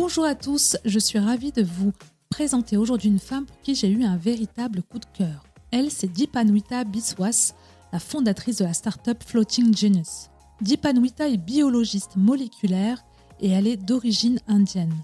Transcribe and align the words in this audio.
Bonjour 0.00 0.24
à 0.24 0.36
tous, 0.36 0.76
je 0.84 1.00
suis 1.00 1.18
ravie 1.18 1.50
de 1.50 1.64
vous 1.64 1.92
présenter 2.30 2.76
aujourd'hui 2.76 3.08
une 3.08 3.18
femme 3.18 3.46
pour 3.46 3.60
qui 3.62 3.74
j'ai 3.74 3.88
eu 3.88 4.04
un 4.04 4.16
véritable 4.16 4.80
coup 4.84 5.00
de 5.00 5.06
cœur. 5.12 5.44
Elle, 5.72 5.90
c'est 5.90 6.06
Dipanwita 6.06 6.84
Biswas, 6.84 7.52
la 7.92 7.98
fondatrice 7.98 8.58
de 8.58 8.64
la 8.64 8.74
startup 8.74 9.20
Floating 9.24 9.76
Genius. 9.76 10.28
Dipanwita 10.60 11.28
est 11.28 11.36
biologiste 11.36 12.14
moléculaire 12.14 13.04
et 13.40 13.50
elle 13.50 13.66
est 13.66 13.76
d'origine 13.76 14.38
indienne. 14.46 14.94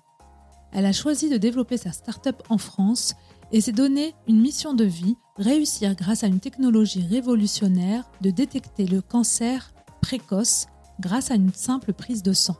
Elle 0.73 0.87
a 0.87 0.93
choisi 0.93 1.29
de 1.29 1.39
développer 1.39 1.77
sa 1.77 1.91
startup 1.91 2.45
en 2.49 2.59
France 2.59 3.17
et 3.51 3.61
s'est 3.61 3.73
donné 3.73 4.15
une 4.29 4.41
mission 4.41 4.75
de 4.75 4.85
vie, 4.85 5.17
réussir 5.39 5.97
grâce 5.97 6.23
à 6.23 6.29
une 6.29 6.39
technologie 6.39 7.05
révolutionnaire 7.05 8.09
de 8.21 8.31
détecter 8.31 8.87
le 8.87 9.03
cancer 9.03 9.73
précoce 10.01 10.67
grâce 11.01 11.33
à 11.33 11.35
une 11.35 11.53
simple 11.53 11.95
prise 11.95 12.23
de 12.23 12.33
sang. 12.33 12.57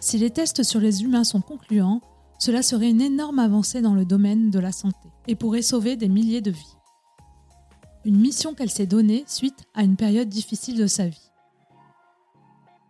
Si 0.00 0.16
les 0.16 0.30
tests 0.30 0.62
sur 0.62 0.80
les 0.80 1.02
humains 1.02 1.24
sont 1.24 1.40
concluants, 1.40 2.00
cela 2.38 2.62
serait 2.62 2.90
une 2.90 3.00
énorme 3.00 3.40
avancée 3.40 3.82
dans 3.82 3.94
le 3.94 4.04
domaine 4.04 4.50
de 4.50 4.60
la 4.60 4.70
santé 4.70 5.08
et 5.26 5.34
pourrait 5.34 5.62
sauver 5.62 5.96
des 5.96 6.08
milliers 6.08 6.40
de 6.40 6.52
vies. 6.52 6.76
Une 8.04 8.18
mission 8.18 8.54
qu'elle 8.54 8.70
s'est 8.70 8.86
donnée 8.86 9.24
suite 9.26 9.64
à 9.74 9.82
une 9.82 9.96
période 9.96 10.28
difficile 10.28 10.78
de 10.78 10.86
sa 10.86 11.08
vie. 11.08 11.32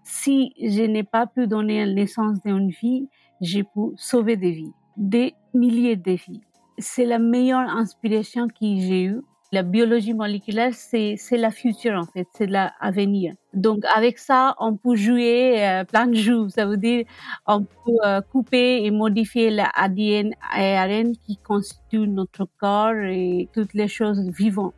Si 0.04 0.52
je 0.60 0.82
n'ai 0.82 1.02
pas 1.02 1.26
pu 1.26 1.46
donner 1.46 1.86
naissance 1.86 2.38
à 2.44 2.50
une 2.50 2.70
vie, 2.70 3.08
j'ai 3.40 3.64
pu 3.64 3.92
sauver 3.96 4.36
des 4.36 4.52
vies, 4.52 4.72
des 4.96 5.34
milliers 5.54 5.96
de 5.96 6.12
vies. 6.12 6.42
C'est 6.78 7.06
la 7.06 7.18
meilleure 7.18 7.68
inspiration 7.70 8.48
que 8.48 8.54
j'ai 8.60 9.04
eue 9.04 9.22
la 9.50 9.62
biologie 9.62 10.12
moléculaire, 10.12 10.74
c'est, 10.74 11.16
c'est 11.16 11.38
la 11.38 11.50
future 11.50 11.94
en 11.94 12.04
fait, 12.04 12.26
c'est 12.34 12.46
l'avenir. 12.46 13.34
Donc 13.54 13.84
avec 13.94 14.18
ça, 14.18 14.54
on 14.58 14.76
peut 14.76 14.94
jouer 14.94 15.66
euh, 15.66 15.84
plein 15.84 16.06
de 16.06 16.14
jeux. 16.14 16.48
Ça 16.50 16.66
veut 16.66 16.76
dire 16.76 17.06
on 17.46 17.62
peut 17.62 17.96
euh, 18.04 18.20
couper 18.20 18.84
et 18.84 18.90
modifier 18.90 19.50
l'ADN, 19.50 20.34
ARN 20.52 21.16
qui 21.16 21.36
constitue 21.38 22.06
notre 22.06 22.46
corps 22.58 22.94
et 22.94 23.48
toutes 23.54 23.74
les 23.74 23.88
choses 23.88 24.20
vivantes. 24.30 24.74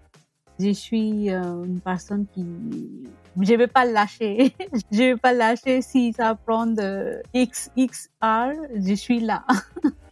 Je 0.60 0.70
suis 0.70 1.30
euh, 1.30 1.64
une 1.64 1.80
personne 1.80 2.26
qui 2.32 2.44
je 3.40 3.54
vais 3.54 3.66
pas 3.66 3.84
lâcher. 3.84 4.54
je 4.92 4.98
vais 4.98 5.16
pas 5.16 5.32
lâcher 5.32 5.82
si 5.82 6.12
ça 6.12 6.34
prend 6.34 6.66
de 6.66 7.22
X 7.32 7.70
X 7.76 8.10
R. 8.22 8.52
Je 8.76 8.94
suis 8.94 9.20
là. 9.20 9.44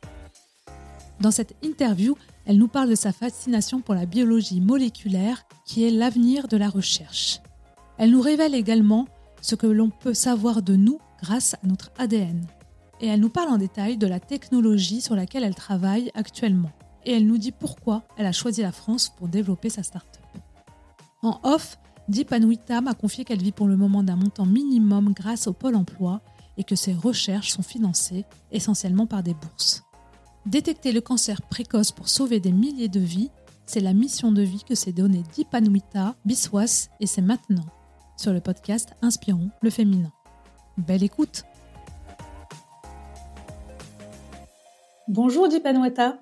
Dans 1.21 1.31
cette 1.31 1.57
interview, 1.63 2.17
elle 2.45 2.59
nous 2.59 2.69
parle 2.69 2.91
de 2.91 2.95
sa 2.95 3.13
fascination 3.13 3.81
pour 3.81 3.95
la 3.95 4.07
biologie 4.07 4.61
moléculaire 4.61 5.45
qui 5.65 5.85
est 5.85 5.91
l'avenir 5.91 6.49
de 6.49 6.57
la 6.57 6.69
recherche. 6.69 7.41
Elle 7.99 8.13
nous 8.13 8.21
révèle 8.21 8.55
également 8.55 9.07
ce 9.41 9.55
que 9.55 9.67
l'on 9.67 9.91
peut 9.91 10.15
savoir 10.15 10.63
de 10.63 10.77
nous 10.77 11.01
grâce 11.21 11.55
à 11.55 11.67
notre 11.67 11.91
ADN. 11.99 12.47
Et 13.01 13.09
elle 13.09 13.21
nous 13.21 13.29
parle 13.29 13.49
en 13.49 13.59
détail 13.59 13.97
de 13.97 14.07
la 14.07 14.21
technologie 14.21 15.01
sur 15.01 15.17
laquelle 15.17 15.45
elle 15.45 15.55
travaille 15.55 16.11
actuellement. 16.15 16.71
Et 17.05 17.13
elle 17.13 17.27
nous 17.27 17.39
dit 17.39 17.53
pourquoi 17.53 18.05
elle 18.17 18.27
a 18.27 18.33
choisi 18.33 18.63
la 18.63 18.73
France 18.73 19.11
pour 19.17 19.29
développer 19.29 19.71
sa 19.71 19.83
start-up. 19.83 20.25
En 21.23 21.41
off, 21.43 21.79
Deep 22.09 22.33
Anwita 22.33 22.81
m'a 22.81 22.95
confié 22.95 23.25
qu'elle 23.25 23.43
vit 23.43 23.53
pour 23.53 23.67
le 23.67 23.77
moment 23.77 24.03
d'un 24.03 24.17
montant 24.17 24.47
minimum 24.47 25.13
grâce 25.13 25.47
au 25.47 25.53
Pôle 25.53 25.77
emploi 25.77 26.23
et 26.57 26.65
que 26.65 26.77
ses 26.77 26.93
recherches 26.93 27.51
sont 27.51 27.63
financées 27.63 28.25
essentiellement 28.51 29.07
par 29.07 29.23
des 29.23 29.35
bourses. 29.35 29.88
Détecter 30.49 30.93
le 30.93 31.03
cancer 31.03 31.43
précoce 31.43 31.93
pour 31.93 32.09
sauver 32.09 32.41
des 32.41 32.53
milliers 32.53 32.89
de 32.89 33.01
vies, 33.01 33.31
c'est 33.67 33.81
la 33.81 33.93
mission 33.93 34.33
de 34.33 34.41
vie 34.41 34.65
que 34.67 34.75
s'est 34.75 34.95
donnée 34.95 35.23
Dipanwita 35.35 36.15
Biswas 36.25 36.89
et 37.01 37.07
c'est 37.07 37.21
maintenant. 37.21 37.67
Sur 38.17 38.33
le 38.33 38.41
podcast 38.41 38.95
Inspirons 39.03 39.51
le 39.61 39.69
féminin. 39.69 40.11
Belle 40.79 41.03
écoute. 41.03 41.45
Bonjour 45.07 45.51
Dipanwita 45.51 46.19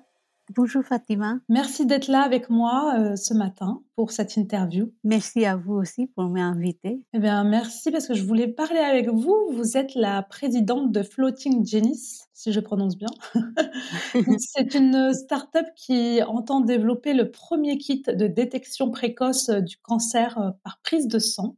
Bonjour 0.55 0.81
Fatima. 0.81 1.39
Merci 1.49 1.85
d'être 1.85 2.07
là 2.07 2.21
avec 2.21 2.49
moi 2.49 2.93
euh, 2.97 3.15
ce 3.17 3.33
matin 3.33 3.81
pour 3.97 4.11
cette 4.11 4.37
interview. 4.37 4.93
Merci 5.03 5.43
à 5.43 5.57
vous 5.57 5.73
aussi 5.73 6.07
pour 6.07 6.23
m'inviter. 6.29 7.01
Eh 7.13 7.19
bien, 7.19 7.43
merci 7.43 7.91
parce 7.91 8.07
que 8.07 8.13
je 8.13 8.23
voulais 8.23 8.47
parler 8.47 8.79
avec 8.79 9.09
vous. 9.09 9.35
Vous 9.51 9.75
êtes 9.75 9.93
la 9.93 10.23
présidente 10.23 10.93
de 10.93 11.03
Floating 11.03 11.67
Genius, 11.67 12.21
si 12.33 12.53
je 12.53 12.61
prononce 12.61 12.97
bien. 12.97 13.09
C'est 14.39 14.73
une 14.73 15.13
start-up 15.13 15.65
qui 15.75 16.21
entend 16.23 16.61
développer 16.61 17.13
le 17.13 17.29
premier 17.29 17.77
kit 17.77 18.03
de 18.07 18.27
détection 18.27 18.89
précoce 18.89 19.49
du 19.49 19.75
cancer 19.77 20.37
euh, 20.37 20.51
par 20.63 20.79
prise 20.81 21.09
de 21.09 21.19
sang. 21.19 21.57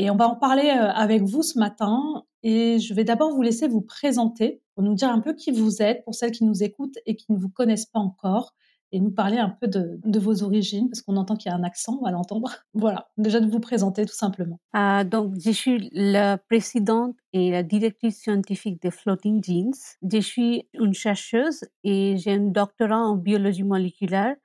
Et 0.00 0.10
on 0.10 0.16
va 0.16 0.28
en 0.28 0.36
parler 0.36 0.68
euh, 0.68 0.90
avec 0.92 1.22
vous 1.22 1.42
ce 1.42 1.58
matin. 1.58 2.22
Et 2.44 2.78
je 2.78 2.94
vais 2.94 3.02
d'abord 3.02 3.34
vous 3.34 3.42
laisser 3.42 3.66
vous 3.66 3.80
présenter 3.80 4.62
pour 4.74 4.84
nous 4.84 4.94
dire 4.94 5.10
un 5.10 5.18
peu 5.18 5.34
qui 5.34 5.50
vous 5.50 5.82
êtes, 5.82 6.04
pour 6.04 6.14
celles 6.14 6.30
qui 6.30 6.44
nous 6.44 6.62
écoutent 6.62 6.98
et 7.04 7.16
qui 7.16 7.32
ne 7.32 7.36
vous 7.36 7.48
connaissent 7.48 7.86
pas 7.86 7.98
encore, 7.98 8.54
et 8.92 9.00
nous 9.00 9.10
parler 9.10 9.38
un 9.38 9.50
peu 9.50 9.66
de, 9.66 10.18
vos 10.20 10.44
origines, 10.44 10.88
parce 10.88 11.02
qu'on 11.02 11.16
entend 11.16 11.34
qu'il 11.34 11.50
y 11.50 11.52
a 11.52 11.56
un 11.56 11.64
accent, 11.64 11.98
on 12.00 12.04
va 12.04 12.12
l'entendre. 12.12 12.54
Voilà, 12.74 13.08
déjà 13.18 13.40
de 13.40 13.50
vous 13.50 13.58
présenter 13.58 14.06
tout 14.06 14.14
simplement. 14.14 14.60
Ah, 14.72 15.02
donc, 15.02 15.34
je 15.44 15.50
suis 15.50 15.90
la 15.92 16.38
présidente 16.38 17.16
et 17.32 17.50
la 17.50 17.64
directrice 17.64 18.20
scientifique 18.20 18.80
de 18.80 18.90
Floating 18.90 19.42
Genes. 19.42 19.74
Je 20.08 20.20
suis 20.20 20.68
une 20.74 20.94
chercheuse 20.94 21.64
et 21.82 22.16
j'ai 22.18 22.34
un 22.34 22.50
doctorat 22.52 23.00
en 23.00 23.16
biologie 23.16 23.64
moléculaire. 23.64 24.36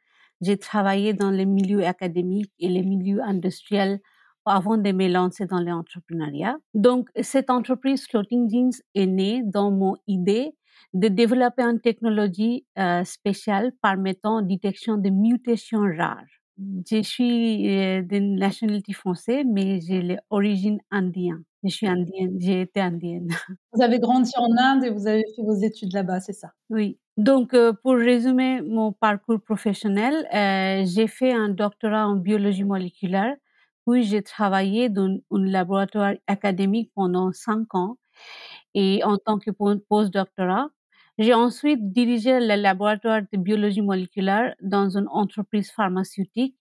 J'ai 0.41 0.57
travaillé 0.57 1.13
dans 1.13 1.29
les 1.29 1.45
milieux 1.45 1.85
académiques 1.85 2.51
et 2.57 2.69
les 2.69 2.81
milieux 2.81 3.21
industriels 3.21 4.01
avant 4.45 4.77
de 4.77 4.91
me 4.91 5.07
lancer 5.07 5.45
dans 5.45 5.59
l'entrepreneuriat. 5.59 6.57
Donc, 6.73 7.09
cette 7.21 7.49
entreprise 7.49 8.05
Floating 8.07 8.49
Jeans 8.49 8.71
est 8.95 9.07
née 9.07 9.41
dans 9.45 9.71
mon 9.71 9.95
idée 10.07 10.55
de 10.93 11.07
développer 11.07 11.63
une 11.63 11.79
technologie 11.79 12.65
euh, 12.77 13.03
spéciale 13.03 13.71
permettant 13.81 14.41
détection 14.41 14.97
de 14.97 15.09
mutations 15.09 15.81
rares. 15.97 16.23
Je 16.57 17.01
suis 17.01 17.69
euh, 17.69 18.01
d'une 18.03 18.35
nationalité 18.35 18.93
française, 18.93 19.43
mais 19.47 19.79
j'ai 19.81 20.17
l'origine 20.29 20.79
indienne. 20.91 21.43
Je 21.63 21.69
suis 21.69 21.87
indienne, 21.87 22.37
j'ai 22.39 22.61
été 22.61 22.79
indienne. 22.79 23.29
Vous 23.73 23.81
avez 23.81 23.99
grandi 23.99 24.31
en 24.37 24.55
Inde 24.57 24.83
et 24.83 24.89
vous 24.89 25.07
avez 25.07 25.23
fait 25.35 25.41
vos 25.41 25.55
études 25.55 25.93
là-bas, 25.93 26.19
c'est 26.19 26.33
ça? 26.33 26.51
Oui. 26.69 26.99
Donc, 27.17 27.53
euh, 27.53 27.73
pour 27.83 27.93
résumer 27.93 28.61
mon 28.61 28.91
parcours 28.91 29.39
professionnel, 29.39 30.27
euh, 30.33 30.83
j'ai 30.85 31.07
fait 31.07 31.31
un 31.31 31.49
doctorat 31.49 32.07
en 32.07 32.15
biologie 32.17 32.65
moléculaire 32.65 33.35
puis 33.87 34.03
j'ai 34.03 34.21
travaillé 34.23 34.89
dans 34.89 35.17
un 35.31 35.45
laboratoire 35.45 36.13
académique 36.27 36.91
pendant 36.95 37.31
cinq 37.33 37.73
ans 37.75 37.97
et 38.73 39.03
en 39.03 39.17
tant 39.17 39.39
que 39.39 39.51
postdoctorat. 39.51 40.69
J'ai 41.19 41.33
ensuite 41.33 41.91
dirigé 41.93 42.39
le 42.39 42.55
laboratoire 42.55 43.21
de 43.31 43.37
biologie 43.37 43.81
moléculaire 43.81 44.55
dans 44.61 44.97
une 44.97 45.07
entreprise 45.09 45.71
pharmaceutique 45.71 46.57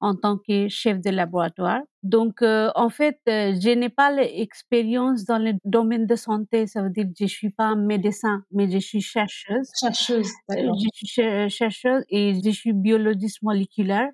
en 0.00 0.14
tant 0.14 0.38
que 0.38 0.68
chef 0.68 1.00
de 1.00 1.10
laboratoire. 1.10 1.80
Donc, 2.02 2.40
euh, 2.42 2.70
en 2.76 2.88
fait, 2.88 3.18
euh, 3.28 3.52
je 3.60 3.70
n'ai 3.70 3.88
pas 3.88 4.12
l'expérience 4.12 5.24
dans 5.24 5.38
le 5.38 5.54
domaine 5.64 6.06
de 6.06 6.14
santé. 6.14 6.66
Ça 6.68 6.82
veut 6.82 6.90
dire 6.90 7.06
que 7.06 7.12
je 7.18 7.26
suis 7.26 7.50
pas 7.50 7.74
médecin, 7.74 8.44
mais 8.52 8.70
je 8.70 8.78
suis 8.78 9.00
chercheuse. 9.00 9.68
Chercheuse, 9.80 10.30
Je 10.48 10.88
suis 10.94 11.50
chercheuse 11.50 12.04
et 12.08 12.34
je 12.44 12.50
suis 12.50 12.72
biologiste 12.72 13.42
moléculaire. 13.42 14.10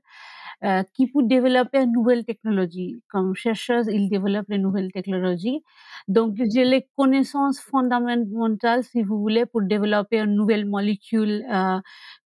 Qui 0.94 1.08
peut 1.10 1.24
développer 1.24 1.78
une 1.82 1.90
nouvelle 1.92 2.24
technologie. 2.24 3.02
Comme 3.10 3.34
chercheuse, 3.34 3.86
il 3.90 4.08
développe 4.08 4.46
les 4.48 4.58
nouvelles 4.58 4.92
technologies. 4.92 5.60
Donc, 6.06 6.36
j'ai 6.52 6.64
les 6.64 6.86
connaissances 6.96 7.60
fondamentales, 7.60 8.84
si 8.84 9.02
vous 9.02 9.18
voulez, 9.18 9.44
pour 9.46 9.62
développer 9.62 10.18
une 10.20 10.34
nouvelle 10.36 10.66
molécule 10.66 11.44
euh, 11.52 11.80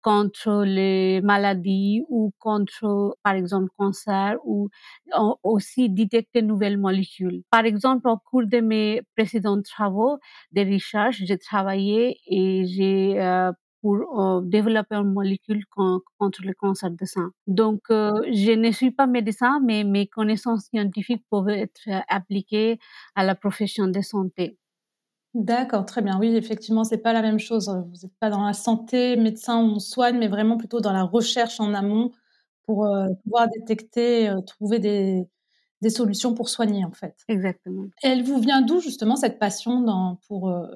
contre 0.02 0.64
les 0.66 1.22
maladies 1.22 2.04
ou 2.10 2.32
contre, 2.40 3.18
par 3.24 3.34
exemple, 3.36 3.70
cancer 3.78 4.38
ou 4.46 4.70
aussi 5.44 5.90
détecter 5.90 6.40
une 6.40 6.48
nouvelle 6.48 6.78
molécule. 6.78 7.44
Par 7.52 7.66
exemple, 7.66 8.08
au 8.10 8.18
cours 8.18 8.46
de 8.46 8.60
mes 8.60 9.02
précédents 9.16 9.62
travaux 9.62 10.18
de 10.52 10.62
recherche, 10.74 11.18
j'ai 11.26 11.38
travaillé 11.38 12.18
et 12.28 12.66
j'ai 12.66 13.20
euh, 13.22 13.52
pour 13.82 14.20
euh, 14.20 14.42
développer 14.44 14.96
une 14.96 15.12
molécule 15.12 15.64
contre 15.68 16.42
le 16.44 16.54
cancer 16.54 16.92
de 16.92 17.06
sein. 17.06 17.32
Donc, 17.48 17.82
euh, 17.90 18.22
je 18.32 18.52
ne 18.52 18.72
suis 18.72 18.92
pas 18.92 19.08
médecin, 19.08 19.60
mais 19.64 19.84
mes 19.84 20.08
connaissances 20.08 20.66
scientifiques 20.66 21.24
peuvent 21.30 21.50
être 21.50 21.82
appliquées 22.08 22.80
à 23.16 23.24
la 23.24 23.36
profession 23.36 23.88
de 23.88 24.02
santé. 24.02 24.58
D'accord, 25.34 25.86
très 25.86 26.02
bien. 26.02 26.20
Oui, 26.20 26.36
effectivement, 26.36 26.84
c'est 26.84 26.98
pas 26.98 27.14
la 27.14 27.22
même 27.22 27.40
chose. 27.40 27.70
Vous 27.70 28.02
n'êtes 28.04 28.18
pas 28.20 28.30
dans 28.30 28.46
la 28.46 28.54
santé, 28.54 29.16
médecin, 29.16 29.58
on 29.58 29.80
soigne, 29.80 30.18
mais 30.18 30.28
vraiment 30.28 30.58
plutôt 30.58 30.82
dans 30.82 30.92
la 30.92 31.04
recherche 31.04 31.60
en 31.62 31.74
amont 31.74 32.12
pour 32.64 32.86
euh, 32.86 33.08
pouvoir 33.24 33.48
détecter, 33.50 34.30
euh, 34.30 34.42
trouver 34.42 34.80
des, 34.80 35.26
des, 35.82 35.90
solutions 35.90 36.34
pour 36.34 36.50
soigner, 36.50 36.84
en 36.84 36.92
fait. 36.92 37.16
Exactement. 37.30 37.86
Et 38.04 38.10
elle 38.10 38.24
vous 38.24 38.40
vient 38.40 38.62
d'où, 38.62 38.82
justement, 38.82 39.16
cette 39.16 39.40
passion 39.40 39.80
dans, 39.82 40.20
pour 40.28 40.50
euh, 40.50 40.68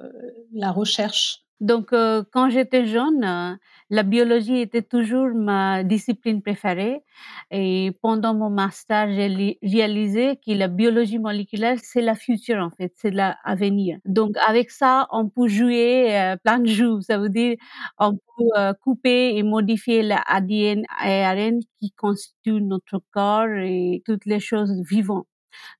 la 0.52 0.72
recherche? 0.72 1.45
Donc, 1.60 1.92
euh, 1.92 2.22
quand 2.32 2.50
j'étais 2.50 2.86
jeune, 2.86 3.24
euh, 3.24 3.54
la 3.90 4.02
biologie 4.02 4.58
était 4.60 4.82
toujours 4.82 5.28
ma 5.34 5.82
discipline 5.84 6.42
préférée. 6.42 7.02
Et 7.50 7.92
pendant 8.02 8.34
mon 8.34 8.50
master, 8.50 9.08
j'ai 9.12 9.58
réalisé 9.62 10.36
que 10.44 10.52
la 10.52 10.68
biologie 10.68 11.18
moléculaire, 11.18 11.78
c'est 11.82 12.02
la 12.02 12.14
future, 12.14 12.58
en 12.58 12.70
fait, 12.70 12.92
c'est 12.96 13.10
l'avenir. 13.10 13.98
Donc, 14.04 14.36
avec 14.46 14.70
ça, 14.70 15.06
on 15.10 15.28
peut 15.28 15.48
jouer 15.48 16.14
euh, 16.18 16.36
plein 16.36 16.58
de 16.58 16.68
jeux. 16.68 17.00
Ça 17.00 17.18
veut 17.18 17.30
dire, 17.30 17.56
on 17.98 18.12
peut 18.14 18.74
couper 18.82 19.36
et 19.36 19.42
modifier 19.42 20.02
l'ADN, 20.02 20.84
ARN 20.98 21.60
qui 21.80 21.90
constitue 21.92 22.60
notre 22.62 23.00
corps 23.12 23.48
et 23.48 24.02
toutes 24.04 24.26
les 24.26 24.40
choses 24.40 24.72
vivantes. 24.88 25.26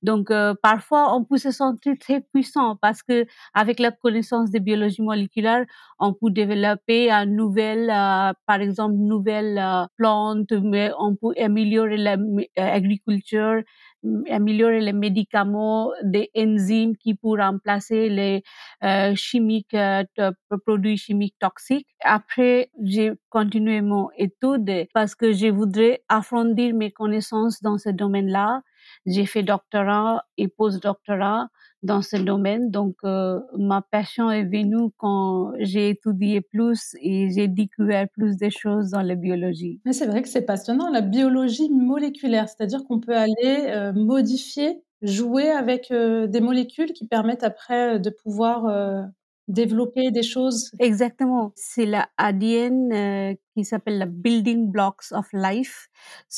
Donc 0.01 0.31
euh, 0.31 0.53
parfois 0.61 1.15
on 1.15 1.23
peut 1.23 1.37
se 1.37 1.51
sentir 1.51 1.93
très 1.99 2.21
puissant 2.21 2.75
parce 2.81 3.03
que 3.03 3.25
avec 3.53 3.79
la 3.79 3.91
connaissance 3.91 4.51
de 4.51 4.59
biologie 4.59 5.01
moléculaire, 5.01 5.65
on 5.99 6.13
peut 6.13 6.29
développer 6.31 7.09
une 7.11 7.35
nouvelle, 7.35 7.89
euh, 7.89 8.33
par 8.45 8.61
exemple, 8.61 8.95
nouvelle 8.95 9.57
euh, 9.59 9.85
plante, 9.97 10.51
mais 10.51 10.91
on 10.99 11.15
peut 11.15 11.33
améliorer 11.39 11.97
l'agriculture, 11.97 13.61
améliorer 14.29 14.79
les 14.81 14.93
médicaments, 14.93 15.91
des 16.03 16.29
enzymes 16.37 16.95
qui 16.97 17.15
peuvent 17.15 17.39
remplacer 17.39 18.09
les 18.09 18.43
chimiques, 19.15 19.75
produits 20.65 20.97
chimiques 20.97 21.35
toxiques. 21.39 21.87
Après, 22.03 22.69
j'ai 22.83 23.11
continué 23.29 23.81
mon 23.81 24.09
étude 24.17 24.87
parce 24.93 25.15
que 25.15 25.33
je 25.33 25.47
voudrais 25.47 26.03
approfondir 26.09 26.73
mes 26.73 26.91
connaissances 26.91 27.61
dans 27.61 27.77
ce 27.77 27.89
domaine-là 27.89 28.61
j'ai 29.07 29.25
fait 29.25 29.41
doctorat 29.41 30.23
et 30.37 30.47
post-doctorat 30.49 31.47
dans 31.81 32.01
ce 32.01 32.17
domaine. 32.17 32.69
Donc, 32.69 32.95
euh, 33.03 33.39
ma 33.57 33.81
passion 33.81 34.29
est 34.29 34.43
venue 34.43 34.91
quand 34.97 35.53
j'ai 35.59 35.89
étudié 35.89 36.41
plus 36.41 36.95
et 37.01 37.29
j'ai 37.31 37.47
découvert 37.47 38.07
plus 38.09 38.37
de 38.37 38.49
choses 38.49 38.91
dans 38.91 39.01
la 39.01 39.15
biologie. 39.15 39.79
Mais 39.85 39.93
c'est 39.93 40.05
vrai 40.07 40.21
que 40.21 40.29
c'est 40.29 40.45
passionnant, 40.45 40.89
la 40.89 41.01
biologie 41.01 41.69
moléculaire, 41.69 42.49
c'est-à-dire 42.49 42.83
qu'on 42.83 42.99
peut 42.99 43.15
aller 43.15 43.65
euh, 43.67 43.93
modifier, 43.93 44.83
jouer 45.01 45.49
avec 45.49 45.89
euh, 45.91 46.27
des 46.27 46.41
molécules 46.41 46.91
qui 46.93 47.07
permettent 47.07 47.43
après 47.43 47.99
de 47.99 48.09
pouvoir 48.09 48.65
développer 49.47 50.11
des 50.11 50.23
choses. 50.23 50.71
Exactement. 50.79 51.51
C'est 51.55 51.85
l'ADN 51.85 52.91
euh, 52.91 53.35
qui 53.53 53.63
s'appelle 53.63 53.97
la 53.97 54.05
building 54.05 54.69
blocks 54.71 55.11
of 55.11 55.27
life. 55.33 55.87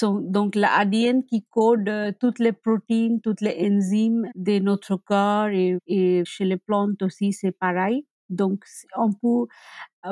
Donc 0.02 0.56
l'ADN 0.56 1.24
qui 1.26 1.46
code 1.50 1.90
euh, 1.90 2.12
toutes 2.20 2.40
les 2.40 2.52
protéines, 2.52 3.20
toutes 3.22 3.42
les 3.42 3.70
enzymes 3.72 4.28
de 4.36 4.60
notre 4.60 4.96
corps 4.96 5.48
et, 5.48 5.78
et 5.88 6.24
chez 6.26 6.46
les 6.46 6.58
plantes 6.58 7.02
aussi 7.02 7.34
c'est 7.34 7.52
pareil. 7.52 8.06
Donc 8.30 8.64
on 8.96 9.12
peut 9.12 9.48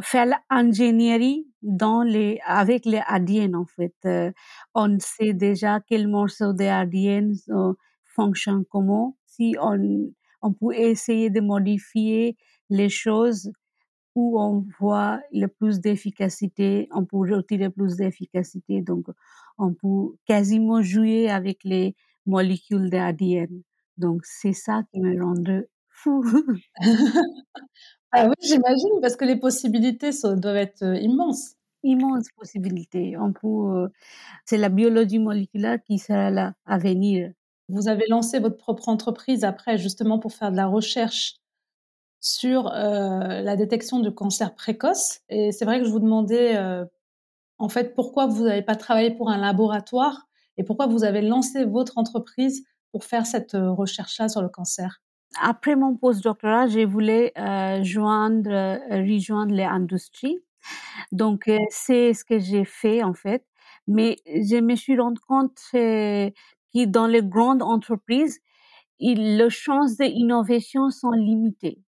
faire 0.01 0.25
l'ingénierie 0.49 1.47
dans 1.61 2.01
les 2.01 2.39
avec 2.45 2.85
les 2.85 3.01
ADN 3.05 3.55
en 3.55 3.65
fait. 3.65 3.93
Euh, 4.05 4.31
on 4.73 4.97
sait 4.99 5.33
déjà 5.33 5.79
quel 5.87 6.07
morceau 6.07 6.53
de 6.53 6.63
ADN 6.65 7.33
fonctionne 8.05 8.63
comment. 8.69 9.17
Si 9.25 9.55
on 9.61 10.09
on 10.41 10.53
peut 10.53 10.73
essayer 10.75 11.29
de 11.29 11.41
modifier 11.41 12.37
les 12.69 12.89
choses 12.89 13.51
où 14.15 14.39
on 14.41 14.65
voit 14.79 15.21
le 15.31 15.47
plus 15.47 15.79
d'efficacité, 15.79 16.89
on 16.91 17.05
peut 17.05 17.17
retirer 17.17 17.69
plus 17.69 17.97
d'efficacité. 17.97 18.81
Donc, 18.81 19.05
on 19.59 19.73
peut 19.73 20.15
quasiment 20.25 20.81
jouer 20.81 21.29
avec 21.29 21.63
les 21.63 21.95
molécules 22.25 22.89
d'ADN. 22.89 23.61
Donc, 23.97 24.21
c'est 24.25 24.53
ça 24.53 24.81
qui 24.91 24.99
me 25.01 25.23
rend 25.23 25.61
fou. 25.89 26.23
ah 28.11 28.27
oui, 28.27 28.33
j'imagine, 28.41 29.01
parce 29.01 29.15
que 29.15 29.25
les 29.25 29.35
possibilités 29.35 30.09
doivent 30.23 30.55
être 30.57 30.83
euh, 30.83 30.95
immenses. 30.95 31.53
Immenses 31.83 32.27
possibilités. 32.35 33.17
On 33.19 33.33
peut, 33.33 33.89
c'est 34.45 34.57
la 34.57 34.69
biologie 34.69 35.19
moléculaire 35.19 35.77
qui 35.85 35.99
sera 35.99 36.31
là 36.31 36.53
à 36.65 36.79
venir. 36.79 37.31
Vous 37.69 37.87
avez 37.87 38.05
lancé 38.09 38.39
votre 38.39 38.57
propre 38.57 38.89
entreprise 38.89 39.43
après, 39.43 39.77
justement, 39.77 40.19
pour 40.19 40.33
faire 40.33 40.51
de 40.51 40.57
la 40.57 40.67
recherche 40.67 41.35
sur 42.27 42.67
euh, 42.67 43.41
la 43.41 43.55
détection 43.55 43.99
de 43.99 44.09
cancer 44.09 44.53
précoce. 44.53 45.19
Et 45.29 45.51
c'est 45.51 45.65
vrai 45.65 45.79
que 45.79 45.85
je 45.85 45.91
vous 45.91 45.99
demandais, 45.99 46.57
euh, 46.57 46.85
en 47.57 47.69
fait, 47.69 47.95
pourquoi 47.95 48.25
vous 48.27 48.43
n'avez 48.43 48.61
pas 48.61 48.75
travaillé 48.75 49.11
pour 49.11 49.29
un 49.29 49.37
laboratoire 49.37 50.27
et 50.57 50.63
pourquoi 50.63 50.87
vous 50.87 51.03
avez 51.03 51.21
lancé 51.21 51.65
votre 51.65 51.97
entreprise 51.97 52.65
pour 52.91 53.05
faire 53.05 53.25
cette 53.25 53.55
euh, 53.55 53.71
recherche-là 53.71 54.27
sur 54.27 54.41
le 54.41 54.49
cancer? 54.49 55.01
Après 55.41 55.75
mon 55.75 55.95
postdoctorat, 55.95 56.67
j'ai 56.67 56.85
voulu 56.85 57.29
joindre, 57.83 58.79
rejoindre 58.89 59.53
les 59.53 59.63
industries. 59.63 60.39
Donc, 61.11 61.51
c'est 61.69 62.13
ce 62.13 62.23
que 62.23 62.39
j'ai 62.39 62.63
fait 62.63 63.03
en 63.03 63.13
fait. 63.13 63.45
Mais 63.87 64.17
je 64.25 64.59
me 64.59 64.75
suis 64.75 64.97
rendu 64.97 65.19
compte 65.19 65.51
que 65.73 66.31
dans 66.85 67.07
les 67.07 67.21
grandes 67.21 67.61
entreprises, 67.61 68.39
les 68.99 69.49
chances 69.49 69.97
d'innovation 69.97 70.89
sont 70.89 71.11
limitées. 71.11 71.83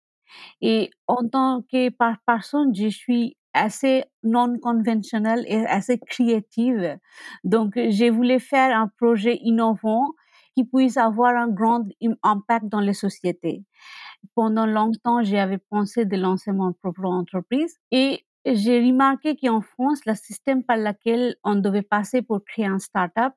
Et 0.60 0.90
en 1.08 1.28
tant 1.28 1.62
que 1.62 1.90
personne, 2.26 2.75
je 2.75 2.88
suis 2.88 3.36
assez 3.54 4.04
non 4.22 4.58
conventionnelle 4.58 5.44
et 5.48 5.64
assez 5.66 5.98
créative. 5.98 6.98
Donc, 7.44 7.75
je 7.76 8.10
voulais 8.10 8.40
faire 8.40 8.76
un 8.76 8.88
projet 8.98 9.38
innovant 9.42 10.12
qui 10.54 10.64
puisse 10.64 10.96
avoir 10.96 11.36
un 11.36 11.48
grand 11.48 11.84
impact 12.22 12.66
dans 12.69 12.81
les 12.81 12.94
sociétés. 12.94 13.64
Pendant 14.34 14.66
longtemps, 14.66 15.22
j'avais 15.22 15.58
pensé 15.58 16.04
de 16.06 16.16
lancer 16.16 16.52
mon 16.52 16.72
propre 16.72 17.04
entreprise 17.06 17.78
et 17.90 18.25
j'ai 18.46 18.80
remarqué 18.80 19.37
qu'en 19.37 19.60
France, 19.62 20.00
le 20.06 20.14
système 20.14 20.62
par 20.64 20.76
lequel 20.76 21.37
on 21.44 21.56
devait 21.56 21.82
passer 21.82 22.22
pour 22.22 22.44
créer 22.44 22.66
un 22.66 22.78
startup 22.78 23.32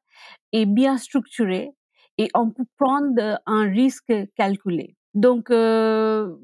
est 0.54 0.66
bien 0.66 0.98
structuré 0.98 1.72
et 2.18 2.30
on 2.36 2.52
peut 2.52 2.66
prendre 2.78 3.42
un 3.46 3.64
risque 3.70 4.14
calculé. 4.36 4.97
Donc, 5.18 5.50
euh, 5.52 6.36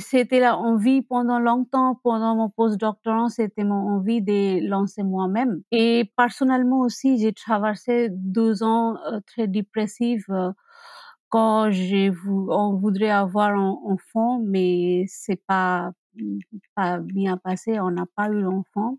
c'était 0.00 0.40
la 0.40 0.56
envie 0.56 1.02
pendant 1.02 1.38
longtemps, 1.38 2.00
pendant 2.02 2.34
mon 2.36 2.48
postdoctorat, 2.50 3.28
c'était 3.28 3.64
mon 3.64 3.96
envie 3.96 4.22
de 4.22 4.66
lancer 4.68 5.02
moi-même. 5.02 5.62
Et 5.72 6.10
personnellement 6.16 6.80
aussi, 6.80 7.18
j'ai 7.18 7.34
traversé 7.34 8.08
deux 8.12 8.62
ans 8.62 8.96
euh, 9.12 9.20
très 9.26 9.46
dépressifs 9.46 10.24
euh, 10.30 10.52
quand 11.30 11.70
j'ai 11.72 12.12
on 12.26 12.74
voudrait 12.76 13.10
avoir 13.10 13.50
un 13.50 13.76
enfant, 13.86 14.40
mais 14.44 15.04
c'est 15.08 15.42
pas 15.46 15.92
pas 16.76 16.98
bien 17.00 17.36
passé, 17.38 17.80
on 17.80 17.90
n'a 17.92 18.06
pas 18.16 18.28
eu 18.30 18.40
l'enfant. 18.42 18.98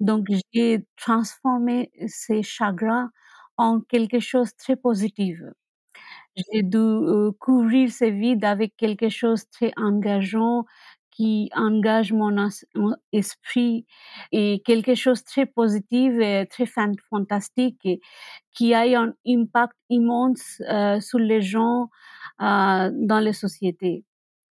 Donc, 0.00 0.26
j'ai 0.54 0.86
transformé 0.96 1.90
ces 2.08 2.42
chagrins 2.42 3.10
en 3.58 3.80
quelque 3.80 4.20
chose 4.20 4.50
de 4.52 4.56
très 4.58 4.76
positif. 4.76 5.38
J'ai 6.36 6.62
dû 6.62 6.78
euh, 6.78 7.30
couvrir 7.38 7.90
ce 7.92 8.06
vide 8.06 8.44
avec 8.44 8.76
quelque 8.76 9.08
chose 9.08 9.44
de 9.44 9.50
très 9.52 9.72
engageant 9.76 10.64
qui 11.12 11.48
engage 11.54 12.12
mon, 12.12 12.36
esprit 13.12 13.86
et 14.32 14.60
quelque 14.66 14.96
chose 14.96 15.20
de 15.20 15.26
très 15.26 15.46
positif 15.46 16.12
et 16.20 16.46
très 16.50 16.66
fantastique 16.66 17.88
qui 18.52 18.74
a 18.74 18.80
un 19.00 19.14
impact 19.26 19.74
immense 19.90 20.60
euh, 20.68 20.98
sur 21.00 21.20
les 21.20 21.40
gens 21.40 21.88
euh, 22.40 22.90
dans 22.92 23.20
les 23.20 23.32
sociétés. 23.32 24.04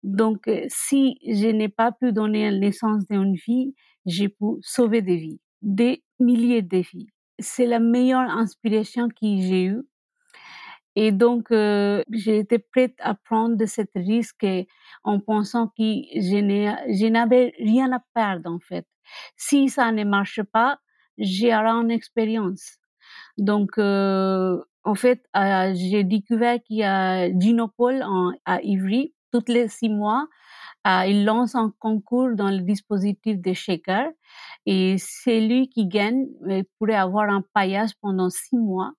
Donc, 0.03 0.51
si 0.69 1.19
je 1.27 1.49
n'ai 1.49 1.69
pas 1.69 1.93
pu 1.93 2.13
donner 2.13 2.51
naissance 2.53 3.07
d'une 3.09 3.35
vie, 3.37 3.75
j'ai 4.07 4.29
pu 4.29 4.45
sauver 4.63 5.03
des 5.03 5.17
vies, 5.17 5.41
des 5.63 6.03
milliers 6.19 6.63
de 6.63 6.79
vies. 6.79 7.09
C'est 7.39 7.67
la 7.67 7.81
meilleure 7.81 8.29
inspiration 8.31 9.09
que 9.09 9.15
j'ai 9.23 9.65
eue 9.65 9.83
et 10.97 11.13
donc, 11.13 11.51
euh, 11.53 12.03
été 12.27 12.59
prête 12.59 12.95
à 13.01 13.15
prendre 13.15 13.65
ce 13.67 13.83
risque 13.95 14.47
en 15.05 15.21
pensant 15.21 15.69
que 15.69 15.83
je 15.85 17.07
n'avais 17.09 17.53
rien 17.59 17.93
à 17.93 18.01
perdre, 18.15 18.51
en 18.51 18.59
fait. 18.59 18.87
Si 19.37 19.69
ça 19.69 19.93
ne 19.93 20.05
marche 20.05 20.43
pas, 20.53 20.79
j'aurai 21.19 21.69
une 21.83 21.91
expérience. 21.91 22.79
Donc, 23.39 23.79
euh, 23.79 24.63
en 24.85 24.95
fait, 24.95 25.23
euh, 25.37 25.73
j'ai 25.75 26.05
découvert 26.05 26.59
qu'il 26.63 26.79
y 26.79 26.85
a 26.85 27.31
Ginopole 27.39 28.05
à 28.45 28.61
Ivry, 28.63 29.15
tous 29.33 29.45
les 29.49 29.69
six 29.69 29.89
mois. 29.89 30.29
euh, 30.87 31.05
il 31.07 31.25
lance 31.25 31.55
un 31.55 31.73
concours 31.79 32.31
dans 32.35 32.51
le 32.51 32.61
dispositif 32.61 33.41
de 33.41 33.53
Shaker 33.53 34.09
et 34.67 34.97
celui 34.99 35.69
qui 35.69 35.87
gagne 35.87 36.27
euh, 36.49 36.63
pourrait 36.79 36.95
avoir 36.97 37.29
un 37.31 37.43
paillage 37.55 37.91
pendant 38.01 38.31
six 38.31 38.57
mois. 38.57 38.93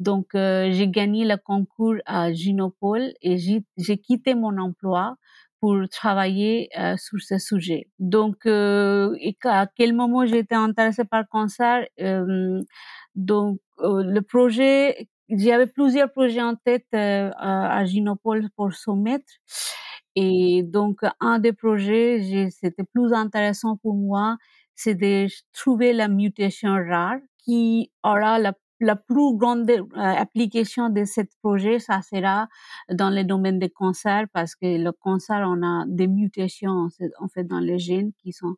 Donc, 0.00 0.34
euh, 0.34 0.70
j'ai 0.72 0.88
gagné 0.88 1.24
le 1.26 1.36
concours 1.36 1.96
à 2.06 2.32
Ginopole 2.32 3.12
et 3.22 3.38
j'ai 3.38 3.98
quitté 3.98 4.34
mon 4.34 4.58
emploi 4.58 5.16
pour 5.60 5.76
travailler 5.90 6.70
euh, 6.78 6.96
sur 6.96 7.20
ce 7.20 7.38
sujet. 7.38 7.88
Donc, 7.98 8.46
euh, 8.46 9.14
et 9.20 9.36
à 9.44 9.66
quel 9.76 9.92
moment 9.94 10.22
été 10.22 10.54
intéressée 10.54 11.04
par 11.04 11.20
le 11.20 11.26
cancer 11.30 11.86
euh, 12.00 12.60
Donc, 13.14 13.60
euh, 13.80 14.02
le 14.02 14.22
projet, 14.22 15.08
j'avais 15.28 15.66
plusieurs 15.66 16.10
projets 16.10 16.42
en 16.42 16.56
tête 16.56 16.86
euh, 16.94 17.30
à 17.38 17.84
Ginopole 17.84 18.48
pour 18.56 18.72
soumettre. 18.72 19.32
Et 20.16 20.62
donc, 20.64 21.00
un 21.20 21.38
des 21.38 21.52
projets, 21.52 22.48
c'était 22.50 22.84
plus 22.94 23.12
intéressant 23.12 23.76
pour 23.76 23.94
moi, 23.94 24.36
c'est 24.74 24.94
de 24.94 25.26
trouver 25.52 25.92
la 25.92 26.08
mutation 26.08 26.74
rare 26.74 27.18
qui 27.38 27.92
aura 28.02 28.38
la 28.38 28.54
la 28.80 28.96
plus 28.96 29.36
grande 29.36 29.68
euh, 29.70 29.82
application 29.96 30.88
de 30.88 31.04
ce 31.04 31.20
projet, 31.42 31.78
ça 31.78 32.00
sera 32.02 32.48
dans 32.90 33.10
le 33.10 33.24
domaine 33.24 33.58
des 33.58 33.70
cancers 33.70 34.26
parce 34.32 34.54
que 34.54 34.66
le 34.82 34.92
cancer, 34.92 35.44
on 35.46 35.62
a 35.62 35.84
des 35.86 36.06
mutations 36.08 36.88
en 37.20 37.28
fait 37.28 37.44
dans 37.44 37.60
les 37.60 37.78
gènes 37.78 38.12
qui 38.22 38.32
sont 38.32 38.56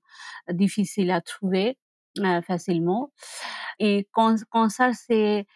difficiles 0.53 1.11
à 1.11 1.21
trouver 1.21 1.79
euh, 2.21 2.43
facilement. 2.43 3.13
Et 3.79 4.09
cancer, 4.13 4.95
c'est 4.95 5.47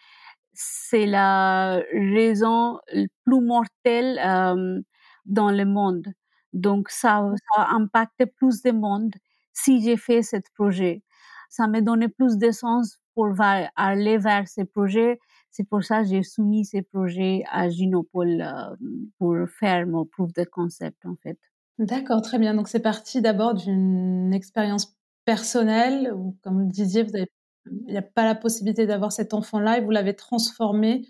c'est 0.53 1.05
la 1.05 1.81
raison 1.93 2.79
plus 3.25 3.41
mortelle 3.41 4.19
euh, 4.25 4.81
dans 5.25 5.51
le 5.51 5.65
monde. 5.65 6.07
Donc 6.53 6.89
ça, 6.89 7.23
ça 7.55 7.67
impacte 7.71 8.25
plus 8.37 8.61
de 8.63 8.71
monde 8.71 9.13
si 9.53 9.83
j'ai 9.83 9.97
fait 9.97 10.23
ce 10.23 10.37
projet. 10.55 11.03
Ça 11.49 11.67
me 11.67 11.81
donnait 11.81 12.09
plus 12.09 12.37
de 12.37 12.51
sens 12.51 12.99
pour 13.15 13.29
aller 13.75 14.17
vers 14.17 14.47
ces 14.47 14.65
projets. 14.65 15.19
C'est 15.49 15.63
pour 15.63 15.83
ça 15.83 16.03
que 16.03 16.09
j'ai 16.09 16.23
soumis 16.23 16.65
ces 16.65 16.81
projets 16.83 17.43
à 17.51 17.69
Ginopole 17.69 18.41
euh, 18.41 18.75
pour 19.17 19.35
faire 19.59 19.87
mon 19.87 20.05
proof 20.05 20.31
de 20.33 20.43
concept, 20.43 21.05
en 21.05 21.15
fait. 21.23 21.37
D'accord, 21.79 22.21
très 22.21 22.37
bien. 22.37 22.53
Donc, 22.53 22.67
c'est 22.67 22.79
parti 22.79 23.21
d'abord 23.21 23.53
d'une 23.55 24.33
expérience 24.33 24.95
personnelle 25.25 26.13
comme 26.41 26.53
vous 26.53 26.67
le 26.67 26.71
disiez, 26.71 27.03
vous 27.03 27.15
avez, 27.15 27.29
il 27.65 27.91
n'y 27.91 27.97
a 27.97 28.01
pas 28.01 28.23
la 28.23 28.33
possibilité 28.33 28.85
d'avoir 28.85 29.11
cet 29.11 29.33
enfant-là 29.33 29.77
et 29.77 29.81
vous 29.81 29.91
l'avez 29.91 30.15
transformé 30.15 31.05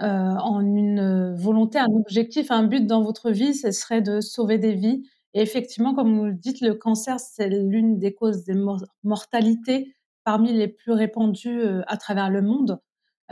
euh, 0.00 0.04
en 0.06 0.60
une 0.60 1.34
volonté, 1.34 1.78
un 1.78 1.86
objectif, 1.94 2.50
un 2.50 2.64
but 2.64 2.86
dans 2.86 3.02
votre 3.02 3.30
vie, 3.30 3.54
ce 3.54 3.70
serait 3.70 4.00
de 4.00 4.20
sauver 4.20 4.58
des 4.58 4.72
vies. 4.72 5.02
Et 5.34 5.40
effectivement, 5.40 5.94
comme 5.94 6.18
vous 6.18 6.26
le 6.26 6.34
dites, 6.34 6.60
le 6.60 6.74
cancer, 6.74 7.18
c'est 7.18 7.48
l'une 7.48 7.98
des 7.98 8.14
causes 8.14 8.44
des 8.44 8.54
mortalités 9.02 9.94
parmi 10.24 10.52
les 10.52 10.68
plus 10.68 10.92
répandus 10.92 11.60
euh, 11.60 11.82
à 11.86 11.96
travers 11.96 12.30
le 12.30 12.42
monde, 12.42 12.80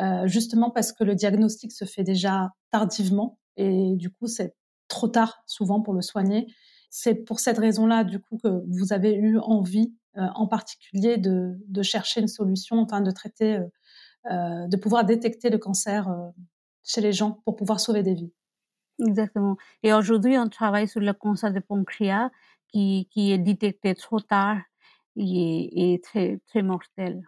euh, 0.01 0.27
justement 0.27 0.71
parce 0.71 0.93
que 0.93 1.05
le 1.05 1.15
diagnostic 1.15 1.73
se 1.73 1.85
fait 1.85 2.03
déjà 2.03 2.51
tardivement 2.71 3.39
et 3.57 3.95
du 3.97 4.11
coup 4.11 4.27
c'est 4.27 4.55
trop 4.89 5.09
tard 5.09 5.43
souvent 5.47 5.83
pour 5.83 5.95
le 5.95 6.03
soigner. 6.03 6.47
C'est 6.91 7.15
pour 7.15 7.39
cette 7.39 7.59
raison-là 7.59 8.05
du 8.05 8.19
coup 8.19 8.39
que 8.39 8.63
vous 8.69 8.93
avez 8.93 9.15
eu 9.15 9.39
envie 9.39 9.95
euh, 10.17 10.27
en 10.35 10.49
particulier 10.49 11.19
de, 11.19 11.57
de, 11.69 11.83
chercher 11.83 12.21
une 12.21 12.29
solution, 12.29 12.79
enfin 12.81 13.01
de 13.01 13.11
traiter, 13.11 13.61
de 14.29 14.77
pouvoir 14.77 15.05
détecter 15.05 15.49
le 15.51 15.59
cancer 15.59 16.09
chez 16.83 17.01
les 17.01 17.13
gens 17.13 17.41
pour 17.45 17.57
pouvoir 17.57 17.81
sauver 17.81 18.03
des 18.03 18.15
vies. 18.15 18.33
Exactement. 19.07 19.57
Et 19.83 19.93
aujourd'hui, 19.93 20.39
on 20.39 20.49
travaille 20.49 20.89
sur 20.89 21.01
le 21.01 21.13
cancer 21.13 21.53
de 21.53 21.61
pancréas 21.61 22.31
qui, 22.69 23.09
qui 23.11 23.33
est 23.33 23.39
détecté 23.39 23.95
trop 23.95 24.21
tard 24.21 24.59
est, 25.17 25.95
est 25.95 26.05
très, 26.05 26.41
très 26.47 26.63
mortel. 26.63 27.23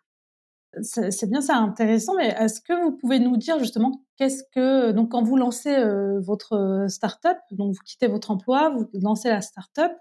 C'est 0.80 1.28
bien, 1.28 1.42
c'est 1.42 1.52
intéressant, 1.52 2.14
mais 2.16 2.28
est-ce 2.28 2.62
que 2.62 2.72
vous 2.82 2.92
pouvez 2.92 3.18
nous 3.18 3.36
dire 3.36 3.58
justement 3.58 4.06
qu'est-ce 4.16 4.42
que 4.54 4.92
donc 4.92 5.10
quand 5.10 5.22
vous 5.22 5.36
lancez 5.36 5.76
euh, 5.76 6.18
votre 6.20 6.86
start-up, 6.88 7.36
donc 7.50 7.74
vous 7.74 7.80
quittez 7.84 8.06
votre 8.06 8.30
emploi, 8.30 8.70
vous 8.70 8.88
lancez 9.02 9.28
la 9.28 9.42
start-up, 9.42 9.92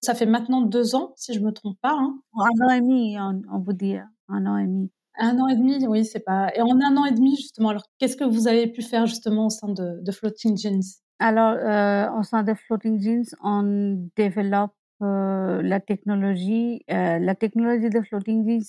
ça 0.00 0.14
fait 0.16 0.26
maintenant 0.26 0.62
deux 0.62 0.96
ans, 0.96 1.12
si 1.16 1.32
je 1.32 1.38
me 1.38 1.52
trompe 1.52 1.78
pas. 1.80 1.94
Hein. 1.96 2.18
Un 2.34 2.66
an 2.66 2.70
et 2.70 2.80
demi, 2.80 3.16
on, 3.20 3.40
on 3.52 3.60
vous 3.60 3.72
dit 3.72 3.94
un 4.28 4.46
an 4.46 4.56
et 4.58 4.66
demi. 4.66 4.90
Un 5.16 5.38
an 5.38 5.46
et 5.46 5.54
demi, 5.54 5.86
oui, 5.86 6.04
c'est 6.04 6.20
pas. 6.20 6.52
Et 6.56 6.60
en 6.60 6.80
un 6.80 6.96
an 6.96 7.04
et 7.04 7.12
demi, 7.12 7.36
justement, 7.36 7.68
alors 7.68 7.84
qu'est-ce 7.98 8.16
que 8.16 8.24
vous 8.24 8.48
avez 8.48 8.66
pu 8.66 8.82
faire 8.82 9.06
justement 9.06 9.46
au 9.46 9.50
sein 9.50 9.68
de, 9.68 10.00
de 10.02 10.12
Floating 10.12 10.58
Jeans? 10.58 10.82
Alors, 11.18 11.52
euh, 11.56 12.10
au 12.18 12.22
sein 12.22 12.42
de 12.42 12.52
Floating 12.54 13.00
Jeans, 13.00 13.24
on 13.42 14.08
développe 14.16 14.74
euh, 15.02 15.62
la 15.62 15.80
technologie, 15.80 16.82
euh, 16.90 17.18
la 17.18 17.34
technologie 17.34 17.88
de 17.90 18.00
floating 18.02 18.62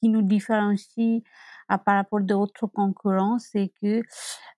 qui 0.00 0.08
nous 0.08 0.22
différencie 0.22 1.22
à, 1.68 1.78
par 1.78 1.94
rapport 1.96 2.20
d'autres 2.20 2.66
concurrents, 2.66 3.38
c'est 3.38 3.72
que, 3.80 4.02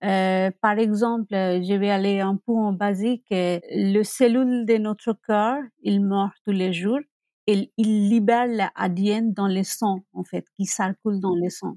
euh, 0.05 0.51
par 0.63 0.79
exemple, 0.79 1.29
je 1.33 1.75
vais 1.75 1.91
aller 1.91 2.21
un 2.21 2.37
peu 2.37 2.53
en 2.53 2.73
basique, 2.73 3.27
le 3.31 4.03
cellule 4.05 4.65
de 4.67 4.79
notre 4.79 5.13
cœur, 5.27 5.59
il 5.83 6.03
meurt 6.05 6.35
tous 6.47 6.53
les 6.53 6.73
jours 6.73 7.01
et 7.47 7.71
il 7.77 8.09
libère 8.09 8.47
l'ADN 8.47 9.33
dans 9.35 9.49
le 9.49 9.63
sang, 9.65 10.01
en 10.15 10.25
fait, 10.25 10.47
qui 10.57 10.65
circule 10.67 11.21
dans 11.21 11.35
le 11.35 11.51
sang. 11.51 11.77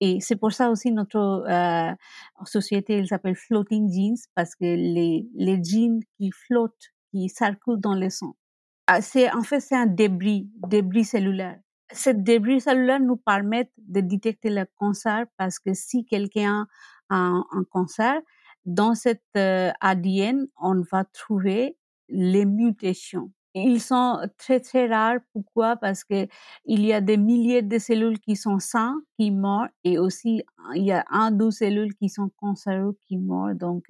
Et 0.00 0.20
c'est 0.20 0.36
pour 0.36 0.52
ça 0.52 0.70
aussi 0.70 0.90
notre 0.92 1.44
euh, 1.48 1.92
société, 2.44 2.94
elle 2.94 3.08
s'appelle 3.08 3.34
Floating 3.34 3.90
Jeans, 3.92 4.18
parce 4.34 4.54
que 4.54 4.64
les, 4.64 5.26
les 5.34 5.62
jeans 5.62 6.00
qui 6.16 6.30
flottent, 6.30 6.92
qui 7.10 7.28
circulent 7.28 7.80
dans 7.80 7.94
le 7.94 8.10
sang. 8.10 8.36
Ah, 8.88 9.00
c'est 9.00 9.32
en 9.32 9.42
fait 9.42 9.60
c'est 9.60 9.74
un 9.74 9.86
débris, 9.86 10.48
débris 10.68 11.04
cellulaire. 11.04 11.58
Ce 11.92 12.10
débris 12.10 12.60
cellulaire 12.60 13.00
nous 13.00 13.16
permet 13.16 13.70
de 13.78 14.00
détecter 14.00 14.50
le 14.50 14.66
cancer 14.76 15.24
parce 15.36 15.58
que 15.58 15.72
si 15.72 16.04
quelqu'un 16.04 16.66
a 17.08 17.16
un, 17.16 17.44
un, 17.52 17.64
cancer, 17.64 18.20
dans 18.64 18.94
cet 18.94 19.22
euh, 19.36 19.70
ADN, 19.80 20.46
on 20.60 20.82
va 20.90 21.04
trouver 21.04 21.76
les 22.08 22.44
mutations 22.44 23.32
ils 23.64 23.80
sont 23.80 24.20
très 24.38 24.60
très 24.60 24.86
rares. 24.88 25.18
Pourquoi? 25.32 25.76
Parce 25.76 26.04
que 26.04 26.26
il 26.66 26.84
y 26.84 26.92
a 26.92 27.00
des 27.00 27.16
milliers 27.16 27.62
de 27.62 27.78
cellules 27.78 28.18
qui 28.20 28.36
sont 28.36 28.58
saines, 28.58 28.94
qui 29.18 29.30
meurent, 29.30 29.68
et 29.84 29.98
aussi 29.98 30.42
il 30.74 30.84
y 30.84 30.92
a 30.92 31.04
un 31.10 31.30
deux 31.30 31.50
cellules 31.50 31.94
qui 31.96 32.08
sont 32.08 32.30
cancéreuses 32.40 32.96
qui 33.06 33.18
meurent. 33.18 33.54
Donc 33.54 33.84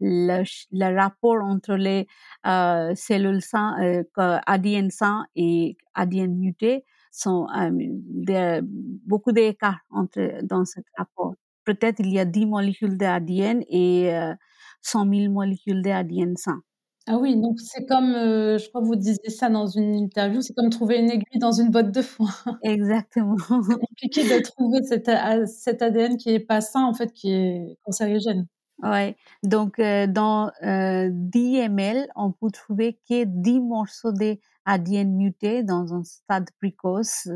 le, 0.00 0.44
le 0.72 0.96
rapport 1.00 1.42
entre 1.44 1.74
les 1.74 2.06
euh, 2.46 2.94
cellules 2.94 3.42
saines, 3.42 4.04
euh, 4.18 4.38
ADN 4.46 4.90
sain 4.90 5.26
et 5.36 5.76
ADN 5.94 6.36
muté 6.36 6.84
sont 7.12 7.46
euh, 7.58 8.60
beaucoup 8.62 9.32
d'écarts 9.32 9.80
entre 9.90 10.42
dans 10.44 10.64
ce 10.64 10.80
rapport. 10.96 11.34
Peut-être 11.64 12.00
il 12.00 12.12
y 12.12 12.18
a 12.18 12.24
10 12.24 12.46
molécules 12.46 12.96
d'ADN 12.96 13.62
et 13.68 14.14
euh, 14.14 14.34
100 14.82 15.04
000 15.06 15.30
molécules 15.30 15.82
d'ADN 15.82 16.36
sain. 16.36 16.62
Ah 17.06 17.16
oui, 17.18 17.34
donc 17.40 17.58
c'est 17.60 17.86
comme, 17.86 18.14
euh, 18.14 18.58
je 18.58 18.68
crois 18.68 18.82
que 18.82 18.86
vous 18.86 18.94
disiez 18.96 19.30
ça 19.30 19.48
dans 19.48 19.66
une 19.66 19.94
interview, 19.94 20.42
c'est 20.42 20.52
comme 20.54 20.68
trouver 20.70 20.98
une 20.98 21.10
aiguille 21.10 21.38
dans 21.38 21.52
une 21.52 21.70
botte 21.70 21.90
de 21.90 22.02
foin. 22.02 22.28
Exactement. 22.62 23.36
C'est 23.38 23.78
compliqué 23.78 24.22
de 24.24 24.42
trouver 24.42 24.82
cet, 24.82 25.10
cet 25.48 25.82
ADN 25.82 26.16
qui 26.18 26.30
est 26.30 26.40
pas 26.40 26.60
sain, 26.60 26.84
en 26.84 26.92
fait, 26.94 27.12
qui 27.12 27.32
est 27.32 27.78
cancérigène. 27.84 28.46
Ouais. 28.82 29.16
Donc, 29.42 29.78
euh, 29.78 30.06
dans 30.06 30.50
euh, 30.62 31.08
10 31.12 31.56
ml, 31.58 32.08
on 32.16 32.32
peut 32.32 32.50
trouver 32.50 32.98
que 33.08 33.24
10 33.24 33.60
morceaux 33.60 34.12
d'ADN 34.12 35.16
mutés 35.16 35.62
dans 35.62 35.92
un 35.94 36.02
stade 36.04 36.48
précoce, 36.58 37.28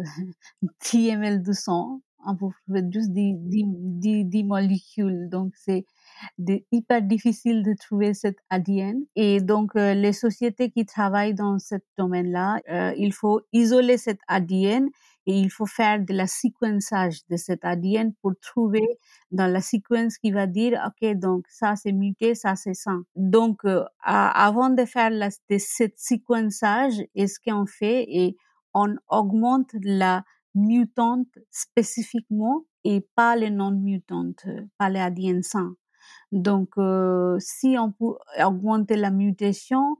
10 0.90 1.10
ml 1.10 1.42
de 1.42 1.52
sang. 1.52 2.00
On 2.26 2.36
peut 2.36 2.46
trouver 2.64 2.82
juste 2.90 3.10
10, 3.12 3.34
10, 3.36 4.24
10 4.24 4.44
molécules. 4.44 5.28
Donc, 5.30 5.52
c'est 5.56 5.84
hyper 6.72 7.02
difficile 7.02 7.62
de 7.62 7.74
trouver 7.74 8.14
cet 8.14 8.36
ADN. 8.50 9.04
Et 9.16 9.40
donc, 9.40 9.76
euh, 9.76 9.94
les 9.94 10.12
sociétés 10.12 10.70
qui 10.70 10.86
travaillent 10.86 11.34
dans 11.34 11.58
ce 11.58 11.76
domaine-là, 11.98 12.60
euh, 12.70 12.94
il 12.96 13.12
faut 13.12 13.40
isoler 13.52 13.98
cet 13.98 14.18
ADN 14.28 14.88
et 15.26 15.38
il 15.38 15.50
faut 15.50 15.66
faire 15.66 16.00
de 16.00 16.12
la 16.12 16.26
séquençage 16.26 17.26
de 17.30 17.36
cet 17.36 17.64
ADN 17.64 18.12
pour 18.20 18.32
trouver 18.40 18.86
dans 19.30 19.46
la 19.46 19.60
séquence 19.60 20.18
qui 20.18 20.30
va 20.30 20.46
dire, 20.46 20.78
OK, 20.86 21.14
donc 21.14 21.46
ça 21.48 21.76
c'est 21.76 21.92
muté, 21.92 22.34
ça 22.34 22.56
c'est 22.56 22.74
ça. 22.74 22.92
Donc, 23.16 23.64
euh, 23.64 23.84
avant 24.04 24.70
de 24.70 24.84
faire 24.84 25.10
cette 25.58 25.98
séquençage, 25.98 27.02
est 27.14 27.26
ce 27.26 27.38
qu'on 27.40 27.66
fait 27.66 28.04
et 28.08 28.36
on 28.74 28.96
augmente 29.08 29.70
la 29.82 30.24
mutante 30.54 31.38
spécifiquement 31.50 32.64
et 32.84 33.06
pas 33.14 33.36
les 33.36 33.50
non-mutantes, 33.50 34.46
pas 34.78 34.88
les 34.90 35.00
ADN 35.00 35.42
sains. 35.42 35.74
Donc, 36.32 36.70
euh, 36.78 37.36
si 37.40 37.76
on 37.78 37.92
peut 37.92 38.16
augmenter 38.44 38.96
la 38.96 39.10
mutation, 39.10 39.96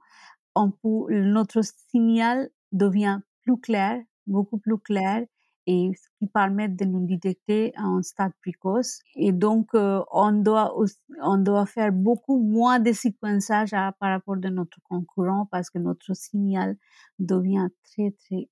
on 0.55 0.71
peut, 0.71 1.07
notre 1.11 1.63
signal 1.63 2.51
devient 2.73 3.21
plus 3.43 3.59
clair, 3.59 4.01
beaucoup 4.27 4.59
plus 4.59 4.79
clair, 4.79 5.25
et 5.67 5.93
ce 5.97 6.09
qui 6.19 6.27
permet 6.27 6.69
de 6.69 6.85
nous 6.85 7.07
détecter 7.07 7.73
à 7.77 7.85
un 7.85 8.03
stade 8.03 8.33
précoce. 8.43 9.01
Et 9.17 9.33
donc, 9.33 9.69
euh, 9.75 10.03
on 10.13 10.33
doit 10.33 10.75
on 11.23 11.39
doit 11.39 11.67
faire 11.67 11.93
beaucoup 11.93 12.39
moins 12.39 12.79
de 12.81 12.93
séquençage 12.93 13.71
par 13.71 14.11
rapport 14.11 14.37
de 14.37 14.49
notre 14.49 14.79
concurrent 14.85 15.49
parce 15.51 15.71
que 15.71 15.79
notre 15.79 16.15
signal 16.15 16.77
devient 17.19 17.69
très 17.85 18.11
très. 18.13 18.49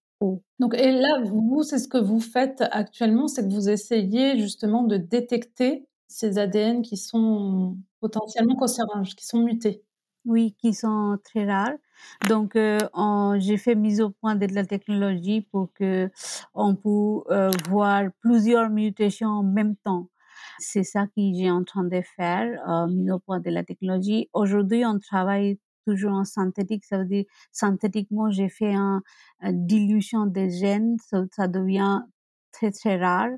Donc, 0.58 0.74
et 0.74 0.92
là, 0.92 1.20
vous, 1.24 1.62
c'est 1.62 1.78
ce 1.78 1.88
que 1.88 1.98
vous 1.98 2.20
faites 2.20 2.62
actuellement, 2.70 3.28
c'est 3.28 3.46
que 3.46 3.52
vous 3.52 3.68
essayez 3.68 4.38
justement 4.38 4.84
de 4.84 4.96
détecter 4.96 5.86
ces 6.08 6.38
ADN 6.38 6.82
qui 6.82 6.96
sont 6.96 7.76
potentiellement 8.00 8.54
cancérogènes, 8.56 9.04
qui 9.14 9.26
sont 9.26 9.40
mutés. 9.40 9.82
Oui, 10.24 10.54
qui 10.60 10.72
sont 10.72 11.18
très 11.24 11.44
rares. 11.46 11.76
Donc, 12.28 12.54
euh, 12.56 12.78
j'ai 13.38 13.56
fait 13.56 13.74
mise 13.74 14.00
au 14.00 14.10
point 14.10 14.36
de 14.36 14.46
la 14.46 14.64
technologie 14.64 15.40
pour 15.40 15.72
que 15.74 16.10
on 16.54 16.74
puisse 16.76 17.24
euh, 17.30 17.50
voir 17.68 18.04
plusieurs 18.20 18.70
mutations 18.70 19.28
en 19.28 19.42
même 19.42 19.76
temps. 19.76 20.08
C'est 20.58 20.84
ça 20.84 21.06
que 21.06 21.22
j'ai 21.34 21.50
en 21.50 21.64
train 21.64 21.84
de 21.84 22.00
faire, 22.16 22.46
euh, 22.68 22.86
mise 22.86 23.10
au 23.10 23.18
point 23.18 23.40
de 23.40 23.50
la 23.50 23.64
technologie. 23.64 24.28
Aujourd'hui, 24.32 24.84
on 24.86 24.98
travaille 25.00 25.58
toujours 25.86 26.12
en 26.12 26.24
synthétique. 26.24 26.84
Ça 26.84 26.98
veut 26.98 27.04
dire, 27.06 27.24
synthétiquement, 27.52 28.30
j'ai 28.30 28.48
fait 28.48 28.74
un, 28.74 29.02
une 29.40 29.66
dilution 29.66 30.26
des 30.26 30.50
gènes. 30.50 30.96
Ça, 31.08 31.24
ça, 31.32 31.48
devient 31.48 32.00
très, 32.52 32.70
très 32.70 32.96
rare. 32.98 33.30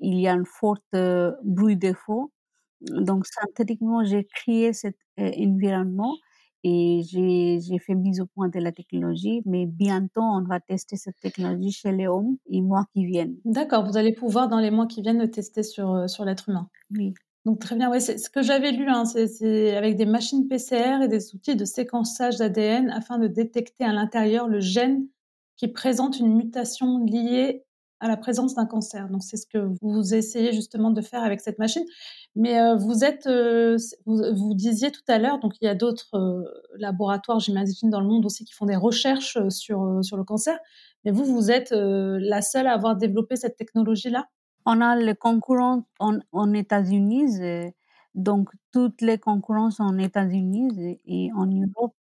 Il 0.00 0.18
y 0.20 0.28
a 0.28 0.34
un 0.34 0.44
fort 0.44 0.78
euh, 0.94 1.32
bruit 1.44 1.76
de 1.76 1.92
faux. 1.92 2.32
Donc, 2.80 3.26
synthétiquement, 3.26 4.04
j'ai 4.04 4.24
créé 4.24 4.72
cet 4.72 4.96
euh, 5.18 5.30
environnement 5.38 6.14
et 6.62 7.02
j'ai 7.04 7.78
fait 7.78 7.94
mise 7.94 8.20
au 8.20 8.26
point 8.26 8.48
de 8.48 8.58
la 8.58 8.72
technologie, 8.72 9.42
mais 9.46 9.66
bientôt 9.66 10.20
on 10.20 10.42
va 10.42 10.60
tester 10.60 10.96
cette 10.96 11.18
technologie 11.20 11.72
chez 11.72 11.92
les 11.92 12.06
hommes 12.06 12.36
les 12.48 12.60
mois 12.60 12.84
qui 12.92 13.06
viennent. 13.06 13.36
D'accord, 13.44 13.86
vous 13.86 13.96
allez 13.96 14.12
pouvoir 14.12 14.48
dans 14.48 14.58
les 14.58 14.70
mois 14.70 14.86
qui 14.86 15.00
viennent 15.00 15.20
le 15.20 15.30
tester 15.30 15.62
sur, 15.62 15.90
euh, 15.90 16.06
sur 16.06 16.24
l'être 16.24 16.48
humain. 16.50 16.68
Oui. 16.90 17.14
Donc 17.46 17.58
très 17.60 17.74
bien, 17.74 17.90
ouais, 17.90 18.00
c'est 18.00 18.18
ce 18.18 18.28
que 18.28 18.42
j'avais 18.42 18.70
lu, 18.70 18.88
hein, 18.88 19.04
c'est 19.06 19.74
avec 19.74 19.96
des 19.96 20.04
machines 20.04 20.46
PCR 20.46 21.02
et 21.02 21.08
des 21.08 21.34
outils 21.34 21.56
de 21.56 21.64
séquençage 21.64 22.36
d'ADN 22.36 22.90
afin 22.90 23.18
de 23.18 23.28
détecter 23.28 23.84
à 23.84 23.92
l'intérieur 23.92 24.46
le 24.46 24.60
gène 24.60 25.06
qui 25.56 25.68
présente 25.68 26.18
une 26.18 26.34
mutation 26.36 27.04
liée 27.04 27.64
à 28.00 28.08
la 28.08 28.16
présence 28.16 28.54
d'un 28.54 28.66
cancer. 28.66 29.08
Donc 29.08 29.22
c'est 29.22 29.36
ce 29.36 29.46
que 29.46 29.58
vous 29.80 30.14
essayez 30.14 30.52
justement 30.52 30.90
de 30.90 31.00
faire 31.02 31.22
avec 31.22 31.40
cette 31.40 31.58
machine. 31.58 31.84
Mais 32.34 32.60
euh, 32.60 32.76
vous 32.76 33.04
êtes, 33.04 33.26
euh, 33.26 33.76
vous, 34.06 34.54
disiez 34.54 34.90
tout 34.90 35.02
à 35.08 35.18
l'heure, 35.18 35.38
donc 35.38 35.54
il 35.60 35.66
y 35.66 35.68
a 35.68 35.74
d'autres 35.74 36.14
euh, 36.14 36.44
laboratoires, 36.78 37.40
j'imagine, 37.40 37.90
dans 37.90 38.00
le 38.00 38.06
monde 38.06 38.24
aussi 38.24 38.44
qui 38.44 38.54
font 38.54 38.66
des 38.66 38.76
recherches 38.76 39.38
sur 39.48 40.00
sur 40.02 40.16
le 40.16 40.24
cancer. 40.24 40.58
Mais 41.04 41.10
vous, 41.10 41.24
vous 41.24 41.50
êtes 41.50 41.72
la 41.72 42.42
seule 42.42 42.66
à 42.66 42.72
avoir 42.74 42.96
développé 42.96 43.36
cette 43.36 43.56
technologie-là? 43.56 44.28
On 44.72 44.80
a 44.80 44.94
les 44.94 45.16
concurrents 45.16 45.82
en, 45.98 46.54
États-Unis. 46.54 47.40
Donc, 48.14 48.50
toutes 48.72 49.00
les 49.02 49.18
concurrences 49.18 49.80
en 49.80 49.98
États-Unis 49.98 51.00
et 51.06 51.30
en 51.34 51.46
Europe, 51.46 51.96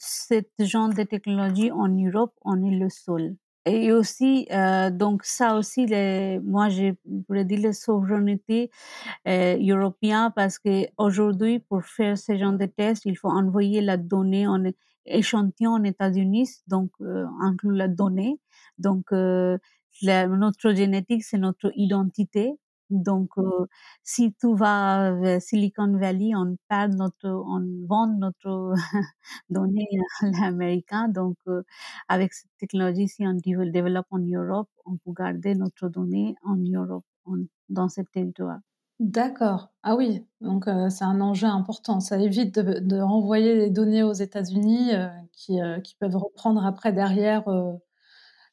ce 0.00 0.42
genre 0.58 0.88
de 0.88 1.04
technologie 1.04 1.70
en 1.70 1.86
Europe, 1.86 2.32
on 2.42 2.64
est 2.64 2.76
le 2.76 2.88
seul 2.88 3.36
et 3.66 3.92
aussi, 3.92 4.46
euh, 4.52 4.90
donc 4.90 5.22
ça 5.24 5.54
aussi, 5.56 5.84
moi, 6.42 6.70
je 6.70 6.94
pourrais 7.26 7.44
dire 7.44 7.60
la 7.60 7.72
souveraineté 7.74 8.70
euh, 9.28 9.58
européenne 9.60 10.30
parce 10.34 10.58
que 10.58 10.86
aujourd'hui, 10.96 11.58
pour 11.60 11.84
faire 11.84 12.16
ce 12.16 12.36
genre 12.38 12.54
de 12.54 12.66
tests, 12.66 13.04
il 13.04 13.18
faut 13.18 13.28
envoyer 13.28 13.82
la 13.82 13.98
donnée 13.98 14.46
en 14.46 14.64
échantillon 15.06 15.74
aux 15.74 15.84
États-Unis, 15.84 16.48
donc 16.68 16.90
euh, 17.02 17.26
inclure 17.42 17.72
la 17.72 17.88
donnée. 17.88 18.40
Donc, 18.78 19.12
euh, 19.12 19.58
notre 20.02 20.72
génétique, 20.72 21.24
c'est 21.24 21.38
notre 21.38 21.70
identité. 21.76 22.58
Donc, 22.90 23.30
euh, 23.38 23.66
si 24.02 24.34
tout 24.40 24.56
va 24.56 25.12
vers 25.12 25.40
Silicon 25.40 25.96
Valley, 25.96 26.32
on 26.34 26.56
perd 26.68 26.94
notre, 26.94 27.28
on 27.28 27.86
vend 27.86 28.08
notre 28.08 28.74
données 29.50 29.86
à 30.22 30.26
l'américain. 30.26 31.08
Donc, 31.08 31.36
euh, 31.46 31.62
avec 32.08 32.32
cette 32.34 32.50
technologie, 32.58 33.08
si 33.08 33.24
on 33.26 33.34
développe 33.34 34.06
en 34.10 34.18
Europe, 34.18 34.68
on 34.84 34.96
peut 34.96 35.12
garder 35.16 35.54
notre 35.54 35.88
donnée 35.88 36.34
en 36.42 36.56
Europe, 36.56 37.04
dans 37.68 37.88
ce 37.88 38.00
territoire. 38.00 38.58
D'accord. 38.98 39.72
Ah 39.82 39.96
oui, 39.96 40.26
donc 40.42 40.68
euh, 40.68 40.90
c'est 40.90 41.04
un 41.04 41.20
enjeu 41.22 41.46
important. 41.46 42.00
Ça 42.00 42.18
évite 42.18 42.58
de, 42.58 43.00
renvoyer 43.00 43.54
les 43.54 43.70
données 43.70 44.02
aux 44.02 44.12
États-Unis 44.12 44.90
qui 45.32 45.58
peuvent 45.98 46.16
reprendre 46.16 46.66
après 46.66 46.92
derrière 46.92 47.44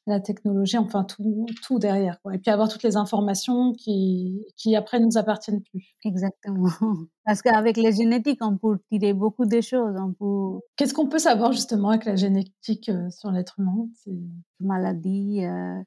la 0.08 0.20
technologie, 0.20 0.78
enfin 0.78 1.04
tout, 1.04 1.46
tout 1.62 1.78
derrière. 1.78 2.20
Quoi. 2.22 2.34
Et 2.34 2.38
puis 2.38 2.50
avoir 2.50 2.68
toutes 2.68 2.82
les 2.82 2.96
informations 2.96 3.72
qui, 3.72 4.44
qui 4.56 4.74
après 4.74 5.00
nous 5.00 5.18
appartiennent 5.18 5.62
plus. 5.62 5.94
Exactement. 6.04 6.70
Parce 7.24 7.42
qu'avec 7.42 7.76
la 7.76 7.90
génétique, 7.90 8.38
on 8.40 8.56
peut 8.56 8.78
tirer 8.90 9.12
beaucoup 9.12 9.44
de 9.44 9.60
choses. 9.60 9.94
On 9.98 10.12
peut... 10.12 10.60
Qu'est-ce 10.76 10.94
qu'on 10.94 11.08
peut 11.08 11.18
savoir 11.18 11.52
justement 11.52 11.90
avec 11.90 12.06
la 12.06 12.16
génétique 12.16 12.88
euh, 12.88 13.10
sur 13.10 13.30
l'être 13.30 13.60
humain? 13.60 13.86
Maladie, 14.60 15.44
euh, 15.44 15.80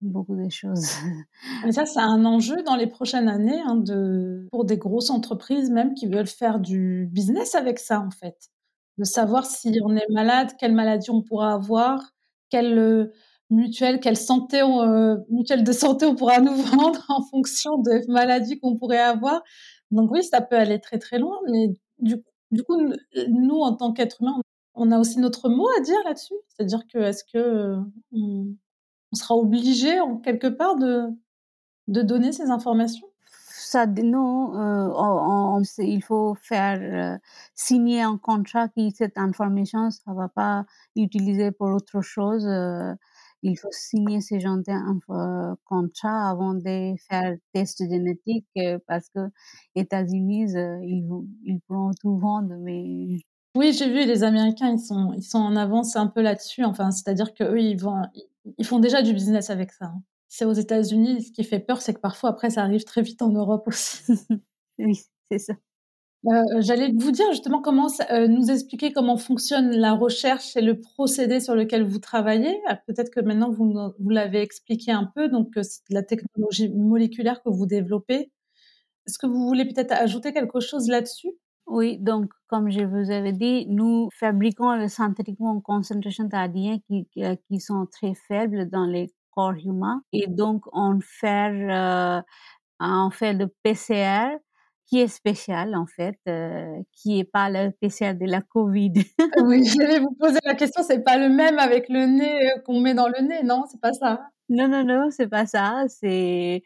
beaucoup 0.00 0.36
de 0.36 0.48
choses. 0.48 0.86
Mais 1.64 1.72
ça, 1.72 1.84
c'est 1.84 2.00
un 2.00 2.24
enjeu 2.24 2.62
dans 2.64 2.76
les 2.76 2.86
prochaines 2.86 3.28
années 3.28 3.60
hein, 3.66 3.76
de, 3.76 4.48
pour 4.50 4.64
des 4.64 4.78
grosses 4.78 5.10
entreprises 5.10 5.70
même 5.70 5.94
qui 5.94 6.06
veulent 6.06 6.26
faire 6.26 6.60
du 6.60 7.08
business 7.12 7.54
avec 7.54 7.78
ça 7.78 8.00
en 8.00 8.10
fait. 8.10 8.48
De 8.96 9.04
savoir 9.04 9.46
si 9.46 9.78
on 9.84 9.94
est 9.96 10.08
malade, 10.10 10.52
quelle 10.58 10.74
maladie 10.74 11.10
on 11.10 11.22
pourra 11.22 11.52
avoir, 11.52 12.12
quelle 12.50 13.10
mutuelle, 13.50 14.00
quelle 14.00 14.16
santé, 14.16 14.62
euh, 14.62 15.16
mutuelle 15.28 15.64
de 15.64 15.72
santé 15.72 16.06
on 16.06 16.14
pourra 16.14 16.40
nous 16.40 16.54
vendre 16.62 17.04
en 17.08 17.22
fonction 17.22 17.78
des 17.78 18.02
maladies 18.08 18.58
qu'on 18.60 18.76
pourrait 18.76 18.98
avoir. 18.98 19.42
Donc 19.90 20.10
oui, 20.12 20.22
ça 20.24 20.40
peut 20.40 20.56
aller 20.56 20.80
très 20.80 20.98
très 20.98 21.18
loin, 21.18 21.38
mais 21.50 21.68
du, 21.98 22.22
du 22.50 22.62
coup, 22.62 22.76
nous, 23.28 23.60
en 23.60 23.74
tant 23.74 23.92
qu'être 23.92 24.22
humain, 24.22 24.40
on 24.74 24.92
a 24.92 24.98
aussi 24.98 25.18
notre 25.18 25.48
mot 25.48 25.68
à 25.78 25.80
dire 25.80 25.98
là-dessus. 26.04 26.34
C'est-à-dire 26.48 26.86
que 26.92 26.98
est-ce 26.98 27.24
que 27.24 27.38
euh, 27.38 27.80
on, 28.12 28.54
sera 29.12 29.34
obligé 29.34 30.00
en 30.00 30.18
quelque 30.18 30.46
part 30.46 30.76
de, 30.76 31.06
de 31.88 32.02
donner 32.02 32.32
ces 32.32 32.50
informations? 32.50 33.08
Ça, 33.48 33.86
non, 33.86 34.56
euh, 34.56 35.62
il 35.78 36.02
faut 36.02 36.34
faire 36.34 36.80
euh, 36.80 37.18
signer 37.54 38.02
un 38.02 38.16
contrat 38.16 38.68
qui 38.68 38.90
cette 38.90 39.18
information, 39.18 39.90
ça 39.90 40.12
va 40.12 40.28
pas 40.28 40.64
utiliser 40.96 41.52
pour 41.52 41.68
autre 41.68 42.00
chose. 42.00 42.46
Il 43.42 43.56
faut 43.56 43.72
signer 43.72 44.20
ce 44.20 44.38
genre 44.38 44.58
de 44.58 45.54
contrat 45.64 46.30
avant 46.30 46.54
de 46.54 46.94
faire 47.08 47.36
test 47.52 47.78
génétique 47.78 48.46
parce 48.86 49.08
que 49.10 49.20
États-Unis, 49.74 50.52
ils, 50.82 51.08
ils 51.44 51.60
pourront 51.66 51.92
tout 52.00 52.18
vendre, 52.18 52.54
mais 52.60 53.20
oui, 53.56 53.72
j'ai 53.72 53.88
vu 53.88 54.06
les 54.06 54.22
Américains, 54.22 54.70
ils 54.72 54.78
sont, 54.78 55.12
ils 55.16 55.24
sont 55.24 55.38
en 55.38 55.56
avance 55.56 55.96
un 55.96 56.06
peu 56.06 56.22
là-dessus. 56.22 56.64
Enfin, 56.64 56.90
c'est-à-dire 56.92 57.34
qu'eux, 57.34 57.60
ils, 57.60 57.76
vont, 57.76 58.02
ils 58.58 58.64
font 58.66 58.78
déjà 58.78 59.02
du 59.02 59.12
business 59.12 59.50
avec 59.50 59.72
ça. 59.72 59.86
Hein. 59.86 60.02
C'est 60.28 60.44
aux 60.44 60.52
États-Unis. 60.52 61.24
Ce 61.24 61.32
qui 61.32 61.42
fait 61.42 61.58
peur, 61.58 61.82
c'est 61.82 61.94
que 61.94 62.00
parfois, 62.00 62.30
après, 62.30 62.50
ça 62.50 62.62
arrive 62.62 62.84
très 62.84 63.02
vite 63.02 63.22
en 63.22 63.30
Europe 63.30 63.64
aussi. 63.66 64.02
oui, 64.78 65.00
c'est 65.30 65.38
ça. 65.38 65.54
Euh, 66.26 66.60
j'allais 66.60 66.92
vous 66.94 67.12
dire 67.12 67.26
justement 67.30 67.62
comment 67.62 67.88
euh, 68.10 68.28
nous 68.28 68.50
expliquer 68.50 68.92
comment 68.92 69.16
fonctionne 69.16 69.70
la 69.70 69.94
recherche 69.94 70.54
et 70.54 70.60
le 70.60 70.78
procédé 70.78 71.40
sur 71.40 71.54
lequel 71.54 71.82
vous 71.82 71.98
travaillez. 71.98 72.60
Ah, 72.66 72.76
peut-être 72.76 73.10
que 73.10 73.20
maintenant 73.20 73.50
vous, 73.50 73.72
vous 73.98 74.10
l'avez 74.10 74.42
expliqué 74.42 74.92
un 74.92 75.10
peu, 75.14 75.28
donc 75.28 75.56
euh, 75.56 75.62
la 75.88 76.02
technologie 76.02 76.68
moléculaire 76.74 77.42
que 77.42 77.48
vous 77.48 77.64
développez. 77.64 78.30
Est-ce 79.06 79.18
que 79.18 79.26
vous 79.26 79.46
voulez 79.46 79.64
peut-être 79.64 79.92
ajouter 79.92 80.34
quelque 80.34 80.60
chose 80.60 80.88
là-dessus? 80.88 81.30
Oui, 81.66 81.98
donc 81.98 82.30
comme 82.48 82.70
je 82.70 82.82
vous 82.82 83.10
avais 83.10 83.32
dit, 83.32 83.66
nous 83.68 84.10
fabriquons 84.12 84.88
synthétiquement 84.88 85.54
une 85.54 85.62
concentration 85.62 86.24
d'ADN 86.24 86.80
qui, 86.82 87.08
qui 87.14 87.60
sont 87.60 87.86
très 87.90 88.12
faibles 88.14 88.68
dans 88.68 88.84
les 88.84 89.14
corps 89.30 89.54
humains 89.64 90.02
et 90.12 90.26
donc 90.26 90.64
on 90.72 90.98
fait, 91.00 92.20
on 92.80 93.10
fait 93.10 93.32
le 93.34 93.46
PCR 93.62 94.36
qui 94.90 94.98
est 94.98 95.08
spécial 95.08 95.76
en 95.76 95.86
fait, 95.86 96.18
euh, 96.28 96.82
qui 96.92 97.20
est 97.20 97.24
pas 97.24 97.48
le 97.48 97.70
PCR 97.70 98.14
de 98.14 98.26
la 98.26 98.42
Covid. 98.42 98.92
oui, 99.44 99.64
je 99.64 99.86
vais 99.86 100.00
vous 100.00 100.16
poser 100.18 100.40
la 100.44 100.54
question, 100.54 100.82
c'est 100.82 101.04
pas 101.04 101.16
le 101.16 101.28
même 101.28 101.60
avec 101.60 101.88
le 101.88 102.06
nez 102.06 102.50
euh, 102.50 102.60
qu'on 102.66 102.80
met 102.80 102.94
dans 102.94 103.06
le 103.06 103.22
nez, 103.22 103.44
non, 103.44 103.64
c'est 103.70 103.80
pas 103.80 103.92
ça? 103.92 104.20
Non, 104.52 104.66
non, 104.66 104.84
non, 104.84 105.10
c'est 105.12 105.28
pas 105.28 105.46
ça. 105.46 105.84
C'est, 105.86 106.64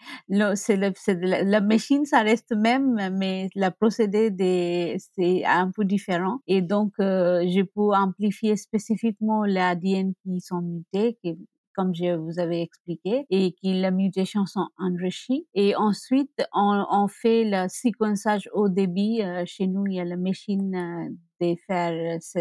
c'est, 0.54 0.76
la, 0.78 1.60
machine, 1.60 2.06
ça 2.06 2.20
reste 2.22 2.52
même, 2.52 3.10
mais 3.12 3.50
le 3.54 3.68
procédé 3.68 4.30
des, 4.30 4.96
c'est 5.14 5.44
un 5.44 5.70
peu 5.70 5.84
différent. 5.84 6.38
Et 6.46 6.62
donc, 6.62 6.94
euh, 6.98 7.42
je 7.46 7.60
peux 7.60 7.92
amplifier 7.92 8.56
spécifiquement 8.56 9.44
les 9.44 9.60
ADN 9.60 10.14
qui 10.22 10.40
sont 10.40 10.62
mutés, 10.62 11.18
qui, 11.22 11.36
comme 11.74 11.94
je 11.94 12.14
vous 12.14 12.38
avais 12.38 12.62
expliqué, 12.62 13.26
et 13.30 13.52
que 13.52 13.58
les 13.68 13.90
mutations 13.90 14.46
sont 14.46 14.68
enrichies. 14.78 15.46
Et 15.54 15.74
ensuite, 15.76 16.42
on, 16.52 16.84
on 16.90 17.08
fait 17.08 17.44
le 17.44 17.68
séquençage 17.68 18.48
au 18.52 18.68
débit. 18.68 19.20
chez 19.46 19.66
nous, 19.66 19.86
il 19.86 19.94
y 19.94 20.00
a 20.00 20.04
la 20.04 20.16
machine 20.16 21.16
de 21.40 21.54
faire 21.66 22.18
ce 22.20 22.38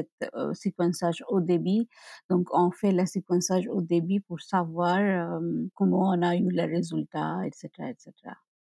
séquençage 0.53 1.23
au 1.27 1.41
débit. 1.41 1.87
Donc, 2.29 2.47
on 2.51 2.71
fait 2.71 2.91
le 2.91 3.05
séquençage 3.05 3.67
au 3.67 3.81
débit 3.81 4.19
pour 4.19 4.39
savoir 4.41 5.39
comment 5.73 6.09
on 6.09 6.21
a 6.21 6.35
eu 6.35 6.49
les 6.49 6.65
résultats, 6.65 7.39
etc., 7.45 7.69
etc. 7.89 8.11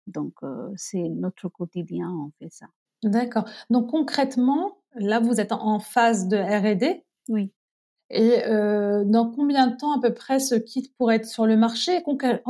Donc, 0.07 0.33
c'est 0.75 1.09
notre 1.09 1.49
quotidien, 1.49 2.09
on 2.09 2.31
fait 2.39 2.51
ça. 2.51 2.67
D'accord. 3.03 3.45
Donc, 3.69 3.89
concrètement, 3.89 4.77
là, 4.95 5.19
vous 5.19 5.39
êtes 5.39 5.51
en 5.51 5.79
phase 5.79 6.27
de 6.27 6.37
R&D 6.37 7.03
Oui. 7.29 7.51
Et 8.13 8.45
euh, 8.45 9.03
dans 9.05 9.31
combien 9.31 9.67
de 9.67 9.77
temps 9.77 9.97
à 9.97 10.01
peu 10.01 10.13
près 10.13 10.39
ce 10.39 10.55
kit 10.55 10.91
pourrait 10.97 11.15
être 11.15 11.25
sur 11.25 11.45
le 11.45 11.55
marché? 11.55 12.03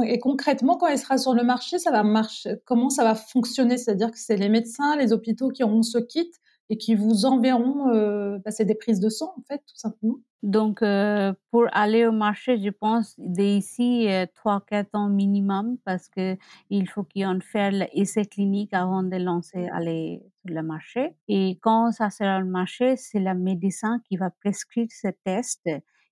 Et, 0.06 0.19
concrètement, 0.19 0.76
quand 0.78 0.88
il 0.88 0.97
sera 0.97 1.17
sur 1.19 1.34
le 1.36 1.43
marché, 1.43 1.78
ça 1.78 1.91
va 1.91 2.04
marcher 2.04 2.56
Comment 2.65 2.89
ça 2.89 3.04
va 3.04 3.13
fonctionner? 3.15 3.78
C'est-à-dire 3.78 4.12
que 4.12 4.17
c'est 4.17 4.38
les 4.38 4.50
médecins, 4.50 4.95
les 4.95 5.13
hôpitaux 5.13 5.50
qui 5.50 5.63
auront 5.63 5.84
ce 5.84 6.00
kit? 6.00 6.32
Et 6.71 6.77
qui 6.77 6.95
vous 6.95 7.25
enverront 7.25 7.89
euh, 7.89 8.39
bah, 8.39 8.49
c'est 8.49 8.63
des 8.63 8.75
prises 8.75 9.01
de 9.01 9.10
sang 9.10 9.34
en 9.38 9.41
fait 9.43 9.57
tout 9.57 9.75
simplement. 9.75 10.19
Donc 10.41 10.81
euh, 10.81 11.34
pour 11.51 11.65
aller 11.73 12.07
au 12.07 12.13
marché, 12.13 12.57
je 12.57 12.69
pense 12.69 13.13
d'ici 13.19 14.07
euh, 14.10 14.25
trois 14.34 14.62
quatre 14.65 14.89
ans 14.93 15.10
minimum 15.10 15.77
parce 15.86 16.07
que 16.07 16.38
il 16.69 16.88
faut 16.88 17.03
qu'on 17.03 17.39
fasse 17.41 17.73
l'essai 17.73 18.23
clinique 18.25 18.73
avant 18.73 19.03
de 19.03 19.17
lancer 19.17 19.67
aller 19.67 20.23
sur 20.45 20.55
le 20.55 20.63
marché. 20.63 21.13
Et 21.27 21.60
quand 21.62 21.91
ça 21.91 22.10
sera 22.10 22.39
le 22.39 22.47
marché, 22.47 22.95
c'est 22.95 23.19
le 23.19 23.36
médecin 23.36 23.99
qui 24.07 24.15
va 24.15 24.29
prescrire 24.29 24.88
ce 24.89 25.10
test. 25.25 25.69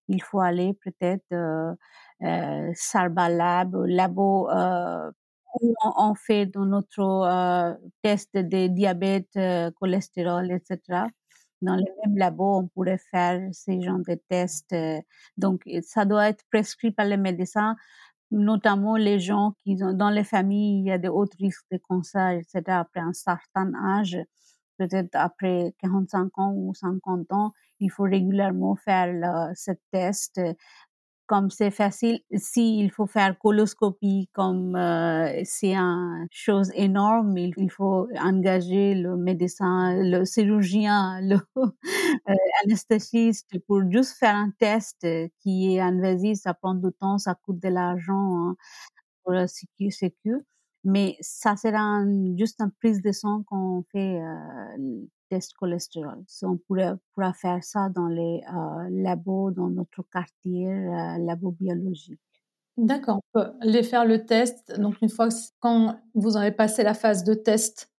Il 0.09 0.21
faut 0.21 0.41
aller 0.41 0.73
peut-être 0.83 1.31
euh, 1.31 1.73
euh, 2.23 2.69
Sarba 2.75 3.29
Lab, 3.29 3.75
labo 3.85 4.49
euh, 4.49 5.09
on 5.97 6.15
fait 6.15 6.45
dans 6.45 6.65
notre 6.65 6.99
euh, 6.99 7.73
test 8.01 8.29
de 8.33 8.67
diabète, 8.67 9.29
euh, 9.37 9.71
cholestérol, 9.79 10.51
etc. 10.51 11.07
Dans 11.61 11.75
les 11.75 11.91
mêmes 12.05 12.17
labos, 12.17 12.59
on 12.59 12.67
pourrait 12.67 13.01
faire 13.11 13.41
ces 13.51 13.81
genres 13.81 13.99
de 14.07 14.15
tests. 14.29 14.71
Euh, 14.73 14.99
donc, 15.37 15.63
ça 15.83 16.05
doit 16.05 16.29
être 16.29 16.43
prescrit 16.51 16.91
par 16.91 17.05
les 17.05 17.17
médecins, 17.17 17.75
notamment 18.31 18.95
les 18.95 19.19
gens 19.19 19.53
qui 19.63 19.77
ont, 19.83 19.93
dans 19.93 20.09
les 20.09 20.23
familles, 20.23 20.79
il 20.79 20.85
y 20.87 20.91
a 20.91 20.97
des 20.97 21.09
hauts 21.09 21.25
risques 21.39 21.65
de 21.71 21.77
cancer, 21.77 22.29
etc. 22.31 22.63
Après 22.67 23.01
un 23.01 23.13
certain 23.13 23.73
âge, 23.75 24.17
peut-être 24.77 25.15
après 25.15 25.73
45 25.79 26.37
ans 26.39 26.53
ou 26.55 26.73
50 26.73 27.31
ans, 27.33 27.51
il 27.81 27.89
faut 27.91 28.03
régulièrement 28.03 28.75
faire 28.75 29.51
ce 29.55 29.71
test 29.91 30.39
comme 31.29 31.49
c'est 31.51 31.69
facile, 31.69 32.21
s'il 32.33 32.89
faut 32.91 33.05
faire 33.05 33.37
coloscopie, 33.37 34.27
comme 34.33 34.75
euh, 34.75 35.41
c'est 35.45 35.75
une 35.75 36.27
chose 36.31 36.71
énorme, 36.73 37.37
il, 37.37 37.69
faut 37.69 38.07
engager 38.19 38.95
le 38.95 39.15
médecin, 39.15 39.95
le 39.95 40.25
chirurgien, 40.25 41.21
le 41.29 41.35
euh, 41.55 41.67
pour 43.67 43.81
juste 43.91 44.17
faire 44.17 44.35
un 44.35 44.49
test 44.57 45.05
qui 45.39 45.75
est 45.75 45.79
invasif, 45.79 46.39
ça 46.39 46.55
prend 46.55 46.73
du 46.73 46.91
temps, 46.99 47.19
ça 47.19 47.35
coûte 47.35 47.59
de 47.59 47.69
l'argent 47.69 48.49
hein, 48.49 48.55
pour 49.23 49.33
la 49.33 49.47
sécu, 49.47 49.91
Mais 50.83 51.17
ça 51.19 51.55
sera 51.57 52.03
juste 52.37 52.61
une 52.61 52.71
prise 52.71 53.01
de 53.01 53.11
sang 53.11 53.43
qu'on 53.47 53.83
fait 53.91 54.21
euh, 54.21 55.05
test 55.29 55.53
cholestérol. 55.53 56.23
on 56.43 56.57
pourrait, 56.57 56.93
pourra 57.13 57.33
faire 57.33 57.63
ça 57.63 57.89
dans 57.89 58.07
les 58.07 58.41
euh, 58.47 58.89
labos, 58.91 59.51
dans 59.51 59.69
notre 59.69 60.03
quartier, 60.11 60.67
euh, 60.67 61.17
labo 61.19 61.51
biologique. 61.51 62.19
D'accord, 62.77 63.19
on 63.33 63.39
peut 63.39 63.51
aller 63.61 63.83
faire 63.83 64.05
le 64.05 64.25
test. 64.25 64.73
Donc, 64.79 64.95
une 65.01 65.09
fois 65.09 65.27
que, 65.29 65.33
quand 65.59 65.99
vous 66.15 66.37
aurez 66.37 66.51
passé 66.51 66.83
la 66.83 66.93
phase 66.93 67.23
de 67.23 67.33
test 67.33 67.91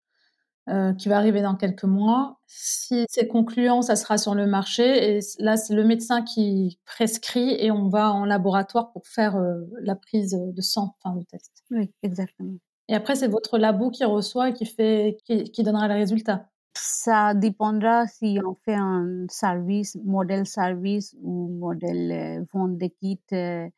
euh, 0.69 0.95
qui 0.95 1.09
va 1.09 1.19
arriver 1.19 1.43
dans 1.43 1.55
quelques 1.55 1.85
mois, 1.85 2.41
si 2.47 3.05
c'est 3.11 3.29
concluant, 3.29 3.83
ça 3.83 3.97
sera 3.97 4.17
sur 4.17 4.35
le 4.35 4.47
marché. 4.47 5.17
Et 5.17 5.21
là, 5.39 5.57
c'est 5.57 5.75
le 5.75 5.85
médecin 5.85 6.23
qui 6.23 6.81
prescrit 6.87 7.57
et 7.59 7.71
on 7.71 7.89
va 7.89 8.13
en 8.13 8.25
laboratoire 8.25 8.91
pour 8.93 9.07
faire 9.07 9.37
euh, 9.37 9.61
la 9.83 9.97
prise 9.97 10.33
de 10.33 10.63
sang, 10.63 10.97
enfin 11.03 11.15
le 11.15 11.25
test. 11.25 11.53
Oui, 11.71 11.93
exactement. 12.03 12.55
Et 12.91 12.95
après, 12.95 13.15
c'est 13.15 13.29
votre 13.29 13.57
labo 13.57 13.91
qui 13.91 14.05
reçoit 14.05 14.49
et 14.49 14.53
qui, 14.53 14.67
fait, 14.67 15.17
qui, 15.25 15.45
qui 15.45 15.63
donnera 15.63 15.87
le 15.87 15.95
résultat. 15.95 16.49
Ça 16.77 17.35
dépendra 17.35 18.09
si 18.09 18.41
on 18.45 18.57
fait 18.65 18.75
un 18.75 19.27
service, 19.29 19.97
modèle 20.05 20.45
service 20.45 21.15
ou 21.23 21.49
modèle 21.49 22.11
euh, 22.13 22.45
vente 22.53 22.79
de 22.79 22.87
kits. 22.87 23.21
Euh, 23.33 23.69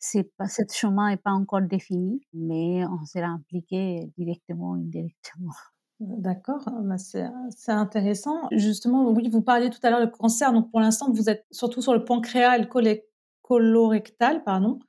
c'est 0.00 0.24
pas, 0.36 0.48
ce 0.48 0.62
chemin 0.72 1.10
n'est 1.10 1.16
pas 1.16 1.30
encore 1.30 1.62
défini, 1.62 2.20
mais 2.32 2.84
on 2.86 3.04
sera 3.04 3.26
impliqué 3.26 4.10
directement 4.18 4.70
ou 4.70 4.74
indirectement. 4.74 5.52
D'accord, 6.00 6.62
ah, 6.66 6.80
bah, 6.80 6.98
c'est 6.98 7.72
intéressant. 7.72 8.48
Justement, 8.50 9.10
oui, 9.10 9.28
vous 9.28 9.42
parliez 9.42 9.70
tout 9.70 9.80
à 9.84 9.90
l'heure 9.90 10.04
du 10.04 10.10
cancer. 10.10 10.52
Donc, 10.52 10.70
pour 10.72 10.80
l'instant, 10.80 11.12
vous 11.12 11.30
êtes 11.30 11.46
surtout 11.52 11.80
sur 11.80 11.94
le 11.94 12.04
pancréas 12.04 12.56
et 12.56 12.60
le 12.60 13.02
colorectal, 13.42 14.42
pardon, 14.42 14.80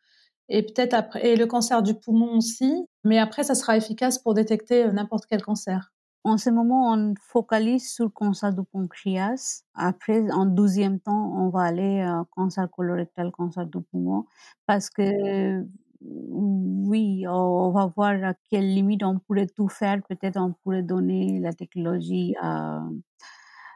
et 0.50 0.64
peut-être 0.64 0.94
après, 0.94 1.28
et 1.28 1.36
le 1.36 1.46
cancer 1.46 1.82
du 1.84 1.94
poumon 1.94 2.38
aussi. 2.38 2.86
Mais 3.04 3.20
après, 3.20 3.44
ça 3.44 3.56
sera 3.56 3.78
efficace 3.78 4.20
pour 4.20 4.34
détecter 4.34 4.86
euh, 4.86 4.92
n'importe 4.92 5.26
quel 5.30 5.42
cancer. 5.42 5.92
En 6.26 6.38
ce 6.38 6.50
moment, 6.50 6.92
on 6.94 7.14
focalise 7.22 7.94
sur 7.94 8.06
le 8.06 8.12
cancer 8.12 8.54
du 8.54 8.62
pancréas. 8.64 9.64
Après, 9.74 10.30
en 10.32 10.46
deuxième 10.46 11.00
temps, 11.00 11.34
on 11.38 11.50
va 11.50 11.62
aller 11.62 12.02
euh, 12.02 12.24
cancer 12.32 12.70
colorectal, 12.70 13.32
cancer 13.32 13.66
du 13.66 13.82
poumon, 13.82 14.26
parce 14.66 14.90
que 14.90 15.66
oui, 16.02 17.26
on 17.28 17.72
va 17.72 17.88
voir 17.96 18.24
à 18.24 18.34
quelle 18.50 18.74
limite 18.74 19.04
on 19.04 19.20
pourrait 19.20 19.48
tout 19.48 19.68
faire. 19.70 20.02
Peut-être 20.08 20.38
on 20.38 20.54
pourrait 20.64 20.84
donner 20.84 21.40
la 21.40 21.54
technologie 21.54 22.36
euh, 22.44 22.80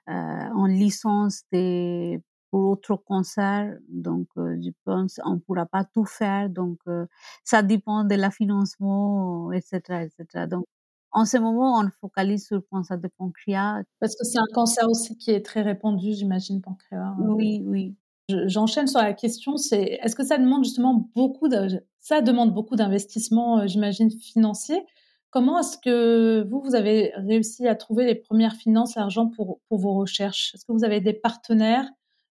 euh, 0.10 0.12
en 0.12 0.66
licence 0.66 1.44
des, 1.52 2.22
pour 2.54 2.70
autre 2.70 2.96
cancer. 2.98 3.76
Donc, 3.90 4.28
euh, 4.38 4.56
je 4.64 4.70
pense 4.86 5.20
on 5.26 5.40
pourra 5.40 5.66
pas 5.66 5.84
tout 5.84 6.06
faire. 6.06 6.52
Donc, 6.52 6.78
euh, 6.88 7.08
ça 7.44 7.64
dépend 7.64 8.04
de 8.04 8.14
la 8.14 8.30
financement, 8.30 9.52
etc., 9.52 10.04
etc. 10.04 10.46
Donc, 10.48 10.64
en 11.12 11.26
ce 11.26 11.38
moment, 11.38 11.80
on 11.80 11.90
focalise 12.00 12.46
sur 12.46 12.58
le 12.58 12.62
cancer 12.62 13.00
de 13.00 13.08
pancréas. 13.18 13.82
Parce 14.00 14.16
que 14.16 14.24
c'est 14.24 14.38
un 14.38 14.46
cancer 14.54 14.88
aussi 14.88 15.18
qui 15.18 15.32
est 15.32 15.44
très 15.44 15.64
répandu, 15.64 16.14
j'imagine, 16.14 16.62
pancréas. 16.62 17.02
Hein. 17.02 17.18
Oui, 17.22 17.64
oui. 17.66 17.96
J'enchaîne 18.30 18.86
sur 18.86 19.02
la 19.02 19.14
question, 19.14 19.58
c'est 19.58 20.00
est-ce 20.04 20.16
que 20.16 20.24
ça 20.24 20.38
demande 20.38 20.64
justement 20.64 21.10
beaucoup 21.16 21.48
de, 21.48 21.84
ça 22.02 22.22
demande 22.22 22.54
beaucoup 22.54 22.76
d'investissement, 22.76 23.62
euh, 23.62 23.68
j'imagine, 23.68 24.12
financier? 24.12 24.86
Comment 25.32 25.60
est-ce 25.60 25.80
que 25.80 26.48
vous, 26.48 26.62
vous 26.62 26.76
avez 26.76 27.14
réussi 27.16 27.68
à 27.68 27.74
trouver 27.74 28.06
les 28.06 28.16
premières 28.16 28.54
finances, 28.54 28.94
l'argent 28.94 29.28
pour, 29.28 29.60
pour 29.70 29.80
vos 29.80 29.96
recherches? 29.96 30.54
Est-ce 30.54 30.66
que 30.66 30.72
vous 30.72 30.84
avez 30.84 31.02
des 31.02 31.14
partenaires 31.14 31.90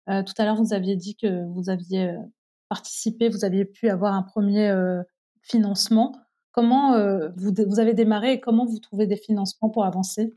euh, 0.09 0.23
Tout 0.23 0.33
à 0.37 0.45
l'heure, 0.45 0.55
vous 0.55 0.73
aviez 0.73 0.95
dit 0.95 1.15
que 1.15 1.45
vous 1.53 1.69
aviez 1.69 2.09
euh, 2.09 2.17
participé, 2.69 3.29
vous 3.29 3.45
aviez 3.45 3.65
pu 3.65 3.89
avoir 3.89 4.13
un 4.13 4.23
premier 4.23 4.71
financement. 5.41 6.15
Comment 6.51 6.93
euh, 6.93 7.29
vous, 7.37 7.53
vous, 7.67 7.79
avez 7.79 7.93
démarré 7.93 8.33
et 8.33 8.39
comment 8.39 8.65
vous 8.65 8.79
trouvez 8.79 9.07
des 9.07 9.17
financements 9.17 9.69
pour 9.69 9.85
avancer? 9.85 10.33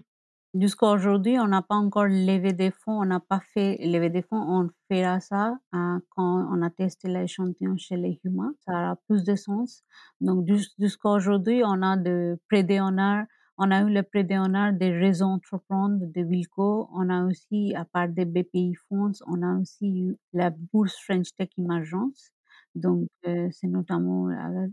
Jusqu'à 0.55 0.89
aujourd'hui, 0.89 1.39
on 1.39 1.47
n'a 1.47 1.63
pas 1.63 1.77
encore 1.77 2.05
levé 2.05 2.53
des 2.53 2.71
fonds, 2.71 3.01
on 3.01 3.07
n'a 3.07 3.21
pas 3.21 3.41
fait 3.55 3.79
lever 3.79 4.11
des 4.11 4.21
fonds, 4.21 4.37
on 4.37 4.69
fera 4.91 5.19
ça 5.21 5.57
hein, 5.73 6.03
quand 6.11 6.47
on 6.53 6.61
a 6.61 6.69
testé 6.69 7.09
l'échantillon 7.09 7.79
chez 7.79 7.97
les 7.97 8.21
humains, 8.23 8.53
ça 8.67 8.73
aura 8.73 8.97
plus 9.09 9.25
de 9.25 9.35
sens. 9.35 9.83
Donc 10.21 10.47
jusqu'à 10.79 11.09
aujourd'hui, 11.09 11.63
on 11.65 11.81
a 11.81 11.97
de 11.97 12.39
prêts 12.51 12.65
d'honneur, 12.65 13.25
on 13.63 13.71
a 13.71 13.83
eu 13.83 13.93
le 13.93 14.03
prêt 14.03 14.25
d'honneur 14.25 14.73
des 14.73 14.91
réseaux 14.91 15.27
entreprendre 15.27 15.99
de 16.15 16.23
Wilco, 16.23 16.89
on 16.93 17.09
a 17.11 17.25
aussi, 17.27 17.75
à 17.75 17.85
part 17.85 18.09
des 18.09 18.25
BPI 18.25 18.75
Fonds, 18.89 19.13
on 19.27 19.43
a 19.43 19.61
aussi 19.61 19.89
eu 20.01 20.17
la 20.33 20.51
bourse 20.51 20.97
French 21.05 21.35
Tech 21.37 21.51
Emergence 21.59 22.33
donc, 22.75 23.09
euh, 23.27 23.49
c'est 23.53 23.67
notamment 23.67 24.29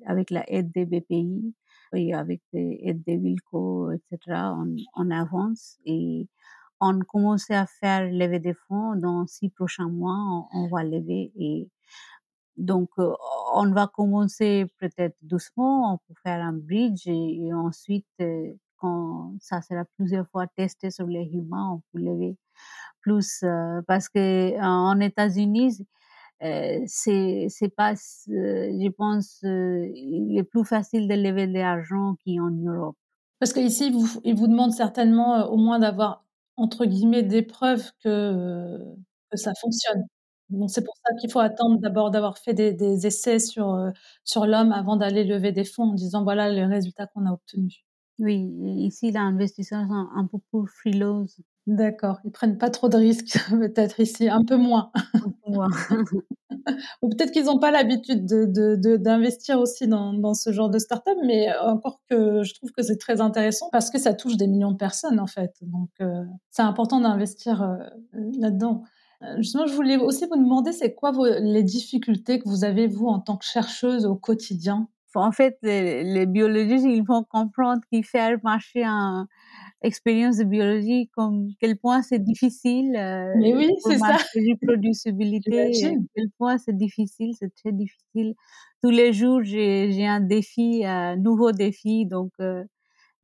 avec, 0.05 0.29
la 0.31 0.49
aide 0.49 0.71
des 0.71 0.85
BPI 0.85 1.53
et 1.93 2.13
avec 2.13 2.41
l'aide 2.53 3.03
des 3.03 3.17
Wilco, 3.17 3.91
etc., 3.91 4.53
on, 4.95 5.11
avance 5.11 5.77
et 5.85 6.27
on 6.79 6.99
commence 6.99 7.51
à 7.51 7.65
faire 7.65 8.09
lever 8.09 8.39
des 8.39 8.53
fonds. 8.53 8.95
Dans 8.95 9.27
six 9.27 9.49
prochains 9.49 9.89
mois, 9.89 10.47
on, 10.53 10.67
va 10.67 10.83
lever 10.83 11.31
et 11.37 11.69
donc, 12.57 12.89
euh, 12.99 13.13
on 13.55 13.71
va 13.71 13.87
commencer 13.87 14.65
peut-être 14.79 15.15
doucement, 15.21 15.93
on 15.93 15.97
peut 15.97 16.19
faire 16.23 16.43
un 16.43 16.53
bridge 16.53 17.07
et, 17.07 17.53
ensuite, 17.53 18.07
euh, 18.21 18.53
quand 18.79 19.33
ça 19.41 19.61
sera 19.61 19.85
plusieurs 19.97 20.27
fois 20.29 20.47
testé 20.47 20.91
sur 20.91 21.07
les 21.07 21.25
humains, 21.33 21.73
on 21.75 21.81
peut 21.93 22.03
lever 22.03 22.37
plus 23.01 23.43
parce 23.87 24.09
que 24.09 24.59
en 24.61 24.99
États-Unis, 24.99 25.85
euh, 26.43 26.79
c'est 26.87 27.49
pas 27.75 27.93
je 27.95 28.89
pense 28.91 29.39
il 29.43 30.37
est 30.37 30.43
plus 30.43 30.65
facile 30.65 31.07
de 31.07 31.15
lever 31.15 31.47
de 31.47 31.53
l'argent 31.53 32.15
qu'en 32.25 32.51
Europe 32.51 32.97
parce 33.39 33.53
qu'ici 33.53 33.91
vous 33.91 34.07
ils 34.25 34.35
vous 34.35 34.47
demandent 34.47 34.73
certainement 34.73 35.47
au 35.51 35.57
moins 35.57 35.79
d'avoir 35.79 36.25
entre 36.57 36.85
guillemets 36.85 37.23
des 37.23 37.41
preuves 37.43 37.91
que 38.03 38.79
ça 39.33 39.53
fonctionne 39.61 40.03
Donc 40.49 40.69
c'est 40.71 40.83
pour 40.83 40.95
ça 41.05 41.13
qu'il 41.19 41.31
faut 41.31 41.39
attendre 41.39 41.79
d'abord 41.79 42.11
d'avoir 42.11 42.37
fait 42.37 42.53
des 42.53 42.73
des 42.73 43.05
essais 43.07 43.39
sur, 43.39 43.77
sur 44.23 44.45
l'homme 44.45 44.71
avant 44.71 44.95
d'aller 44.97 45.23
lever 45.25 45.51
des 45.51 45.65
fonds 45.65 45.91
en 45.91 45.93
disant: 45.93 46.23
«Voilà 46.23 46.49
les 46.49 46.65
résultats 46.65 47.07
qu'on 47.07 47.25
a 47.27 47.31
obtenus». 47.33 47.83
Oui, 48.19 48.51
ici 48.85 49.11
l'investisseurs 49.11 49.87
sont 49.87 50.07
un 50.15 50.27
peu 50.27 50.37
plus 50.51 50.67
frileux. 50.67 51.25
D'accord, 51.67 52.19
ils 52.25 52.31
prennent 52.31 52.57
pas 52.57 52.69
trop 52.69 52.89
de 52.89 52.97
risques 52.97 53.37
peut-être 53.49 53.99
ici, 53.99 54.27
un 54.27 54.43
peu 54.43 54.57
moins. 54.57 54.91
Un 55.23 55.29
peu 55.31 55.51
moins. 55.51 55.69
Ou 57.01 57.09
peut-être 57.09 57.31
qu'ils 57.31 57.49
ont 57.49 57.59
pas 57.59 57.71
l'habitude 57.71 58.25
de 58.25 58.45
de 58.45 58.75
de 58.75 58.97
d'investir 58.97 59.59
aussi 59.59 59.87
dans 59.87 60.13
dans 60.13 60.33
ce 60.33 60.51
genre 60.51 60.69
de 60.69 60.79
start-up, 60.79 61.17
mais 61.25 61.47
encore 61.59 61.99
que 62.09 62.43
je 62.43 62.53
trouve 62.55 62.71
que 62.71 62.83
c'est 62.83 62.97
très 62.97 63.21
intéressant 63.21 63.69
parce 63.71 63.89
que 63.89 63.97
ça 63.99 64.13
touche 64.13 64.37
des 64.37 64.47
millions 64.47 64.71
de 64.71 64.77
personnes 64.77 65.19
en 65.19 65.27
fait, 65.27 65.53
donc 65.61 65.89
heu, 66.01 66.25
c'est 66.51 66.61
important 66.63 66.99
d'investir, 67.01 67.61
heu, 67.63 67.77
là-dedans. 68.39 68.83
Heu, 69.23 69.37
justement, 69.37 69.67
je 69.67 69.73
voulais 69.75 69.97
aussi 69.97 70.25
vous 70.27 70.37
demander, 70.37 70.71
c'est 70.73 70.93
quoi 70.95 71.11
vos 71.11 71.25
les 71.25 71.63
difficultés 71.63 72.39
que 72.39 72.47
vous 72.49 72.63
avez 72.63 72.87
vous 72.87 73.07
en 73.07 73.19
tant 73.19 73.37
que 73.37 73.45
chercheuse 73.45 74.05
au 74.05 74.15
quotidien? 74.15 74.87
En 75.15 75.31
fait, 75.31 75.57
les 75.63 76.03
les 76.03 76.25
biologistes, 76.25 76.85
ils 76.87 77.03
vont 77.03 77.23
comprendre 77.23 77.81
qu'ils 77.91 78.05
faire 78.05 78.37
marcher 78.43 78.83
un 78.85 79.27
expérience 79.83 80.37
de 80.37 80.43
biologie, 80.45 81.09
comme 81.15 81.49
quel 81.61 81.77
point 81.77 82.01
c'est 82.03 82.23
difficile, 82.23 82.95
heu, 82.97 83.35
Mais 83.35 83.53
oui, 83.55 83.69
c'est 83.85 83.99
ça. 83.99 84.17
reproducibilité, 84.35 85.95
quel 86.15 86.29
point 86.37 86.57
c'est 86.57 86.75
difficile, 86.75 87.33
c'est 87.37 87.53
très 87.55 87.71
difficile. 87.71 88.33
Tous 88.83 88.89
les 88.89 89.13
jours, 89.13 89.41
j'ai 89.43 90.05
un 90.07 90.19
défi, 90.21 90.83
un 90.85 91.15
nouveau 91.15 91.51
défi, 91.51 92.05
donc 92.07 92.31
heu, 92.41 92.65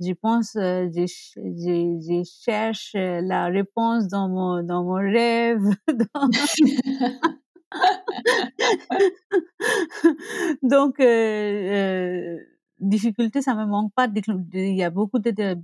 je 0.01 0.13
pense, 0.13 0.53
je 0.55 1.07
je 1.35 1.99
je 2.01 2.23
cherche 2.45 2.93
la 2.95 3.47
réponse 3.47 4.07
dans 4.09 4.29
mon 4.29 4.63
dans 4.63 4.85
mon 4.85 4.95
rêve, 4.95 5.63
dans 5.89 6.31
donc 10.63 10.99
heu 10.99 11.05
heu, 11.05 12.39
difficulté, 12.79 13.41
ça 13.41 13.55
me 13.55 13.65
manque 13.65 13.93
pas, 13.95 14.07
il 14.53 14.75
y 14.75 14.83
a 14.83 14.89
beaucoup 14.89 15.19
de 15.19 15.31
de 15.31 15.55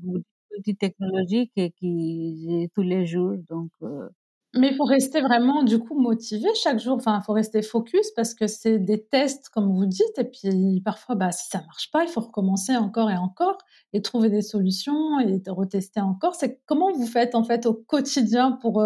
et 1.56 1.72
qui 1.72 2.46
j'ai 2.48 2.70
tous 2.76 2.82
les 2.84 3.06
jours, 3.06 3.36
donc 3.50 3.70
heu 3.84 4.10
Mais 4.54 4.70
il 4.72 4.76
faut 4.76 4.84
rester 4.84 5.22
vraiment 5.22 5.64
du 5.64 5.80
coup 5.80 5.98
motivé 6.00 6.50
chaque 6.62 6.80
jour, 6.80 6.96
enfin, 6.98 7.20
il 7.22 7.26
faut 7.26 7.32
rester 7.34 7.62
focus 7.62 8.12
parce 8.18 8.34
que 8.34 8.48
c'est 8.48 8.80
des 8.80 9.02
tests 9.06 9.48
comme 9.50 9.74
vous 9.74 9.86
dites 9.86 10.18
et 10.18 10.26
puis 10.26 10.82
parfois, 10.84 11.16
bah, 11.16 11.32
si 11.32 11.48
ça 11.50 11.62
marche 11.68 11.90
pas, 11.92 12.04
il 12.04 12.10
faut 12.10 12.20
recommencer 12.22 12.76
encore 12.76 13.10
et 13.10 13.16
encore 13.18 13.58
et 13.94 14.02
trouver 14.02 14.30
des 14.30 14.42
solutions 14.42 15.20
et 15.22 15.40
de 15.40 15.52
retester 15.52 16.02
encore. 16.02 16.36
C'est 16.36 16.60
comment 16.66 16.92
vous 16.92 17.08
faites 17.08 17.34
en 17.36 17.44
fait 17.46 17.66
au 17.66 17.74
quotidien 17.74 18.52
pour, 18.54 18.82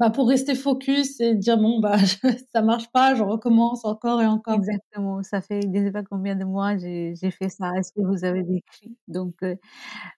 bah, 0.00 0.10
pour 0.10 0.28
rester 0.28 0.54
focus 0.54 1.20
et 1.20 1.34
dire: 1.34 1.56
«Bon, 1.58 1.80
bah, 1.80 1.96
je 1.98 2.16
ça 2.52 2.62
marche 2.62 2.88
pas, 2.92 3.14
je 3.14 3.22
recommence 3.22 3.84
encore 3.84 4.22
et 4.22 4.26
encore»? 4.26 4.54
Exactement, 4.54 5.22
ça 5.22 5.40
fait 5.40 5.60
je 5.74 5.82
sais 5.84 5.92
pas 5.92 6.02
combien 6.02 6.36
de 6.36 6.44
mois 6.44 6.76
j'ai 6.76 7.14
j'ai 7.20 7.30
fait 7.30 7.48
ça, 7.48 7.70
est-ce 7.78 7.92
que 7.92 8.00
vous 8.02 8.24
avez 8.24 8.42
décrit? 8.42 8.96
Donc 9.08 9.34
heu, 9.42 9.56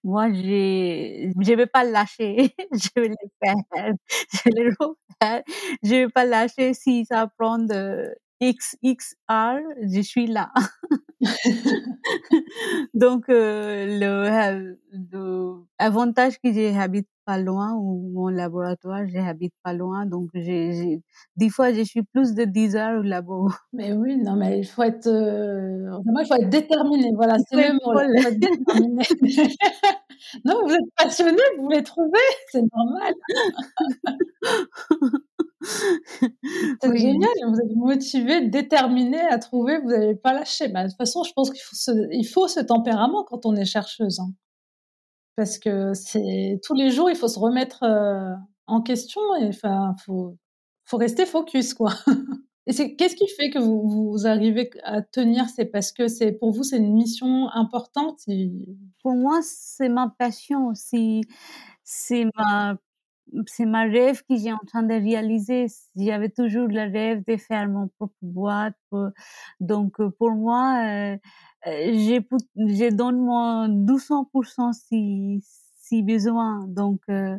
moi 0.04 0.32
j'ai 0.32 1.32
je 1.40 1.54
vais 1.54 1.66
pas 1.66 1.84
lâcher, 1.84 2.54
je 2.72 2.88
vais 2.96 3.08
le 3.08 3.16
faire, 3.44 3.56
je 4.32 4.40
vais 4.56 4.64
le 4.64 4.76
refaire, 4.80 5.42
je 5.82 5.90
vais 5.90 6.08
pas 6.08 6.24
lâcher 6.26 6.74
si 6.74 7.04
ça 7.06 7.28
prend 7.38 7.58
de 7.58 8.14
X 8.40 8.76
X 8.82 9.16
heures, 9.30 9.60
je 9.92 10.00
suis 10.02 10.26
là. 10.28 10.50
Donc 12.94 13.28
heu, 13.30 13.98
le 14.00 14.78
le 14.92 15.64
avantage 15.78 16.38
que 16.40 16.52
j'habite 16.52 17.08
pas 17.28 17.36
loin 17.38 17.74
où 17.74 18.10
mon 18.14 18.28
laboratoire, 18.28 19.02
j'habite 19.06 19.52
pas 19.62 19.74
loin, 19.74 20.06
donc 20.06 20.30
j'ai 20.32 21.02
des 21.36 21.50
fois, 21.50 21.74
je 21.74 21.82
suis 21.82 22.02
plus 22.02 22.32
de 22.34 22.44
10 22.44 22.74
heures 22.76 23.00
au 23.00 23.02
labo. 23.02 23.50
Mais 23.74 23.92
oui, 23.92 24.16
non, 24.16 24.34
mais 24.36 24.58
il 24.60 24.64
faut 24.66 24.82
être, 24.82 25.08
vraiment 25.10 26.20
il 26.20 26.26
faut 26.26 26.34
être 26.36 26.48
déterminé, 26.48 27.12
voilà, 27.14 27.36
Il 27.38 27.44
c'est 27.50 27.56
le 27.56 27.74
mot 27.74 27.94
déterminé. 28.38 29.02
Non, 30.44 30.62
vous 30.66 30.72
êtes 30.74 30.94
passionnée, 30.96 31.42
vous 31.56 31.64
voulez 31.64 31.82
trouver, 31.82 32.18
c'est 32.50 32.62
normal. 32.74 33.14
C'est 36.82 36.88
Oui. 36.88 36.98
génial, 36.98 37.30
vous 37.48 37.60
êtes 37.60 37.76
motivée, 37.76 38.48
déterminée 38.48 39.20
à 39.20 39.38
trouver, 39.38 39.78
vous 39.80 39.90
allez 39.90 40.14
pas 40.14 40.32
lâcher. 40.32 40.68
Bah, 40.68 40.84
de 40.84 40.88
toute 40.88 40.96
façon, 40.96 41.24
je 41.24 41.32
pense 41.34 41.50
qu'il 41.50 41.60
faut 41.62 41.76
ce 41.76 41.90
il 42.12 42.24
faut 42.26 42.48
ce 42.48 42.60
tempérament 42.60 43.24
quand 43.24 43.46
on 43.46 43.54
est 43.56 43.64
chercheuse, 43.64 44.20
hein. 44.20 44.32
Parce 45.38 45.56
que 45.60 45.94
c'est 45.94 46.58
tous 46.64 46.74
les 46.74 46.90
jours, 46.90 47.08
il 47.10 47.14
faut 47.16 47.28
se 47.28 47.38
remettre, 47.38 47.84
heu, 47.84 48.34
en 48.66 48.82
question 48.82 49.20
et 49.40 49.46
enfin, 49.46 49.94
faut 50.04 50.36
faut 50.84 50.96
rester 50.96 51.26
focus 51.26 51.74
quoi. 51.74 51.92
Et 52.66 52.72
c'est 52.74 52.96
qu'est-ce 52.96 53.14
qui 53.16 53.28
fait 53.28 53.50
que 53.50 53.58
vous 53.60 53.88
vous 54.12 54.26
arrivez 54.26 54.70
à 54.84 55.00
tenir? 55.02 55.46
C'est 55.48 55.66
parce 55.66 55.92
que 55.92 56.08
c'est 56.08 56.32
pour 56.32 56.50
vous, 56.52 56.64
c'est 56.64 56.78
une 56.78 56.92
mission 56.94 57.48
importante? 57.50 58.20
Pour 59.02 59.14
moi, 59.14 59.40
c'est 59.42 59.88
ma 59.88 60.12
passion 60.18 60.66
aussi, 60.68 61.22
c'est 61.84 62.26
ma 62.36 62.76
c'est 63.46 63.66
ma 63.66 63.82
rêve 63.84 64.22
que 64.28 64.36
j'ai 64.36 64.52
en 64.52 64.58
train 64.66 64.82
de 64.82 64.94
réaliser. 64.94 65.66
J'avais 65.96 66.28
toujours 66.30 66.68
le 66.68 66.90
rêve 66.92 67.22
de 67.26 67.36
faire 67.36 67.68
mon 67.68 67.88
propre 67.98 68.14
boîte, 68.22 68.74
donc 69.60 70.00
heu, 70.00 70.10
pour 70.18 70.32
moi, 70.32 71.16
je 71.66 72.20
pou 72.20 72.36
je 72.56 72.94
donne 72.94 73.18
mon 73.20 73.68
200 73.68 74.24
% 74.32 74.72
si 74.72 75.42
si 75.88 76.02
besoin, 76.02 76.66
donc 76.68 77.00
heu 77.10 77.38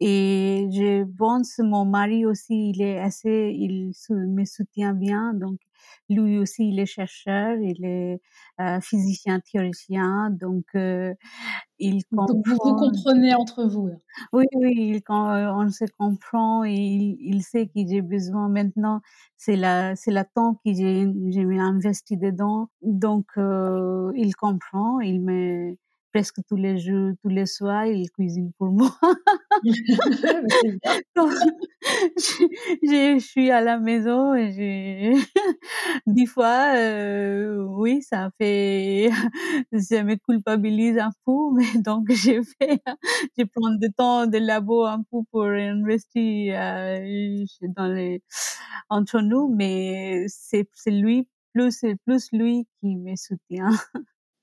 et 0.00 0.68
je 0.72 1.04
pense 1.16 1.58
mon 1.58 1.84
mari 1.84 2.26
aussi, 2.26 2.70
il 2.70 2.82
est 2.82 2.98
assez 2.98 3.54
il 3.58 3.92
me 4.10 4.44
soutient 4.44 4.94
bien, 4.94 5.34
donc 5.34 5.58
lui 6.08 6.38
aussi, 6.38 6.68
il 6.70 6.78
est 6.80 6.86
chercheur, 6.86 7.56
il 7.58 7.84
est, 7.84 8.20
heu, 8.60 8.80
physicien 8.82 9.40
théoricien, 9.40 10.30
donc 10.30 10.64
heu, 10.74 11.14
il 11.78 12.04
Donc 12.12 12.46
vous 12.46 12.56
vous 12.64 12.74
comprend. 12.74 12.76
comprenez 12.76 13.34
entre 13.34 13.64
vous 13.64 13.90
oui, 14.32 14.44
oui, 14.54 14.72
il 14.76 15.02
quand 15.02 15.30
on 15.58 15.70
se 15.70 15.84
comprend 15.98 16.64
et 16.64 16.72
il 16.74 17.16
il 17.20 17.42
sait 17.42 17.66
que 17.68 17.80
j'ai 17.88 18.02
besoin. 18.02 18.48
Maintenant, 18.48 19.00
c'est 19.36 19.56
la 19.56 19.96
c'est 19.96 20.10
la 20.10 20.24
temps 20.24 20.54
que 20.64 20.72
j'ai 20.74 21.06
j'ai 21.30 21.42
investi 21.58 22.16
dedans, 22.16 22.68
donc 22.82 23.26
il 23.36 24.34
comprend, 24.36 25.00
il 25.00 25.20
me 25.22 25.76
presque 26.12 26.40
tous 26.48 26.56
les 26.56 26.78
jours, 26.78 27.12
tous 27.22 27.28
les 27.30 27.46
soirs, 27.46 27.86
il 27.86 28.10
cuisine 28.10 28.52
pour 28.58 28.68
moi. 28.72 28.90
Donc 31.16 31.30
je 32.16 32.46
je 32.82 33.18
je 33.18 33.24
suis 33.24 33.50
à 33.50 33.60
la 33.60 33.78
maison 33.78 34.34
et 34.34 34.52
j'ai 34.52 35.14
des 36.06 36.26
fois, 36.26 36.74
heu, 36.76 37.64
oui, 37.68 38.02
ça 38.02 38.30
fait 38.38 39.10
ça 39.78 40.02
me 40.04 40.16
culpabilise 40.16 40.98
un 40.98 41.10
peu, 41.26 41.32
mais 41.54 41.64
donc 41.84 42.10
je 42.12 42.42
fais 42.60 42.80
je 43.38 43.44
prends 43.44 43.74
du 43.76 43.92
temps 43.92 44.26
de 44.26 44.38
labo 44.38 44.84
un 44.86 45.02
peu 45.10 45.18
pour 45.32 45.44
investir, 45.46 46.56
heu, 46.60 47.44
dans 47.76 47.86
les 47.88 48.22
entre 48.90 49.20
nous, 49.20 49.48
mais 49.54 50.26
c'est 50.28 50.68
c'est 50.74 50.90
lui, 50.92 51.28
plus 51.54 51.72
c'est 51.72 51.96
plus 52.06 52.28
lui 52.32 52.66
qui 52.80 52.96
me 52.96 53.16
soutient. 53.16 53.70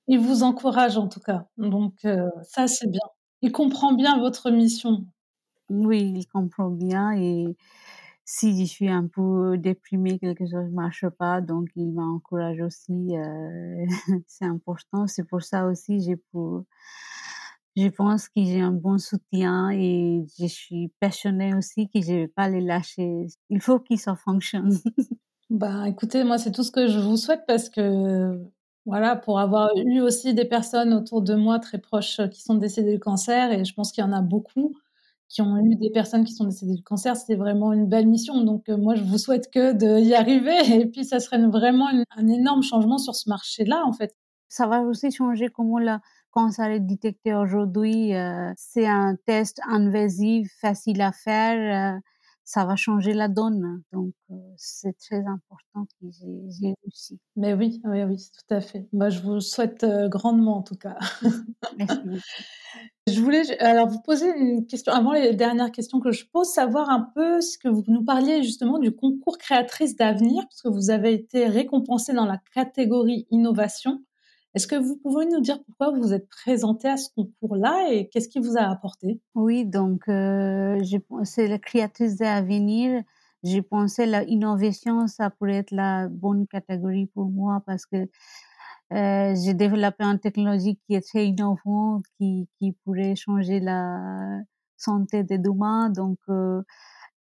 Il 0.08 0.18
vous 0.18 0.42
encourage 0.42 0.96
en 0.98 1.06
tout 1.08 1.20
cas, 1.20 1.46
donc 1.56 2.04
heu, 2.04 2.30
ça 2.42 2.66
c'est 2.66 2.88
bien. 2.90 3.00
Il 3.42 3.52
comprend 3.52 3.92
bien 3.92 4.18
votre 4.18 4.50
mission. 4.50 5.06
Oui, 5.70 6.12
il 6.16 6.26
comprend 6.28 6.70
bien 6.70 7.12
et 7.12 7.56
si 8.24 8.58
je 8.66 8.70
suis 8.70 8.88
un 8.90 9.06
peu 9.06 9.58
déprimée, 9.58 10.18
quelque 10.18 10.46
chose 10.46 10.70
marche 10.72 11.06
pas, 11.18 11.40
donc 11.42 11.68
il 11.76 11.92
m'encourage 11.92 12.60
aussi, 12.60 12.92
heu, 13.16 13.86
c'est 14.26 14.44
important. 14.46 15.06
C'est 15.06 15.24
pour 15.24 15.42
ça 15.42 15.66
aussi, 15.66 16.00
j'ai 16.02 16.16
pour 16.16 16.64
je 17.76 17.88
pense 17.88 18.28
que 18.28 18.42
j'ai 18.44 18.60
un 18.60 18.72
bon 18.72 18.98
soutien 18.98 19.70
et 19.70 20.24
je 20.38 20.46
suis 20.46 20.92
passionnée 21.00 21.54
aussi 21.54 21.88
que 21.88 22.00
je 22.00 22.12
vais 22.12 22.28
pas 22.28 22.48
les 22.48 22.60
lâcher. 22.60 23.26
Il 23.50 23.60
faut 23.60 23.78
que 23.78 23.96
ça 23.96 24.16
fonctionne. 24.16 24.76
Bah, 25.50 25.88
écoutez, 25.88 26.24
moi, 26.24 26.36
c'est 26.38 26.52
tout 26.52 26.62
ce 26.62 26.70
que 26.70 26.88
je 26.88 26.98
vous 26.98 27.16
souhaite 27.16 27.44
parce 27.46 27.70
que, 27.70 28.38
voilà, 28.88 29.16
pour 29.16 29.38
avoir 29.40 29.70
eu 29.76 30.00
aussi 30.00 30.34
des 30.34 30.44
personnes 30.46 30.94
autour 30.94 31.22
de 31.22 31.34
moi 31.34 31.58
très 31.60 31.78
proches 31.78 32.20
qui 32.32 32.42
sont 32.42 32.54
décédées 32.56 32.94
du 32.94 32.98
cancer 33.00 33.52
et 33.52 33.64
je 33.64 33.74
pense 33.74 33.92
qu'il 33.92 34.04
y 34.04 34.06
en 34.06 34.12
a 34.12 34.22
beaucoup 34.22 34.74
qui 35.28 35.42
ont 35.42 35.58
eu 35.58 35.76
des 35.76 35.90
personnes 35.90 36.24
qui 36.24 36.32
sont 36.32 36.44
décédées 36.46 36.74
du 36.76 36.82
cancer, 36.82 37.16
c'est 37.16 37.34
vraiment 37.34 37.72
une 37.74 37.86
belle 37.86 38.06
mission, 38.06 38.42
donc 38.44 38.68
heu, 38.70 38.76
moi, 38.78 38.94
je 38.94 39.02
vous 39.04 39.18
souhaite 39.18 39.50
que 39.50 39.72
d'y 39.74 40.14
arriver. 40.14 40.56
Et 40.82 40.86
puis 40.86 41.04
ça 41.04 41.20
serait 41.20 41.38
vraiment 41.48 41.88
un 42.16 42.28
énorme 42.28 42.62
changement 42.62 42.96
sur 42.98 43.14
ce 43.14 43.28
marché-là, 43.28 43.82
en 43.86 43.92
fait. 43.92 44.14
Ça 44.48 44.66
va 44.66 44.80
aussi 44.80 45.10
changer 45.10 45.48
comment 45.50 45.78
le 45.78 45.96
cancer 46.30 46.66
est 46.70 46.80
détecté 46.80 47.34
aujourd'hui, 47.34 48.14
heu, 48.14 48.52
c'est 48.56 48.86
un 48.86 49.16
test 49.26 49.60
invasif, 49.68 50.50
facile 50.60 51.02
à 51.02 51.12
faire, 51.12 52.00
ça 52.48 52.64
va 52.64 52.76
changer 52.76 53.12
la 53.12 53.28
donne. 53.28 53.82
Donc, 53.92 54.14
c'est 54.56 54.96
très 54.96 55.22
important 55.26 55.84
que 55.84 56.06
j'ai 56.10 56.74
réussi. 56.82 57.20
Mais 57.36 57.52
oui, 57.52 57.82
oui, 57.84 58.04
oui, 58.04 58.16
tout 58.16 58.54
à 58.54 58.62
fait. 58.62 58.88
Moi, 58.94 59.10
je 59.10 59.20
vous 59.20 59.40
souhaite 59.40 59.84
grandement, 60.06 60.56
en 60.56 60.62
tout 60.62 60.76
cas. 60.76 60.96
Merci. 61.78 61.98
Je 63.08 63.22
voulais 63.22 63.58
alors 63.60 63.88
vous 63.88 64.02
poser 64.02 64.28
une 64.36 64.66
question 64.66 64.92
avant 64.92 65.12
les 65.12 65.32
dernières 65.32 65.72
questions 65.72 65.98
que 65.98 66.12
je 66.12 66.26
pose, 66.26 66.46
savoir 66.48 66.90
un 66.90 67.08
peu 67.14 67.40
ce 67.40 67.56
que 67.56 67.68
vous 67.68 67.82
nous 67.86 68.04
parliez 68.04 68.42
justement 68.42 68.78
du 68.78 68.94
concours 68.94 69.38
créatrice 69.38 69.96
d'avenir, 69.96 70.42
parce 70.42 70.60
que 70.60 70.68
vous 70.68 70.90
avez 70.90 71.14
été 71.14 71.46
récompensée 71.46 72.12
dans 72.12 72.26
la 72.26 72.38
catégorie 72.52 73.26
innovation. 73.30 74.02
Est-ce 74.58 74.66
que 74.66 74.74
vous 74.74 74.96
pouvez 74.96 75.24
nous 75.24 75.40
dire 75.40 75.62
pourquoi 75.62 75.96
vous 75.96 76.12
êtes 76.12 76.28
présenté 76.28 76.88
à 76.88 76.96
ce 76.96 77.10
concours-là 77.14 77.92
et 77.92 78.08
qu'est-ce 78.08 78.28
qui 78.28 78.40
vous 78.40 78.56
a 78.56 78.62
apporté? 78.62 79.20
Oui, 79.36 79.64
donc 79.64 80.08
euh, 80.08 80.76
c'est 81.22 81.46
la 81.46 81.60
créatrice 81.60 82.16
d'avenir. 82.16 83.04
J'ai 83.44 83.62
pensé 83.62 84.04
l'innovation, 84.04 85.06
ça 85.06 85.30
pourrait 85.30 85.58
être 85.58 85.70
la 85.70 86.08
bonne 86.08 86.48
catégorie 86.48 87.06
pour 87.06 87.30
moi 87.30 87.62
parce 87.66 87.86
que 87.86 88.08
euh, 88.92 89.34
j'ai 89.36 89.54
développé 89.54 90.02
une 90.02 90.18
technologie 90.18 90.76
qui 90.88 90.96
est 90.96 91.06
très 91.08 91.28
innovante, 91.28 92.02
qui, 92.18 92.48
qui 92.58 92.72
pourrait 92.84 93.14
changer 93.14 93.60
la 93.60 94.40
santé 94.76 95.22
de 95.22 95.36
demain. 95.36 95.88
Donc, 95.90 96.18
euh, 96.30 96.62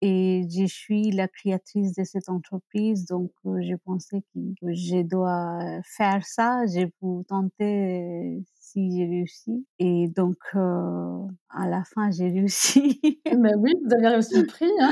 et 0.02 0.44
je 0.50 0.66
suis 0.66 1.12
la 1.12 1.28
créatrice 1.28 1.94
de 1.94 2.04
cette 2.04 2.30
entreprise, 2.30 3.06
donc 3.06 3.32
euh, 3.46 3.62
je 3.62 3.76
pensais 3.76 4.22
que 4.34 4.40
je 4.74 5.02
dois 5.02 5.82
faire 5.84 6.26
ça, 6.26 6.66
je 6.68 6.86
peux 7.00 7.24
tenter 7.28 8.44
si 8.76 8.92
j'ai 8.92 9.06
réussi. 9.06 9.66
Et 9.80 10.08
donc, 10.10 10.38
euh, 10.56 11.20
à 11.50 11.68
la 11.68 11.84
fin, 11.84 12.12
j'ai 12.12 12.30
réussi. 12.30 13.00
Mais 13.38 13.56
oui, 13.56 13.74
vous 13.84 13.94
avez 13.96 14.16
reçu 14.18 14.42
le 14.42 14.48
prix. 14.48 14.72
Hein. 14.82 14.92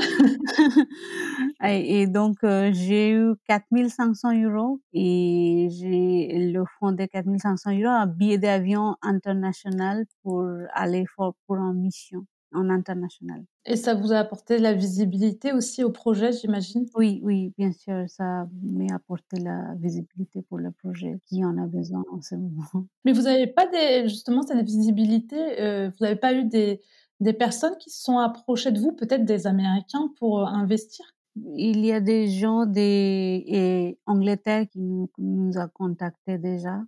et, 1.68 2.06
donc, 2.06 2.36
euh, 2.44 2.70
j'ai 2.72 3.12
eu 3.12 3.34
4500 3.46 4.42
euros 4.42 4.80
et 4.92 5.68
j'ai 5.70 6.50
le 6.52 6.64
fonds 6.78 6.92
de 6.92 7.04
4500 7.04 7.72
euros, 7.72 7.88
un 7.88 8.06
billet 8.06 8.38
d'avion 8.38 8.96
international 9.02 10.06
pour 10.22 10.44
aller 10.72 11.04
pour, 11.16 11.34
pour 11.46 11.56
une 11.56 11.80
mission 11.80 12.26
en 12.54 12.70
international. 12.70 13.44
Et 13.66 13.76
ça 13.76 13.94
vous 13.94 14.12
a 14.12 14.18
apporté 14.18 14.58
de 14.58 14.62
la 14.62 14.72
visibilité 14.72 15.52
aussi 15.52 15.84
au 15.84 15.90
projet, 15.90 16.32
j'imagine? 16.32 16.86
Oui, 16.94 17.20
oui, 17.22 17.52
bien 17.56 17.72
sûr, 17.72 18.04
ça 18.08 18.46
m'a 18.62 18.94
apporté 18.94 19.38
la 19.40 19.74
visibilité 19.76 20.42
pour 20.42 20.58
le 20.58 20.70
projet 20.70 21.18
qui 21.26 21.44
en 21.44 21.56
a 21.58 21.66
besoin 21.66 22.04
en 22.12 22.20
ce 22.20 22.34
moment. 22.34 22.64
Mais 23.04 23.12
vous 23.12 23.22
n'avez 23.22 23.46
pas 23.46 23.66
des, 23.66 24.08
justement 24.08 24.42
cette 24.42 24.64
visibilité, 24.64 25.60
euh, 25.60 25.90
vous 25.90 26.04
n'avez 26.04 26.16
pas 26.16 26.34
eu 26.34 26.44
des, 26.44 26.80
des 27.20 27.32
personnes 27.32 27.76
qui 27.78 27.90
se 27.90 28.02
sont 28.02 28.18
approchées 28.18 28.72
de 28.72 28.80
vous, 28.80 28.92
peut-être 28.92 29.24
des 29.24 29.46
Américains, 29.46 30.12
pour 30.18 30.40
euh, 30.40 30.46
investir? 30.46 31.04
Il 31.36 31.84
y 31.84 31.90
a 31.90 32.00
des 32.00 32.28
gens 32.28 32.64
des 32.64 33.98
Angleterre 34.06 34.68
qui 34.70 34.80
nous, 34.80 35.10
nous 35.18 35.58
a 35.58 35.66
contactés 35.66 36.38
déjà. 36.38 36.80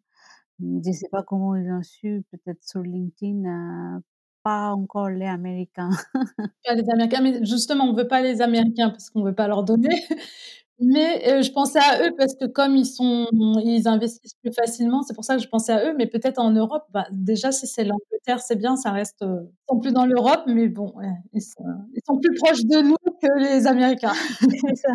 Je 0.60 0.88
ne 0.88 0.92
sais 0.92 1.08
pas 1.08 1.22
comment 1.22 1.54
ils 1.54 1.70
ont 1.70 1.82
su, 1.82 2.24
peut-être 2.30 2.62
sur 2.62 2.80
LinkedIn, 2.80 3.44
euh, 3.44 4.00
pas 4.46 4.70
encore 4.70 5.10
les 5.10 5.26
Américains. 5.26 5.90
Pas 6.64 6.74
les 6.74 6.88
Américains, 6.88 7.20
mais 7.20 7.44
justement, 7.44 7.84
on 7.86 7.94
veut 7.94 8.06
pas 8.06 8.22
les 8.22 8.40
Américains 8.40 8.90
parce 8.90 9.10
qu'on 9.10 9.24
veut 9.24 9.34
pas 9.34 9.48
leur 9.48 9.64
donner. 9.64 9.88
Mais 10.78 11.26
euh, 11.26 11.42
je 11.42 11.50
pensais 11.50 11.80
à 11.80 12.06
eux 12.06 12.14
parce 12.18 12.34
que 12.34 12.44
comme 12.44 12.76
ils 12.76 12.86
sont, 12.86 13.26
ils 13.64 13.88
investissent 13.88 14.36
plus 14.42 14.52
facilement, 14.52 15.02
c'est 15.02 15.14
pour 15.14 15.24
ça 15.24 15.36
que 15.36 15.42
je 15.42 15.48
pensais 15.48 15.72
à 15.72 15.86
eux. 15.86 15.94
Mais 15.96 16.06
peut-être 16.06 16.38
en 16.38 16.50
Europe, 16.50 16.84
bah, 16.92 17.06
déjà 17.10 17.50
si 17.50 17.66
c'est 17.66 17.82
l'Angleterre, 17.82 18.40
c'est 18.40 18.56
bien, 18.56 18.76
ça 18.76 18.92
reste. 18.92 19.22
Euh, 19.22 19.40
ils 19.42 19.72
sont 19.72 19.80
plus 19.80 19.92
dans 19.92 20.06
l'Europe, 20.06 20.42
mais 20.46 20.68
bon, 20.68 20.94
ils, 21.32 21.42
sont, 21.42 22.18
plus 22.20 22.34
proches 22.34 22.64
de 22.66 22.82
nous 22.82 22.96
que 23.20 23.40
les 23.40 23.66
Américains. 23.66 24.12
c'est 24.40 24.76
ça. 24.76 24.92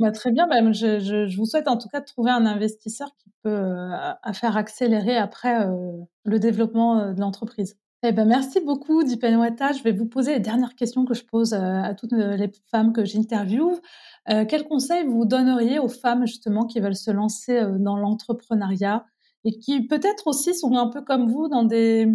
Bah, 0.00 0.10
très 0.10 0.32
bien. 0.32 0.48
Bah, 0.48 0.72
je, 0.72 0.98
je, 0.98 1.26
je, 1.28 1.36
vous 1.36 1.46
souhaite 1.46 1.68
en 1.68 1.76
tout 1.76 1.88
cas 1.88 2.00
de 2.00 2.06
trouver 2.06 2.32
un 2.32 2.46
investisseur 2.46 3.14
qui 3.18 3.30
peut 3.42 3.50
euh, 3.50 4.32
faire 4.32 4.56
accélérer 4.56 5.16
après 5.18 5.66
euh, 5.66 5.92
le 6.24 6.38
développement 6.40 7.12
de 7.12 7.20
l'entreprise. 7.20 7.76
Eh 8.04 8.10
ben, 8.10 8.24
merci 8.26 8.58
beaucoup, 8.60 9.04
Dipenwata. 9.04 9.70
Je 9.72 9.82
vais 9.84 9.92
vous 9.92 10.06
poser 10.06 10.34
les 10.34 10.40
dernières 10.40 10.74
questions 10.74 11.04
que 11.04 11.14
je 11.14 11.24
pose 11.24 11.54
euh, 11.54 11.82
à 11.82 11.94
toutes 11.94 12.10
les 12.10 12.50
femmes 12.68 12.92
que 12.92 13.04
j'interviewe. 13.04 13.80
Euh, 14.28 14.44
quels 14.44 14.64
conseils 14.64 15.06
vous 15.06 15.24
donneriez 15.24 15.78
aux 15.78 15.88
femmes 15.88 16.26
justement 16.26 16.66
qui 16.66 16.80
veulent 16.80 16.96
se 16.96 17.12
lancer 17.12 17.58
euh, 17.58 17.78
dans 17.78 17.96
l'entrepreneuriat 17.96 19.06
et 19.44 19.56
qui 19.56 19.86
peut-être 19.86 20.26
aussi 20.26 20.52
sont 20.52 20.76
un 20.76 20.88
peu 20.88 21.02
comme 21.02 21.30
vous 21.30 21.46
dans 21.46 21.62
des, 21.62 22.08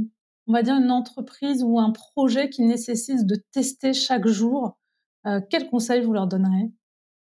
on 0.47 0.53
va 0.53 0.61
dire, 0.61 0.75
une 0.75 0.91
entreprise 0.91 1.63
ou 1.63 1.79
un 1.79 1.91
projet 1.91 2.49
qui 2.49 2.63
nécessite 2.63 3.25
de 3.25 3.37
tester 3.53 3.93
chaque 3.93 4.27
jour? 4.27 4.77
Euh, 5.25 5.39
Quels 5.49 5.69
conseils 5.69 6.01
vous 6.01 6.11
leur 6.11 6.27
donneriez? 6.27 6.69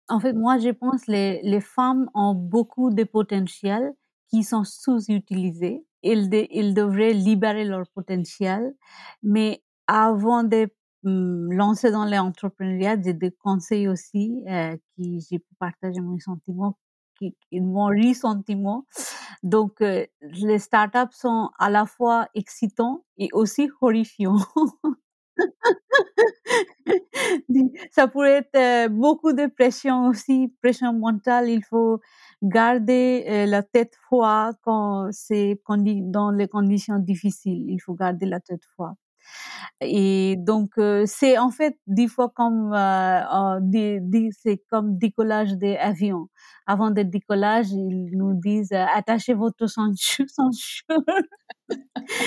En 0.09 0.19
fait, 0.19 0.33
moi, 0.33 0.59
je 0.59 0.71
pense 0.71 1.05
que 1.05 1.13
les, 1.13 1.41
les 1.45 1.61
femmes 1.61 2.11
ont 2.13 2.35
beaucoup 2.35 2.91
de 2.91 3.05
potentiel 3.05 3.93
qui 4.31 4.43
sont 4.43 4.65
sous-utilisés 4.65 5.85
ils, 6.03 6.75
devraient 6.75 7.13
libérer 7.13 7.65
leur 7.65 7.87
potentiel. 7.95 8.75
Mais 9.23 9.63
avant 9.87 10.45
de 10.45 10.69
mmh, 11.05 11.53
lancer 11.53 11.91
dans 11.91 12.05
l'entrepreneuriat, 12.05 13.01
j'ai 13.03 13.15
des 13.15 13.31
conseils 13.31 13.89
aussi 13.89 14.43
euh, 14.49 14.77
qui 14.95 15.21
j'ai 15.29 15.39
pu 15.39 15.55
partager 15.59 16.01
mon 16.01 16.19
sentiment, 16.19 16.79
mon 17.53 17.87
ressentiment. 17.87 18.87
Donc, 19.43 19.81
euh, 19.81 20.07
les 20.21 20.59
startups 20.59 21.13
sont 21.13 21.51
à 21.59 21.71
la 21.71 21.87
fois 21.87 22.29
excitants 22.35 23.05
et 23.17 23.29
aussi 23.33 23.71
horrifiants. 23.81 24.39
ça 27.99 28.07
pourrait 28.07 28.39
être 28.39 28.55
euh, 28.55 28.89
beaucoup 28.89 29.33
de 29.33 29.47
pression 29.47 30.07
aussi, 30.07 30.55
pression 30.63 30.93
mentale. 30.93 31.49
Il 31.51 31.65
faut 31.65 32.01
garder 32.43 33.25
euh, 33.29 33.47
la 33.47 33.65
tête 33.65 33.95
froide 34.07 34.55
quand 34.63 35.09
c'est 35.11 35.61
dans 35.67 36.31
les 36.31 36.47
conditions 36.47 36.99
difficiles. 37.01 37.65
Il 37.69 37.81
faut 37.81 37.95
garder 37.95 38.27
la 38.27 38.39
tête 38.39 38.63
froide. 38.75 38.95
Et 39.81 40.37
donc 40.39 40.71
euh, 40.79 41.05
c'est 41.07 41.39
en 41.39 41.51
fait 41.51 41.77
des 41.87 42.09
fois 42.09 42.31
comme 42.35 42.73
c'est 44.43 44.63
comme 44.71 44.99
décollage 44.99 45.53
des 45.53 45.77
avions. 45.77 46.29
Avant 46.67 46.91
le 46.91 47.05
décollage, 47.05 47.71
ils 47.71 48.11
nous 48.13 48.35
disent 48.35 48.73
attachez 48.73 49.35
votre 49.35 49.67
ceinture. 49.69 50.27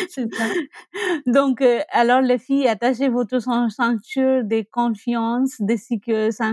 c'est 0.10 0.34
ça. 0.34 0.46
Donc, 1.26 1.62
euh, 1.62 1.82
alors 1.90 2.22
les 2.22 2.38
filles, 2.38 2.68
attachez 2.68 3.10
votre 3.10 3.40
ceinture 3.40 4.44
de 4.44 4.66
confiance, 4.72 5.56
de 5.60 5.76
sécurité 5.76 6.44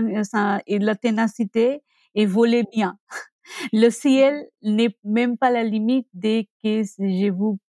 et 0.67 0.79
de 0.79 0.85
la 0.85 0.95
ténacité 0.95 1.81
et 2.15 2.25
volez 2.25 2.63
bien. 2.71 2.97
Le 3.73 3.89
ciel 3.89 4.47
n'est 4.61 4.95
même 5.03 5.37
pas 5.37 5.49
la 5.49 5.63
limite 5.63 6.07
dès 6.13 6.47
que 6.63 6.83
je 6.83 7.31
vous, 7.31 7.59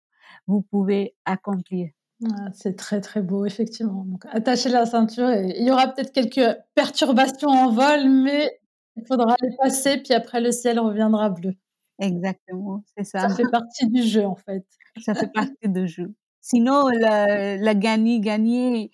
vous 0.46 0.62
pouvez 0.62 1.14
accomplir. 1.24 1.90
Ah, 2.28 2.48
c'est 2.52 2.76
très 2.76 3.00
très 3.00 3.22
beau, 3.22 3.46
effectivement. 3.46 4.04
Donc, 4.04 4.24
attachez 4.30 4.68
la 4.68 4.84
ceinture. 4.84 5.30
Et 5.30 5.54
il 5.58 5.66
y 5.66 5.70
aura 5.70 5.88
peut-être 5.88 6.12
quelques 6.12 6.56
perturbations 6.74 7.48
en 7.48 7.70
vol, 7.72 8.08
mais 8.10 8.60
il 8.96 9.06
faudra 9.06 9.34
les 9.42 9.56
passer, 9.56 9.98
puis 9.98 10.12
après 10.12 10.40
le 10.40 10.52
ciel 10.52 10.78
reviendra 10.78 11.30
bleu. 11.30 11.54
Exactement, 11.98 12.84
c'est 12.96 13.04
ça. 13.04 13.28
Ça 13.28 13.34
fait 13.34 13.50
partie 13.50 13.88
du 13.88 14.02
jeu, 14.02 14.24
en 14.26 14.36
fait. 14.36 14.64
Ça 15.04 15.14
fait 15.14 15.32
partie 15.32 15.68
du 15.68 15.86
jeu. 15.86 16.12
Sinon, 16.40 16.88
la, 16.88 17.56
la 17.56 17.74
gagner, 17.74 18.18
gagner 18.20 18.90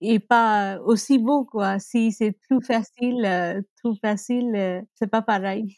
est 0.00 0.20
pas 0.20 0.78
aussi 0.84 1.18
beau, 1.18 1.44
quoi. 1.44 1.78
Si 1.80 2.12
c'est 2.12 2.36
trop 2.48 2.60
facile, 2.60 3.24
euh, 3.26 3.60
trop 3.82 3.94
facile, 4.00 4.54
euh, 4.54 4.80
c'est 4.94 5.08
pas 5.10 5.20
pareil. 5.22 5.76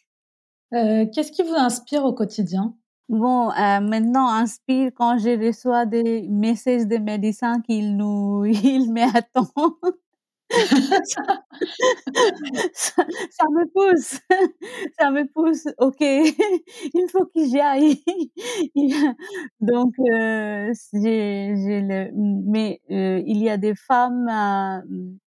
Euh, 0.74 1.06
Qu'est-ce 1.12 1.32
qui 1.32 1.42
vous 1.42 1.54
inspire 1.54 2.04
au 2.04 2.12
quotidien? 2.12 2.76
Bon, 3.08 3.50
euh, 3.50 3.80
maintenant, 3.80 4.28
inspire 4.28 4.90
quand 4.94 5.18
je 5.18 5.30
reçois 5.46 5.86
des 5.86 6.22
messages 6.28 6.86
de 6.86 6.96
médecins 6.98 7.60
qu'ils 7.60 7.96
nous, 7.96 8.44
ils 8.46 8.90
m'attendent 8.92 9.94
ça, 12.74 13.04
ça, 13.30 13.44
me 13.50 13.66
pousse, 13.72 14.20
ça 14.98 15.10
me 15.10 15.26
pousse. 15.32 15.66
Ok, 15.78 15.96
il 16.00 17.06
faut 17.10 17.26
que 17.26 17.44
j'y 17.46 17.60
aille. 17.60 18.02
Donc, 19.60 19.94
euh, 20.00 20.72
j'ai, 20.92 21.54
le, 21.82 22.10
mais 22.14 22.80
euh, 22.90 23.22
il 23.26 23.38
y 23.38 23.48
a 23.50 23.56
des 23.56 23.74
femmes 23.74 24.28
euh, 24.28 24.80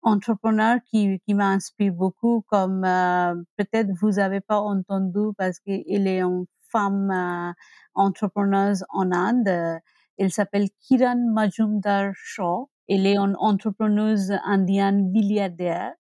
entrepreneurs 0.02 0.80
qui, 0.92 1.20
qui 1.26 1.34
m'inspirent 1.34 1.94
beaucoup, 1.94 2.44
comme 2.48 2.84
euh, 2.86 3.36
peut-être 3.58 3.90
vous 4.02 4.20
avez 4.20 4.42
pas 4.42 4.60
entendu 4.60 5.34
parce 5.38 5.60
qu'elle 5.60 6.08
est 6.08 6.22
une 6.22 6.46
femme 6.74 7.12
euh, 7.12 7.54
entrepreneuse 7.94 8.84
en 8.90 9.12
Inde. 9.14 9.80
Elle 10.18 10.32
s'appelle 10.32 10.70
Kiran 10.82 11.18
Majumdar 11.34 12.12
Shaw 12.16 12.70
elle 12.88 13.08
est 13.08 13.18
une 13.18 13.36
entrepreneuse 13.40 14.34
indienne 14.44 15.10
milliardaire. 15.12 15.94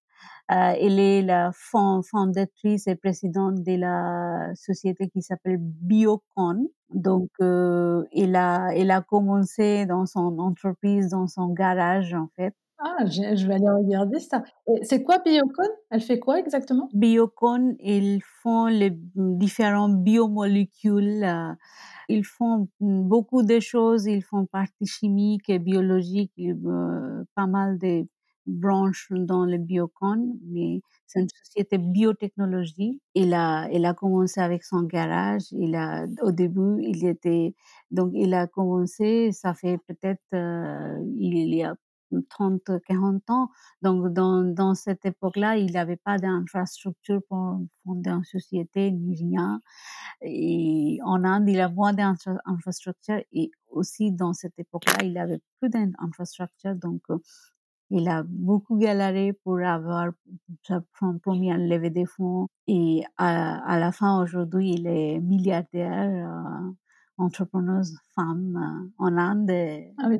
Euh, 0.51 0.73
elle 0.77 0.99
est 0.99 1.21
la 1.21 1.51
fondatrice 1.53 2.87
et 2.87 2.95
présidente 2.95 3.63
de 3.63 3.77
la 3.77 4.53
société 4.55 5.07
qui 5.09 5.21
s'appelle 5.21 5.57
Biocon. 5.59 6.67
Donc, 6.93 7.29
euh, 7.41 8.03
elle, 8.13 8.35
a, 8.35 8.71
elle 8.75 8.91
a 8.91 9.01
commencé 9.01 9.85
dans 9.85 10.05
son 10.05 10.37
entreprise, 10.39 11.09
dans 11.09 11.27
son 11.27 11.47
garage, 11.53 12.13
en 12.13 12.27
fait. 12.35 12.53
Ah, 12.85 13.05
je 13.05 13.47
vais 13.47 13.53
aller 13.53 13.69
regarder 13.69 14.19
ça. 14.19 14.43
C'est 14.81 15.03
quoi 15.03 15.19
Biocon? 15.19 15.63
Elle 15.89 16.01
fait 16.01 16.19
quoi 16.19 16.39
exactement? 16.39 16.89
Biocon, 16.93 17.75
ils 17.79 18.21
font 18.41 18.65
les 18.65 18.91
différents 19.15 19.87
biomolécules, 19.89 21.23
heu, 21.23 21.53
ils 22.09 22.25
font 22.25 22.67
beaucoup 22.81 23.43
de 23.43 23.59
choses, 23.59 24.05
ils 24.05 24.23
font 24.23 24.45
partie 24.45 24.85
chimique 24.85 25.49
et 25.49 25.59
biologique, 25.59 26.33
heu, 26.39 27.25
pas 27.35 27.47
mal 27.47 27.77
de 27.79 28.05
branches 28.47 29.07
dans 29.11 29.45
le 29.45 29.57
Biocon, 29.57 30.37
mais 30.45 30.81
c'est 31.07 31.21
une 31.21 31.29
société 31.43 31.77
biotechnologie. 31.77 33.01
Il 33.15 33.33
a 33.33 33.69
il 33.71 33.85
a 33.85 33.93
commencé 33.93 34.41
avec 34.41 34.63
son 34.65 34.81
garage, 34.83 35.43
il 35.51 35.75
a 35.75 36.05
au 36.21 36.31
début, 36.31 36.77
il 36.81 37.05
était 37.07 37.55
donc 37.91 38.11
il 38.13 38.33
a 38.33 38.47
commencé, 38.47 39.31
ça 39.31 39.53
fait 39.53 39.77
peut-être, 39.87 40.21
heu, 40.33 40.99
il 41.17 41.53
y 41.55 41.63
a 41.63 41.75
30-40 42.21 43.29
ans. 43.29 43.49
Donc 43.81 44.13
dans 44.13 44.43
dans 44.43 44.75
cette 44.75 45.05
époque-là, 45.05 45.57
il 45.57 45.77
avait 45.77 45.97
pas 45.97 46.17
d'infrastructure 46.19 47.21
pour 47.29 47.59
fonder 47.85 48.11
une 48.11 48.23
société 48.25 48.91
ni 48.91 49.15
rien. 49.17 49.61
Et 50.21 50.99
en 51.05 51.23
Inde, 51.25 51.49
il 51.49 51.55
y 51.57 51.61
a 51.61 51.69
moins 51.69 51.93
d'infra 51.93 52.37
infrastructure. 52.45 53.21
Et 53.33 53.51
aussi 53.69 54.11
dans 54.11 54.33
cette 54.33 54.59
époque-là, 54.59 55.03
il 55.05 55.17
avait 55.17 55.41
plus 55.61 55.69
d'infrastructure. 55.69 56.75
Donc 56.75 57.01
heu, 57.11 57.19
il 57.91 58.09
a 58.09 58.23
beaucoup 58.27 58.77
galéré 58.77 59.33
pour 59.33 59.59
avoir 59.61 60.11
sa 60.67 60.81
1re 60.93 61.57
levée 61.59 61.91
de 61.91 62.05
fonds. 62.05 62.47
Et 62.67 63.03
à 63.17 63.57
à 63.73 63.79
la 63.79 63.91
fin, 63.93 64.21
aujourd'hui, 64.23 64.73
il 64.75 64.87
est 64.87 65.19
milliardaire, 65.21 66.09
heu, 66.09 66.75
entrepreneuse 67.23 67.95
femme 68.15 68.91
en 68.99 69.17
Inde 69.17 69.49
et 69.49 69.93
Ah 69.99 70.07
oui, 70.09 70.19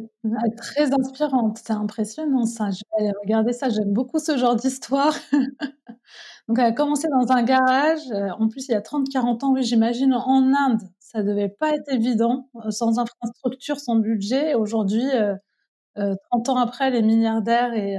très 0.58 0.92
inspirante, 0.94 1.60
c'est 1.64 1.74
impressionnant 1.74 2.46
ça, 2.46 2.66
aller 3.00 3.12
regarder 3.24 3.54
ça, 3.54 3.70
j'aime 3.70 3.94
beaucoup 3.94 4.20
ce 4.20 4.38
genre 4.38 4.56
d'histoire. 4.56 5.14
Donc 6.50 6.60
elle 6.60 6.66
a 6.66 6.72
commencé 6.74 7.08
dans 7.10 7.32
un 7.34 7.44
garage, 7.44 8.02
heu, 8.12 8.30
en 8.40 8.50
plus 8.50 8.68
il 8.70 8.74
y 8.74 8.76
a 8.76 8.82
30-40 8.82 9.44
ans, 9.44 9.54
oui, 9.54 9.64
j'imagine 9.64 10.14
en 10.14 10.54
Inde, 10.54 10.82
ça 11.00 11.24
devait 11.24 11.50
pas 11.50 11.72
être 11.76 11.90
évident, 11.92 12.50
heu, 12.66 12.72
sans 12.72 13.00
infrastructure, 13.00 13.80
sans 13.80 13.98
budget. 13.98 14.56
Aujourd'hui, 14.56 15.04
heu, 15.16 16.16
30 16.32 16.50
ans 16.50 16.58
après, 16.58 16.88
elle 16.90 16.96
est 16.96 17.02
milliardaire 17.04 17.74
et 17.74 17.98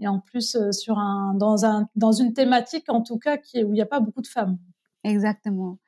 et 0.00 0.08
en 0.08 0.20
plus, 0.20 0.56
sur 0.72 0.98
un 0.98 1.34
dans 1.36 1.64
un 1.66 1.88
dans 1.96 2.12
une 2.12 2.32
thématique 2.34 2.86
en 2.90 3.02
tout 3.02 3.18
cas 3.18 3.36
qui 3.38 3.64
où 3.64 3.72
il 3.74 3.78
y 3.78 3.82
a 3.82 3.86
pas 3.86 4.00
beaucoup 4.00 4.22
de 4.22 4.28
femmes. 4.28 4.58
Exactement 5.04 5.78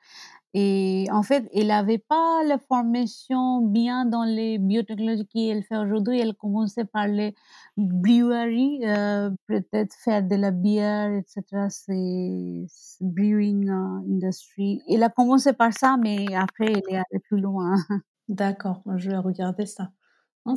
et 0.53 1.07
en 1.11 1.23
fait, 1.23 1.47
elle 1.53 1.71
avait 1.71 1.97
pas 1.99 2.43
la 2.45 2.57
formation 2.57 3.61
bien 3.61 4.05
dans 4.05 4.23
les 4.23 4.57
biotechnologies 4.57 5.27
qu'elle 5.27 5.63
fait 5.63 5.77
aujourd'hui. 5.77 6.19
Elle 6.19 6.33
commençait 6.35 6.85
par 6.85 7.07
les 7.07 7.35
breweries, 7.77 8.81
heu, 8.85 9.35
peut-être 9.47 9.93
faire 10.03 10.23
de 10.23 10.35
la 10.35 10.51
bière 10.51 11.11
et 11.11 11.23
cetera, 11.27 11.69
c'est 11.69 12.65
brewing, 13.01 13.69
heu, 13.69 13.73
industry. 14.09 14.81
Elle 14.89 15.03
a 15.03 15.09
commencé 15.09 15.53
par 15.53 15.73
ça, 15.73 15.97
mais 16.01 16.25
après 16.35 16.67
elle 16.73 16.83
est 16.89 16.95
allée 16.97 17.19
plus 17.29 17.39
loin. 17.39 17.75
D'accord, 18.29 18.81
je 18.97 19.09
vais 19.11 19.17
regarder 19.17 19.65
ça. 19.65 19.89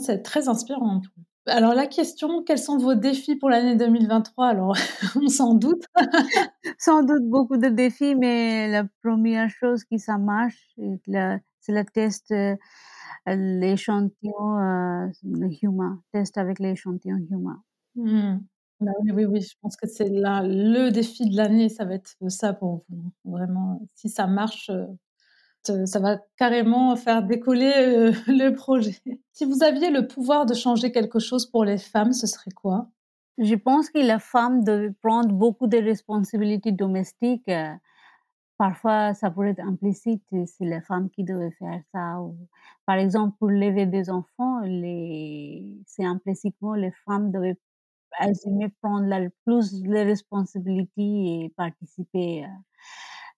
C'est 0.01 0.23
très 0.23 0.49
inspirant. 0.49 1.03
Alors 1.51 1.75
la 1.75 1.87
question, 1.87 2.43
quels 2.45 2.59
sont 2.59 2.79
vos 2.79 2.95
défis 2.95 3.35
pour 3.37 3.51
l'année 3.51 3.75
2023? 3.77 4.47
Alors 4.49 4.77
on 5.17 5.29
s'en 5.29 5.55
doute. 5.55 5.85
Sans 6.79 7.03
doute 7.05 7.25
beaucoup 7.29 7.59
de 7.59 7.69
défis, 7.69 8.15
mais 8.17 8.69
la 8.69 8.85
1re 9.03 9.51
chose 9.51 9.85
qui 9.85 9.99
ça 9.99 10.19
marche, 10.19 10.57
c'est 11.61 11.73
le 11.73 11.85
test, 11.85 12.33
heu, 12.33 12.57
l'échantillon, 13.29 14.59
heu, 14.61 15.11
humain, 15.63 16.03
test 16.13 16.39
avec 16.39 16.61
l'échantillon 16.61 17.19
humain. 17.31 17.63
Mmh. 17.97 18.39
Bah 18.81 18.93
oui, 19.03 19.13
oui, 19.13 19.27
oui, 19.27 19.43
je 19.43 19.55
pense 19.63 19.77
que 19.77 19.89
c'est 19.89 20.09
la 20.11 20.43
le 20.43 20.91
défi 20.91 21.29
de 21.31 21.37
l'année, 21.37 21.69
ça 21.71 21.85
va 21.87 21.95
être 21.97 22.15
ça 22.29 22.55
pour 22.55 22.85
vous. 22.91 23.13
Vraiment, 23.27 23.83
si 23.95 24.09
ça 24.11 24.27
marche, 24.29 24.69
te 24.69 24.87
ça 25.65 26.01
va 26.01 26.19
carrément 26.37 26.97
faire 26.97 27.23
décoller, 27.23 27.73
heu, 27.77 28.13
le 28.27 28.51
projet. 28.51 28.97
Si 29.33 29.45
vous 29.45 29.63
aviez 29.63 29.91
le 29.91 30.07
pouvoir 30.07 30.47
de 30.47 30.55
changer 30.55 30.93
quelque 30.93 31.19
chose 31.19 31.47
pour 31.47 31.65
les 31.65 31.79
femmes, 31.79 32.13
ce 32.13 32.27
serait 32.27 32.51
quoi? 32.53 32.89
Je 33.39 33.55
pense 33.55 33.91
que 33.91 33.99
la 33.99 34.19
femme 34.19 34.65
devait 34.65 34.93
prendre 35.03 35.33
beaucoup 35.33 35.67
de 35.67 35.79
responsabilités 35.79 36.73
domestiques, 36.73 37.49
heu, 37.49 37.73
parfois 38.59 39.15
ça 39.15 39.31
pourrait 39.31 39.51
être 39.51 39.61
implicite, 39.67 40.23
c'est 40.47 40.65
la 40.67 40.81
femme 40.83 41.11
qui 41.11 41.25
devait 41.25 41.51
faire 41.53 41.81
ça 41.93 42.19
par 42.87 42.97
exemple, 42.97 43.37
pour 43.39 43.51
l'élever 43.51 43.87
des 43.87 44.11
enfants, 44.11 44.61
c'est 45.87 46.05
implicitement 46.05 46.75
les 46.75 46.93
femmes 47.07 47.31
devaient 47.33 47.59
assumer 48.21 48.69
prendre 48.83 49.07
la 49.07 49.29
plus 49.47 49.83
les 49.85 50.05
responsabilités 50.05 51.45
et 51.47 51.53
participer, 51.57 52.47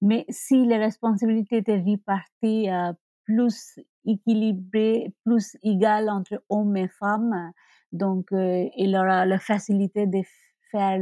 mais 0.03 0.27
si 0.31 0.67
les 0.67 0.79
responsabilités 0.79 1.59
étaient 1.59 1.79
réparties, 1.81 2.71
heu, 2.71 2.95
plus 3.27 3.81
équilibrées, 4.07 5.15
plus 5.25 5.57
égales 5.65 6.11
entre 6.11 6.43
hommes 6.51 6.77
et 6.79 6.89
femmes, 6.89 7.53
donc 7.93 8.33
heu, 8.33 8.69
il 8.79 8.97
aura 8.97 9.27
la 9.27 9.39
facilité 9.41 10.07
de 10.09 10.23
faire 10.73 10.99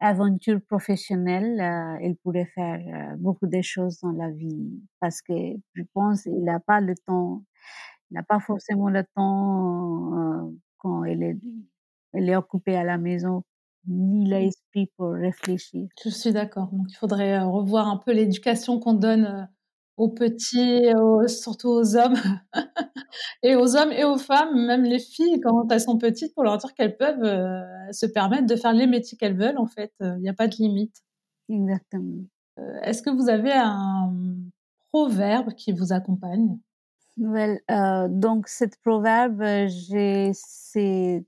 l'aventure 0.00 0.60
professionnelle, 0.68 1.60
heu, 1.60 1.98
elle 2.02 2.16
pourrait 2.16 2.46
faire, 2.54 2.80
heu, 3.14 3.16
beaucoup 3.18 3.46
de 3.46 3.62
choses 3.62 4.00
dans 4.02 4.12
la 4.12 4.30
vie. 4.30 4.80
Parce 5.00 5.22
que 5.22 5.32
je 5.74 5.82
pense 5.94 6.26
il 6.26 6.48
a 6.48 6.60
pas 6.60 6.80
le 6.80 6.94
temps, 7.06 7.42
il 8.10 8.14
n'a 8.14 8.22
pas 8.24 8.40
forcément 8.40 8.88
le 8.90 9.04
temps, 9.16 10.14
heu, 10.48 10.58
quand 10.78 11.04
elle 11.04 11.22
est 11.24 11.38
elle 12.14 12.28
est 12.30 12.36
occupée 12.36 12.76
à 12.76 12.84
la 12.84 12.98
maison, 12.98 13.44
ni 13.88 14.26
l'esprit 14.28 14.86
pour 14.96 15.10
réfléchir. 15.12 15.88
Je 16.04 16.10
suis 16.10 16.32
d'accord, 16.32 16.68
donc 16.72 16.86
il 16.90 16.94
faudrait, 16.96 17.38
heu, 17.38 17.44
revoir 17.46 17.88
un 17.88 17.96
peu 17.96 18.12
l'éducation 18.12 18.78
qu'on 18.78 18.94
donne, 18.94 19.24
heu, 19.26 19.44
aux 19.96 20.08
petits, 20.10 20.92
aux 20.94 21.26
surtout 21.28 21.68
aux 21.70 21.96
hommes 21.96 22.14
et 23.42 23.56
aux 23.56 23.76
hommes 23.76 23.92
et 23.92 24.04
aux 24.04 24.18
femmes, 24.18 24.66
même 24.66 24.84
les 24.84 24.98
filles 24.98 25.40
quand 25.40 25.70
elles 25.72 25.80
sont 25.80 25.98
petites 25.98 26.34
pour 26.34 26.44
leur 26.44 26.58
dire 26.58 26.74
qu'elles 26.74 26.96
peuvent, 26.96 27.22
heu, 27.24 27.92
se 27.92 28.06
permettre 28.06 28.46
de 28.46 28.56
faire 28.56 28.72
les 28.72 28.86
métiers 28.86 29.16
qu'elles 29.18 29.36
veulent 29.38 29.58
en 29.58 29.66
fait, 29.66 29.92
il 30.00 30.22
y 30.22 30.28
a 30.28 30.34
pas 30.34 30.48
de 30.48 30.56
limite. 30.56 30.96
Exactement. 31.48 32.24
Est-ce 32.82 33.02
que 33.02 33.10
vous 33.10 33.28
avez 33.28 33.52
un 33.52 34.12
proverbe 34.92 35.52
qui 35.54 35.72
vous 35.72 35.92
accompagne? 35.92 36.58
Well, 37.18 37.60
donc 38.10 38.46
cette 38.48 38.78
proverbe, 38.82 39.42
j'ai 39.68 40.32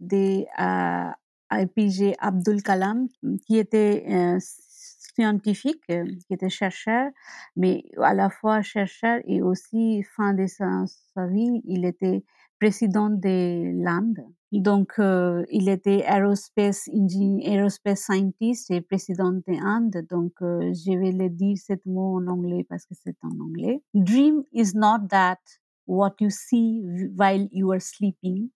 des 0.01 0.47
à 0.57 1.17
APJ 1.51 2.15
Abdul 2.19 2.63
Kalam 2.63 3.09
qui 3.47 3.59
était 3.59 4.05
un 4.09 4.39
scientifique, 4.41 5.83
qui 5.87 6.33
était 6.33 6.49
chercheur, 6.49 7.11
mais 7.57 7.85
à 8.01 8.15
la 8.15 8.31
fois 8.31 8.63
chercheur 8.63 9.21
et 9.25 9.43
aussi 9.43 10.05
fin 10.17 10.33
de 10.33 10.47
sa 10.47 11.27
vie, 11.27 11.61
il 11.65 11.85
était 11.85 12.23
président 12.61 13.11
de 13.11 13.83
l'Inde. 13.83 14.25
Donc 14.53 14.95
heu, 14.99 15.45
il 15.51 15.69
était 15.69 16.05
aerospace 16.07 16.89
engin 16.95 17.39
aerospace 17.45 18.05
scientist 18.05 18.71
et 18.71 18.81
président 18.81 19.33
de 19.33 19.43
Inde, 19.63 20.07
donc 20.09 20.33
heu, 20.41 20.73
je 20.73 20.99
vais 20.99 21.13
le 21.13 21.29
dire 21.29 21.57
cet 21.59 21.85
mot 21.85 22.17
en 22.17 22.27
anglais 22.29 22.65
parce 22.69 22.87
que 22.87 22.95
c'est 22.95 23.17
en 23.23 23.39
anglais. 23.41 23.83
Dream 23.95 24.45
is 24.53 24.73
not 24.75 25.09
that 25.11 25.39
what 25.87 26.15
you 26.21 26.31
see 26.31 26.83
while 27.17 27.47
you 27.53 27.73
are 27.73 27.81
sleeping. 27.81 28.49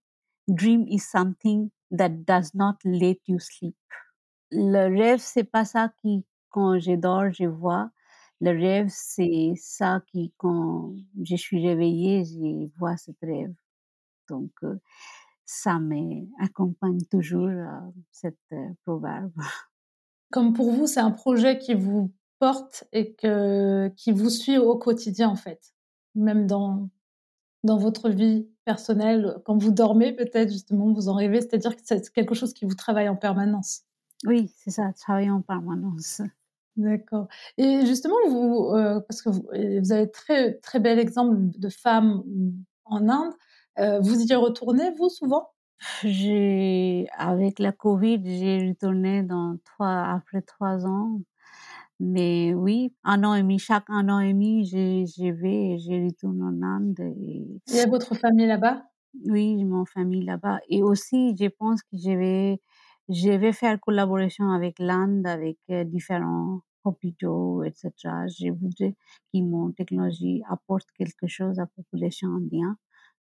Dream 0.48 0.86
is 0.88 1.00
something 1.00 1.70
that 1.92 2.10
does 2.26 2.54
not 2.54 2.76
let 2.84 3.18
you 3.28 3.38
sleep. 3.40 3.76
Le 4.52 4.88
rêve, 4.98 5.20
c'est 5.20 5.44
pas 5.44 5.64
ça 5.64 5.90
qui 6.02 6.24
quand 6.50 6.78
je 6.80 6.92
dors, 6.96 7.32
je 7.32 7.46
vois. 7.46 7.90
Le 8.40 8.50
rêve, 8.52 8.88
c'est 8.90 9.54
ça 9.56 10.02
qui 10.08 10.32
quand 10.38 10.94
je 11.22 11.36
suis 11.36 11.66
réveillée, 11.66 12.24
je 12.24 12.68
vois 12.78 12.96
cet 12.98 13.16
rêve. 13.22 13.54
Donc 14.30 14.50
heu, 14.64 14.80
ça 15.46 15.78
m'accompagne 15.80 17.00
toujours, 17.10 17.48
heu, 17.48 17.66
cette 18.12 18.38
proverbe. 18.86 19.32
Comme 20.30 20.52
pour 20.54 20.72
vous, 20.72 20.86
c'est 20.86 21.00
un 21.00 21.10
projet 21.12 21.58
qui 21.58 21.74
vous 21.74 22.12
porte 22.38 22.84
et 22.92 23.14
qui 23.96 24.12
vous 24.12 24.30
suit 24.30 24.58
au 24.58 24.76
quotidien 24.78 25.28
en 25.28 25.36
fait? 25.36 25.72
Même 26.14 26.46
dans 26.46 26.88
dans 27.64 27.78
votre 27.78 28.08
vie 28.10 28.48
personnelle, 28.64 29.36
quand 29.44 29.56
vous 29.58 29.70
dormez 29.72 30.12
peut-être 30.12 30.50
justement 30.52 30.92
vous 30.92 31.08
en 31.08 31.14
rêvez, 31.14 31.40
c'est-à-dire 31.40 31.76
que 31.76 31.82
c'est 31.84 32.10
quelque 32.12 32.34
chose 32.34 32.52
qui 32.54 32.64
vous 32.64 32.74
travaille 32.74 33.08
en 33.08 33.16
permanence? 33.16 33.82
Oui, 34.24 34.52
c'est 34.56 34.70
ça, 34.70 34.92
travailler 34.92 35.30
en 35.30 35.42
permanence. 35.42 36.22
D'accord 36.76 37.28
et 37.58 37.84
justement 37.84 38.14
vous, 38.30 38.70
heu, 38.74 39.02
parce 39.06 39.20
que 39.20 39.28
vous 39.28 39.42
vous 39.80 39.92
avez 39.92 40.10
très 40.10 40.54
très 40.54 40.80
bel 40.80 40.98
exemple 40.98 41.36
de 41.58 41.68
femmes 41.68 42.22
en 42.86 43.08
Inde, 43.10 43.34
heu, 43.78 43.98
vous 44.00 44.22
y 44.22 44.34
retournez 44.34 44.90
vous 44.92 45.10
souvent? 45.10 45.50
J'ai 46.04 47.08
avec 47.16 47.58
la 47.58 47.72
covid, 47.72 48.20
j'ai 48.24 48.68
retourné 48.68 49.22
dans 49.22 49.56
3 49.64 50.02
après 50.14 50.42
3 50.42 50.86
ans, 50.86 51.20
mais 52.02 52.54
oui, 52.54 52.94
1 53.04 53.24
an 53.24 53.34
et 53.34 53.42
demi, 53.42 53.58
chaque 53.58 53.88
1 53.88 54.08
an 54.08 54.20
et 54.20 54.32
demi, 54.32 54.66
je 54.66 55.04
je 55.06 55.30
vais 55.32 55.78
je 55.78 56.06
retourne 56.06 56.42
en 56.42 56.62
Inde 56.66 57.00
et 57.00 57.60
Il 57.68 57.76
y 57.76 57.80
a 57.80 57.86
votre 57.86 58.14
famille 58.16 58.46
là-bas? 58.46 58.82
Oui, 59.26 59.64
mon 59.64 59.84
famille 59.84 60.24
là-bas. 60.24 60.60
Et 60.68 60.82
aussi, 60.82 61.36
je 61.38 61.46
pense 61.48 61.82
que 61.82 61.96
je 61.96 62.10
vais, 62.10 62.60
je 63.08 63.30
vais 63.30 63.52
faire 63.52 63.78
collaboration 63.80 64.50
avec 64.50 64.78
l'Inde, 64.78 65.26
avec 65.26 65.58
euh, 65.70 65.84
différents 65.84 66.62
hôpitaux, 66.84 67.62
etc. 67.62 67.92
Je 68.28 68.50
voudrais 68.50 68.94
que 69.32 69.38
mon 69.40 69.70
technologie 69.72 70.42
apporte 70.48 70.88
quelque 70.98 71.26
chose 71.28 71.58
à 71.58 71.62
la 71.62 71.66
population 71.76 72.28
indienne. 72.36 72.76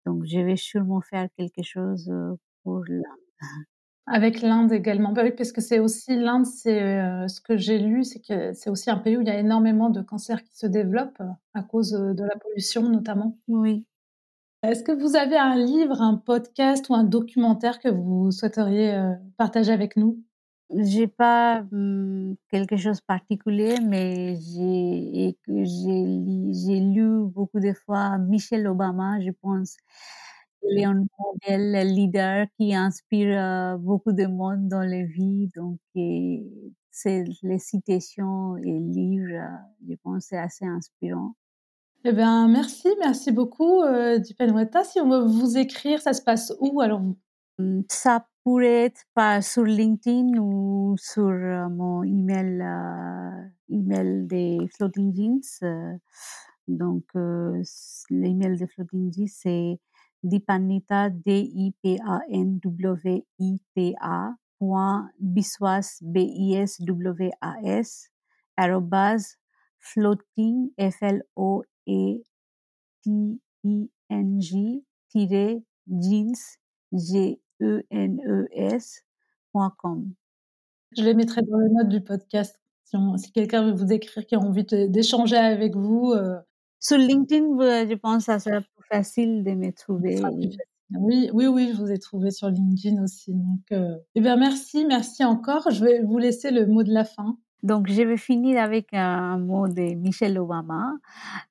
Donc, 0.07 0.25
je 0.27 0.41
vais 0.41 0.57
sûrement 0.57 1.01
faire 1.01 1.29
quelque 1.37 1.63
chose 1.63 2.09
euh, 2.11 2.35
pour 2.65 2.85
l'Inde. 2.87 3.03
Avec 4.11 4.41
l'Inde 4.41 4.73
également. 4.73 5.13
Bah 5.13 5.23
oui, 5.25 5.33
parce 5.33 5.53
que 5.53 5.61
c'est 5.61 5.81
aussi 5.81 6.17
l'Inde, 6.17 6.47
c'est 6.47 6.83
euh, 6.83 7.29
ce 7.29 7.41
que 7.41 7.57
j'ai 7.57 7.79
lu, 7.79 8.05
c'est 8.05 8.21
que 8.21 8.53
c'est 8.55 8.71
aussi 8.71 8.91
un 8.91 8.97
pays 8.97 9.17
où 9.17 9.21
il 9.21 9.27
y 9.27 9.31
a 9.31 9.39
énormément 9.39 9.91
de 9.91 10.01
cancers 10.01 10.43
qui 10.43 10.57
se 10.57 10.67
développent 10.67 11.23
à 11.55 11.63
cause 11.63 11.93
de 11.93 12.25
la 12.25 12.37
pollution 12.37 12.89
notamment. 12.89 13.37
Oui. 13.49 13.85
Est-ce 14.63 14.83
que 14.83 14.93
vous 14.93 15.15
avez 15.15 15.37
un 15.37 15.57
livre, 15.57 16.01
un 16.03 16.17
podcast 16.17 16.89
ou 16.89 16.95
un 16.95 17.05
documentaire 17.05 17.79
que 17.79 17.89
vous 17.89 18.31
souhaiteriez 18.31 18.95
euh, 18.95 19.13
partager 19.37 19.73
avec 19.73 19.97
nous? 19.97 20.23
J'ai 20.75 21.07
pas 21.07 21.65
hum, 21.73 22.35
quelque 22.51 22.77
chose 22.77 22.99
de 22.99 23.05
particulier, 23.07 23.77
mais 23.83 24.37
j'ai 24.37 25.37
j'ai 25.47 26.81
lu 26.81 27.25
beaucoup 27.27 27.61
de 27.61 27.73
fois 27.73 28.19
Michelle 28.19 28.67
Obama, 28.67 29.21
je 29.21 29.31
pense. 29.31 29.77
Il 30.63 30.81
est 30.81 30.85
un 30.85 31.05
modèle 31.19 31.95
leader 31.95 32.47
qui 32.57 32.75
inspire 32.75 33.39
euh, 33.39 33.77
beaucoup 33.77 34.13
de 34.13 34.27
monde 34.27 34.69
dans 34.69 34.83
les 34.83 35.05
vies. 35.05 35.49
Donc, 35.57 35.79
c'est 36.91 37.25
les 37.43 37.59
citations 37.59 38.57
et 38.57 38.79
livres, 38.81 39.33
euh, 39.33 39.57
je 39.89 39.95
pense, 40.03 40.27
c'est 40.29 40.39
assez 40.39 40.67
inspirant. 40.67 41.35
Eh 42.05 42.13
bien, 42.13 42.49
merci, 42.49 42.89
merci 43.01 43.33
beaucoup, 43.33 43.83
euh, 43.83 44.19
Dipen 44.19 44.69
Si 44.85 45.01
on 45.01 45.09
veut 45.09 45.27
vous 45.27 45.59
écrire, 45.59 46.01
ça 46.01 46.13
se 46.13 46.23
passe 46.23 46.53
où 46.61 46.81
alors 46.81 47.03
hum, 47.59 47.85
Ça 47.91 48.27
pourrait 48.45 48.85
être 48.87 49.03
pas 49.15 49.43
sur 49.43 49.65
LinkedIn 49.65 50.39
ou 50.39 50.95
sur 50.99 51.25
euh, 51.25 51.69
mon 51.69 52.05
email, 52.05 52.63
euh, 52.63 53.49
email 53.69 54.27
des 54.27 54.59
Floating 54.77 55.15
Jeans. 55.15 55.99
Donc, 56.69 57.05
l'email 58.11 58.57
des 58.59 58.67
Floating 58.67 59.13
Jeans, 59.13 59.29
c'est 59.29 59.81
dipanita, 60.23 61.11
D-I-P-A-N-W-I-T-A, 61.11 61.95
point 64.59 65.11
biswas, 65.21 65.99
B-I-S-W-A-S, 66.03 67.91
arrobase, 68.57 69.37
floating, 69.79 70.71
F-L-O 70.79 71.63
e 71.87 72.23
t 73.03 73.11
i 73.65 73.91
n 74.11 74.41
g 74.41 74.85
jeans 75.87 76.59
g 76.93 77.41
n 77.91 78.21
e 78.27 78.47
com. 79.79 80.13
Je 80.97 81.03
les 81.03 81.15
mettrai 81.15 81.43
dans 81.43 81.59
les 81.59 81.69
notes 81.69 81.89
du 81.89 82.01
podcast. 82.03 82.59
Si, 82.85 83.33
quelqu'un 83.33 83.65
veut 83.65 83.73
vous 83.73 83.93
écrire, 83.93 84.25
qui 84.27 84.35
a 84.35 84.39
envie 84.39 84.65
d'échanger 84.65 85.37
avec 85.37 85.77
vous. 85.77 86.13
Euh. 86.13 86.41
Sur 86.81 86.97
LinkedIn, 86.97 87.59
je 87.89 87.95
pense 87.95 88.19
que 88.19 88.33
ça 88.33 88.39
sera 88.39 88.61
facile 88.91 89.45
de 89.45 89.53
me 89.53 89.73
trouver. 89.73 90.21
Oui, 90.91 91.29
oui, 91.35 91.47
oui, 91.47 91.73
je 91.75 91.81
vous 91.83 91.91
ai 91.91 91.99
trouvé 91.99 92.31
sur 92.31 92.49
LinkedIn 92.49 93.03
aussi. 93.03 93.35
Donc, 93.35 93.61
euh, 93.73 93.99
eh 94.15 94.21
bien, 94.21 94.37
merci, 94.37 94.87
merci 94.87 95.25
encore. 95.25 95.71
Je 95.71 95.85
vais 95.85 96.03
vous 96.03 96.19
laisser 96.19 96.51
le 96.51 96.67
mot 96.67 96.83
de 96.83 96.93
la 96.93 97.05
fin. 97.05 97.37
Donc, 97.63 97.89
je 97.89 98.03
vais 98.03 98.17
finir 98.17 98.63
avec 98.63 98.95
un 98.95 99.37
mot 99.37 99.67
de 99.69 99.95
Michelle 99.95 100.39
Obama. 100.39 100.93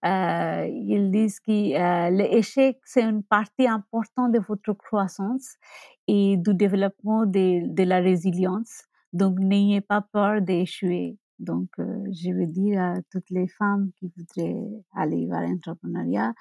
Euh, 0.05 0.65
ils 0.67 1.11
disent 1.11 1.39
que 1.39 1.51
euh, 1.51 2.09
l'échec, 2.09 2.79
c'est 2.85 3.03
une 3.03 3.23
partie 3.23 3.67
importante 3.67 4.31
de 4.31 4.39
votre 4.39 4.73
croissance 4.73 5.55
et 6.07 6.37
du 6.37 6.53
développement 6.55 7.25
de, 7.25 7.67
de 7.67 7.83
la 7.83 7.99
résilience. 7.99 8.85
Donc, 9.11 9.37
n'ayez 9.39 9.81
pas 9.81 10.01
peur 10.01 10.41
d'échouer. 10.41 11.17
Donc, 11.39 11.69
euh, 11.79 12.03
je 12.11 12.31
veux 12.31 12.47
dire 12.47 12.81
à 12.81 12.95
toutes 13.11 13.29
les 13.29 13.47
femmes 13.47 13.91
qui 13.99 14.11
voudraient 14.15 14.65
aller 14.95 15.27
vers 15.27 15.41
l'entrepreneuriat, 15.41 16.33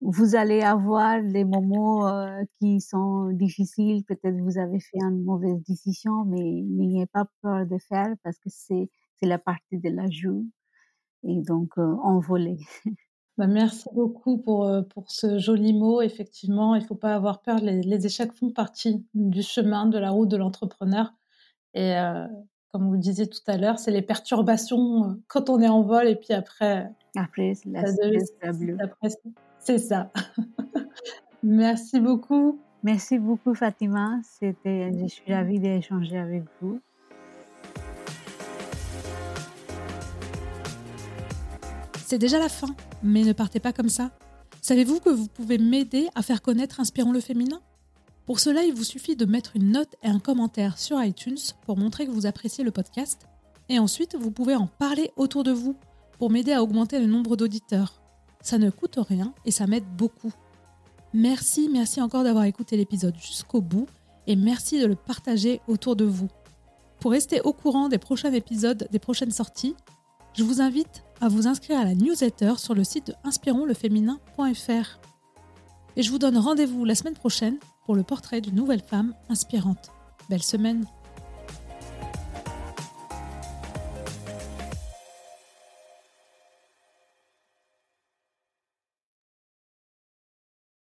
vous 0.00 0.36
allez 0.36 0.62
avoir 0.62 1.22
des 1.22 1.44
moments 1.44 2.08
euh, 2.08 2.42
qui 2.58 2.80
sont 2.80 3.30
difficiles. 3.32 4.04
Peut-être 4.04 4.36
vous 4.36 4.58
avez 4.58 4.78
fait 4.80 4.98
une 5.00 5.24
mauvaise 5.24 5.60
décision, 5.66 6.24
mais 6.24 6.40
n'ayez 6.40 7.06
pas 7.06 7.26
peur 7.42 7.66
de 7.66 7.78
faire 7.78 8.14
parce 8.22 8.38
que 8.38 8.48
c'est 8.50 8.88
la 9.22 9.38
partie 9.38 9.78
de 9.78 9.90
la 9.90 10.08
joue 10.08 10.46
et 11.24 11.42
donc 11.42 11.70
euh, 11.78 11.96
envoler. 12.02 12.58
Bah, 13.36 13.46
merci 13.46 13.88
beaucoup 13.94 14.38
pour, 14.38 14.64
euh, 14.66 14.82
pour 14.82 15.12
ce 15.12 15.38
joli 15.38 15.72
mot. 15.72 16.02
Effectivement, 16.02 16.74
il 16.74 16.82
ne 16.82 16.84
faut 16.84 16.96
pas 16.96 17.14
avoir 17.14 17.40
peur. 17.40 17.60
Les, 17.60 18.04
échecs 18.04 18.32
font 18.32 18.50
partie 18.50 19.06
du 19.14 19.42
chemin, 19.44 19.86
de 19.86 19.96
la 19.96 20.10
route 20.10 20.28
de 20.28 20.36
l'entrepreneur. 20.36 21.14
Et 21.72 21.94
comme 22.72 22.88
vous 22.88 22.94
le 22.94 22.98
disiez 22.98 23.28
tout 23.28 23.38
à 23.46 23.56
l'heure, 23.56 23.78
c'est 23.78 23.92
les 23.92 24.02
perturbations 24.02 25.22
quand 25.28 25.50
on 25.50 25.60
est 25.60 25.68
en 25.68 25.82
vol 25.82 26.08
et 26.08 26.16
puis 26.16 26.32
après. 26.32 26.90
Après, 27.18 27.54
la, 27.66 27.80
après 27.80 29.08
c'est 29.58 29.78
ça. 29.78 30.12
Merci 31.42 31.98
beaucoup. 31.98 32.60
Merci 32.84 33.18
beaucoup 33.18 33.54
Fatima. 33.54 34.20
C'était, 34.22 34.92
je 34.96 35.06
suis 35.08 35.34
ravie 35.34 35.58
d'échanger 35.58 36.16
avec 36.16 36.44
vous. 36.60 36.80
C'est 42.06 42.18
déjà 42.18 42.38
la 42.38 42.48
fin, 42.48 42.68
mais 43.02 43.24
ne 43.24 43.32
partez 43.32 43.58
pas 43.58 43.72
comme 43.72 43.88
ça. 43.88 44.12
Savez-vous 44.62 45.00
que 45.00 45.10
vous 45.10 45.26
pouvez 45.26 45.58
m'aider 45.58 46.06
à 46.14 46.22
faire 46.22 46.40
connaître 46.40 46.78
Inspirons 46.78 47.12
le 47.12 47.20
féminin? 47.20 47.60
Pour 48.26 48.38
cela, 48.38 48.62
il 48.62 48.74
vous 48.74 48.84
suffit 48.84 49.16
de 49.16 49.24
mettre 49.24 49.56
une 49.56 49.72
note 49.72 49.96
et 50.04 50.08
un 50.08 50.20
commentaire 50.20 50.78
sur 50.78 51.02
iTunes 51.02 51.38
pour 51.66 51.76
montrer 51.76 52.06
que 52.06 52.12
vous 52.12 52.26
appréciez 52.26 52.62
le 52.62 52.70
podcast. 52.70 53.26
Et 53.68 53.80
ensuite, 53.80 54.14
vous 54.14 54.30
pouvez 54.30 54.54
en 54.54 54.68
parler 54.68 55.10
autour 55.16 55.42
de 55.42 55.50
vous 55.50 55.76
pour 56.18 56.30
m'aider 56.30 56.52
à 56.52 56.62
augmenter 56.62 56.98
le 56.98 57.06
nombre 57.06 57.36
d'auditeurs. 57.36 58.00
Ça 58.42 58.58
ne 58.58 58.70
coûte 58.70 58.98
rien 58.98 59.32
et 59.44 59.50
ça 59.50 59.66
m'aide 59.66 59.86
beaucoup. 59.96 60.32
Merci, 61.14 61.68
merci 61.72 62.00
encore 62.00 62.24
d'avoir 62.24 62.44
écouté 62.44 62.76
l'épisode 62.76 63.16
jusqu'au 63.16 63.60
bout 63.60 63.86
et 64.26 64.36
merci 64.36 64.80
de 64.80 64.86
le 64.86 64.94
partager 64.94 65.60
autour 65.66 65.96
de 65.96 66.04
vous. 66.04 66.28
Pour 67.00 67.12
rester 67.12 67.40
au 67.40 67.52
courant 67.52 67.88
des 67.88 67.98
prochains 67.98 68.32
épisodes, 68.32 68.88
des 68.90 68.98
prochaines 68.98 69.30
sorties, 69.30 69.74
je 70.34 70.42
vous 70.42 70.60
invite 70.60 71.02
à 71.20 71.28
vous 71.28 71.46
inscrire 71.46 71.78
à 71.78 71.84
la 71.84 71.94
newsletter 71.94 72.54
sur 72.58 72.74
le 72.74 72.84
site 72.84 73.08
de 73.08 73.14
inspironsleféminin.fr. 73.24 75.00
Et 75.96 76.02
je 76.02 76.10
vous 76.10 76.18
donne 76.18 76.36
rendez-vous 76.36 76.84
la 76.84 76.94
semaine 76.94 77.14
prochaine 77.14 77.58
pour 77.86 77.96
le 77.96 78.02
portrait 78.02 78.40
d'une 78.40 78.54
nouvelle 78.54 78.82
femme 78.82 79.14
inspirante. 79.28 79.90
Belle 80.28 80.42
semaine 80.42 80.84